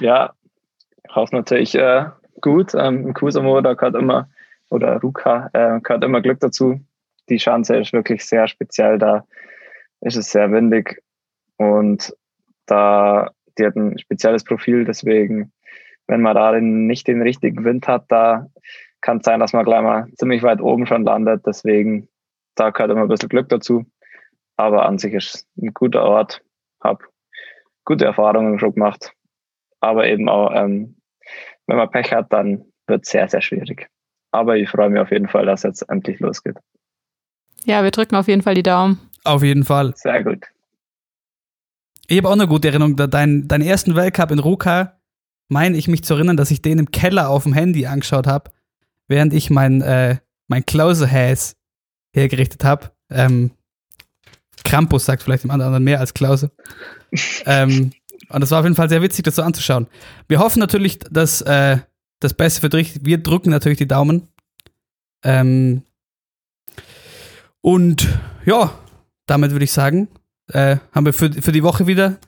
Ja, 0.00 0.34
hoffe 1.14 1.34
natürlich 1.34 1.74
äh, 1.74 2.06
gut. 2.40 2.74
Ähm, 2.74 3.14
Kusamo, 3.14 3.60
da 3.60 3.74
gehört 3.74 3.96
immer, 3.96 4.28
oder 4.70 4.98
Ruka, 5.00 5.50
äh, 5.52 5.80
gehört 5.80 6.04
immer 6.04 6.20
Glück 6.20 6.40
dazu. 6.40 6.80
Die 7.28 7.38
Schanze 7.38 7.76
ist 7.76 7.92
wirklich 7.92 8.24
sehr 8.24 8.48
speziell. 8.48 8.98
Da 8.98 9.24
ist 10.00 10.16
es 10.16 10.30
sehr 10.30 10.50
windig 10.52 11.02
und 11.56 12.14
da, 12.66 13.30
die 13.58 13.66
hat 13.66 13.76
ein 13.76 13.98
spezielles 13.98 14.44
Profil. 14.44 14.84
Deswegen, 14.84 15.52
wenn 16.08 16.22
man 16.22 16.34
darin 16.34 16.86
nicht 16.86 17.06
den 17.06 17.22
richtigen 17.22 17.64
Wind 17.64 17.86
hat, 17.86 18.06
da 18.08 18.48
kann 19.00 19.18
es 19.18 19.24
sein, 19.24 19.40
dass 19.40 19.52
man 19.52 19.64
gleich 19.64 19.82
mal 19.82 20.08
ziemlich 20.16 20.42
weit 20.42 20.60
oben 20.60 20.86
schon 20.86 21.04
landet. 21.04 21.46
Deswegen, 21.46 22.08
da 22.56 22.70
gehört 22.70 22.90
immer 22.90 23.02
ein 23.02 23.08
bisschen 23.08 23.28
Glück 23.28 23.48
dazu. 23.48 23.84
Aber 24.56 24.86
an 24.86 24.98
sich 24.98 25.12
ist 25.12 25.34
es 25.34 25.46
ein 25.62 25.72
guter 25.72 26.02
Ort. 26.02 26.42
Hab 26.80 27.04
gute 27.84 28.06
Erfahrungen 28.06 28.58
schon 28.58 28.74
gemacht. 28.74 29.12
Aber 29.80 30.06
eben 30.06 30.28
auch, 30.28 30.50
ähm, 30.52 30.96
wenn 31.66 31.76
man 31.76 31.90
Pech 31.90 32.12
hat, 32.12 32.32
dann 32.32 32.64
wird 32.86 33.04
es 33.04 33.10
sehr, 33.10 33.28
sehr 33.28 33.42
schwierig. 33.42 33.88
Aber 34.32 34.56
ich 34.56 34.68
freue 34.68 34.90
mich 34.90 35.00
auf 35.00 35.12
jeden 35.12 35.28
Fall, 35.28 35.46
dass 35.46 35.62
jetzt 35.62 35.82
endlich 35.88 36.18
losgeht. 36.20 36.56
Ja, 37.64 37.84
wir 37.84 37.90
drücken 37.90 38.16
auf 38.16 38.28
jeden 38.28 38.42
Fall 38.42 38.54
die 38.54 38.62
Daumen. 38.62 38.98
Auf 39.24 39.42
jeden 39.42 39.64
Fall. 39.64 39.92
Sehr 39.94 40.24
gut. 40.24 40.46
Ich 42.08 42.16
habe 42.18 42.28
auch 42.28 42.32
eine 42.32 42.48
gute 42.48 42.68
Erinnerung. 42.68 42.96
Deinen, 42.96 43.46
deinen 43.46 43.62
ersten 43.62 43.94
Weltcup 43.94 44.30
in 44.30 44.38
Ruka, 44.38 44.97
meine 45.48 45.76
ich 45.76 45.88
mich 45.88 46.04
zu 46.04 46.14
erinnern, 46.14 46.36
dass 46.36 46.50
ich 46.50 46.62
den 46.62 46.78
im 46.78 46.90
Keller 46.90 47.28
auf 47.28 47.44
dem 47.44 47.52
Handy 47.52 47.86
angeschaut 47.86 48.26
habe, 48.26 48.50
während 49.08 49.32
ich 49.32 49.50
mein, 49.50 49.80
äh, 49.82 50.18
mein 50.46 50.64
Klause-Häs 50.64 51.56
hergerichtet 52.12 52.64
habe. 52.64 52.90
Ähm, 53.10 53.52
Krampus 54.64 55.06
sagt 55.06 55.22
vielleicht 55.22 55.44
dem 55.44 55.50
anderen 55.50 55.82
mehr 55.82 56.00
als 56.00 56.14
Klause. 56.14 56.50
ähm, 57.46 57.92
und 58.28 58.42
es 58.42 58.50
war 58.50 58.60
auf 58.60 58.64
jeden 58.64 58.76
Fall 58.76 58.88
sehr 58.88 59.02
witzig, 59.02 59.24
das 59.24 59.36
so 59.36 59.42
anzuschauen. 59.42 59.86
Wir 60.28 60.38
hoffen 60.38 60.60
natürlich, 60.60 60.98
dass 60.98 61.40
äh, 61.42 61.78
das 62.20 62.34
Beste 62.34 62.60
für 62.60 62.68
dich. 62.68 63.04
Wir 63.04 63.18
drücken 63.18 63.50
natürlich 63.50 63.78
die 63.78 63.88
Daumen. 63.88 64.28
Ähm, 65.24 65.82
und 67.60 68.08
ja, 68.44 68.78
damit 69.26 69.52
würde 69.52 69.64
ich 69.64 69.72
sagen, 69.72 70.08
äh, 70.48 70.76
haben 70.92 71.06
wir 71.06 71.12
für, 71.12 71.32
für 71.32 71.52
die 71.52 71.62
Woche 71.62 71.86
wieder, 71.86 72.18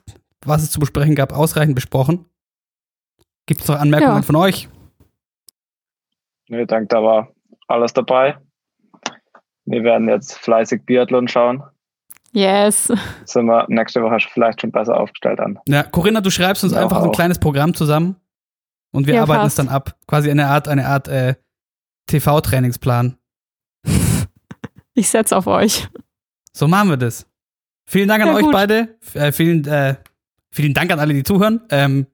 was 0.43 0.63
es 0.63 0.71
zu 0.71 0.79
besprechen 0.79 1.15
gab, 1.15 1.33
ausreichend 1.33 1.75
besprochen. 1.75 2.25
Gibt 3.51 3.63
es 3.63 3.67
noch 3.67 3.77
Anmerkungen 3.81 4.15
Ja. 4.15 4.21
von 4.21 4.37
euch? 4.37 4.69
Nee, 6.47 6.65
danke, 6.65 6.87
da 6.87 7.03
war 7.03 7.27
alles 7.67 7.91
dabei. 7.91 8.37
Wir 9.65 9.83
werden 9.83 10.07
jetzt 10.07 10.37
fleißig 10.37 10.85
Biathlon 10.85 11.27
schauen. 11.27 11.61
Yes. 12.31 12.93
Sind 13.25 13.47
wir 13.47 13.65
nächste 13.67 14.01
Woche 14.01 14.19
vielleicht 14.31 14.61
schon 14.61 14.71
besser 14.71 14.97
aufgestellt 14.97 15.41
an. 15.41 15.59
Ja, 15.67 15.83
Corinna, 15.83 16.21
du 16.21 16.29
schreibst 16.29 16.63
uns 16.63 16.71
Ja, 16.71 16.81
einfach 16.83 17.01
so 17.01 17.07
ein 17.07 17.11
kleines 17.11 17.39
Programm 17.39 17.73
zusammen 17.73 18.15
und 18.93 19.05
wir 19.05 19.15
Ja, 19.15 19.23
arbeiten 19.23 19.41
es 19.41 19.55
passt. 19.55 19.59
dann 19.59 19.67
ab. 19.67 19.97
Quasi 20.07 20.31
eine 20.31 20.47
Art, 20.47 20.69
eine 20.69 20.87
Art 20.87 21.09
äh, 21.09 21.35
TV-Trainingsplan. 22.07 23.17
Ich 24.93 25.09
setze 25.09 25.35
auf 25.35 25.47
euch. 25.47 25.89
So 26.53 26.69
machen 26.69 26.87
wir 26.89 26.95
das. 26.97 27.27
Vielen 27.85 28.07
Dank 28.07 28.21
an 28.23 28.29
Ja, 28.29 28.35
euch 28.35 28.43
gut. 28.43 28.53
beide. 28.53 28.97
Äh, 29.13 29.33
vielen, 29.33 29.65
äh, 29.67 29.95
vielen 30.51 30.73
Dank 30.73 30.89
an 30.91 30.99
alle, 30.99 31.13
die 31.13 31.23
zuhören. 31.23 31.61
Ähm, 31.69 32.07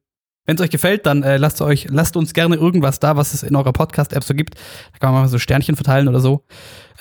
Wenn 0.48 0.56
es 0.56 0.62
euch 0.62 0.70
gefällt, 0.70 1.06
dann 1.06 1.24
äh, 1.24 1.36
lasst 1.36 1.62
euch, 1.62 1.88
lasst 1.90 2.16
uns 2.16 2.34
gerne 2.34 2.56
irgendwas 2.56 3.00
da, 3.00 3.18
was 3.18 3.34
es 3.34 3.44
in 3.44 3.54
eurer 3.54 3.74
Podcast-App 3.74 4.24
so 4.24 4.34
gibt. 4.34 4.56
Da 4.94 5.00
kann 5.00 5.12
man 5.12 5.24
mal 5.24 5.28
so 5.28 5.40
Sternchen 5.40 5.76
verteilen 5.76 6.08
oder 6.08 6.22
so. 6.22 6.46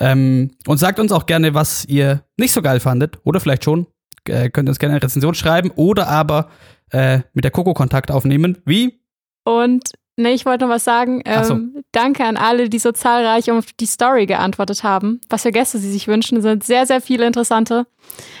Ähm, 0.01 0.51
und 0.67 0.77
sagt 0.79 0.99
uns 0.99 1.13
auch 1.13 1.25
gerne, 1.25 1.53
was 1.53 1.85
ihr 1.85 2.23
nicht 2.35 2.51
so 2.51 2.61
geil 2.61 2.81
fandet. 2.81 3.19
Oder 3.23 3.39
vielleicht 3.39 3.63
schon. 3.63 3.87
Äh, 4.27 4.49
könnt 4.49 4.67
ihr 4.67 4.71
uns 4.71 4.79
gerne 4.79 4.95
eine 4.95 5.03
Rezension 5.03 5.33
schreiben 5.33 5.71
oder 5.77 6.09
aber 6.09 6.49
äh, 6.91 7.19
mit 7.33 7.45
der 7.45 7.51
Coco 7.51 7.73
Kontakt 7.73 8.11
aufnehmen. 8.11 8.57
Wie? 8.65 8.99
Und 9.45 9.93
ne, 10.17 10.31
ich 10.31 10.45
wollte 10.45 10.65
noch 10.65 10.73
was 10.73 10.83
sagen. 10.83 11.23
Ach 11.25 11.45
so. 11.45 11.53
Ähm, 11.53 11.83
danke 11.93 12.25
an 12.25 12.35
alle, 12.35 12.67
die 12.67 12.79
so 12.79 12.91
zahlreich 12.91 13.49
auf 13.49 13.71
die 13.79 13.85
Story 13.85 14.25
geantwortet 14.25 14.83
haben. 14.83 15.21
Was 15.29 15.43
für 15.43 15.53
Gäste 15.53 15.77
sie 15.77 15.91
sich 15.91 16.09
wünschen. 16.09 16.39
Es 16.39 16.43
sind 16.43 16.65
sehr, 16.65 16.85
sehr 16.85 16.99
viele 16.99 17.25
interessante 17.25 17.87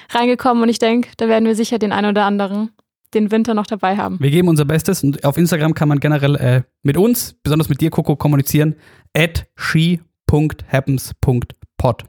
reingekommen 0.09 0.63
und 0.63 0.67
ich 0.67 0.79
denke, 0.79 1.11
da 1.15 1.29
werden 1.29 1.45
wir 1.45 1.55
sicher 1.55 1.79
den 1.79 1.93
einen 1.93 2.09
oder 2.09 2.25
anderen 2.25 2.71
den 3.13 3.31
Winter 3.31 3.53
noch 3.53 3.67
dabei 3.67 3.97
haben. 3.97 4.17
Wir 4.19 4.31
geben 4.31 4.47
unser 4.47 4.63
Bestes 4.65 5.03
und 5.03 5.23
auf 5.23 5.37
Instagram 5.37 5.73
kann 5.73 5.89
man 5.89 5.99
generell 5.99 6.35
äh, 6.35 6.61
mit 6.83 6.97
uns, 6.97 7.33
besonders 7.43 7.69
mit 7.69 7.81
dir, 7.81 7.89
Coco, 7.89 8.15
kommunizieren. 8.15 8.75
At 9.15 9.47
she.happens.pod. 9.55 12.03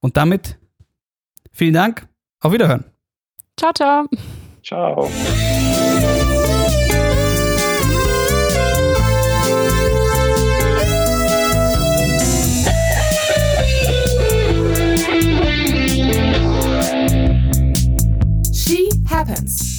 Und 0.00 0.16
damit 0.16 0.58
vielen 1.52 1.74
Dank. 1.74 2.06
Auf 2.40 2.52
Wiederhören. 2.52 2.84
Ciao, 3.56 3.72
ciao. 3.72 4.06
Ciao. 4.62 5.10
She 18.52 18.90
happens. 19.06 19.69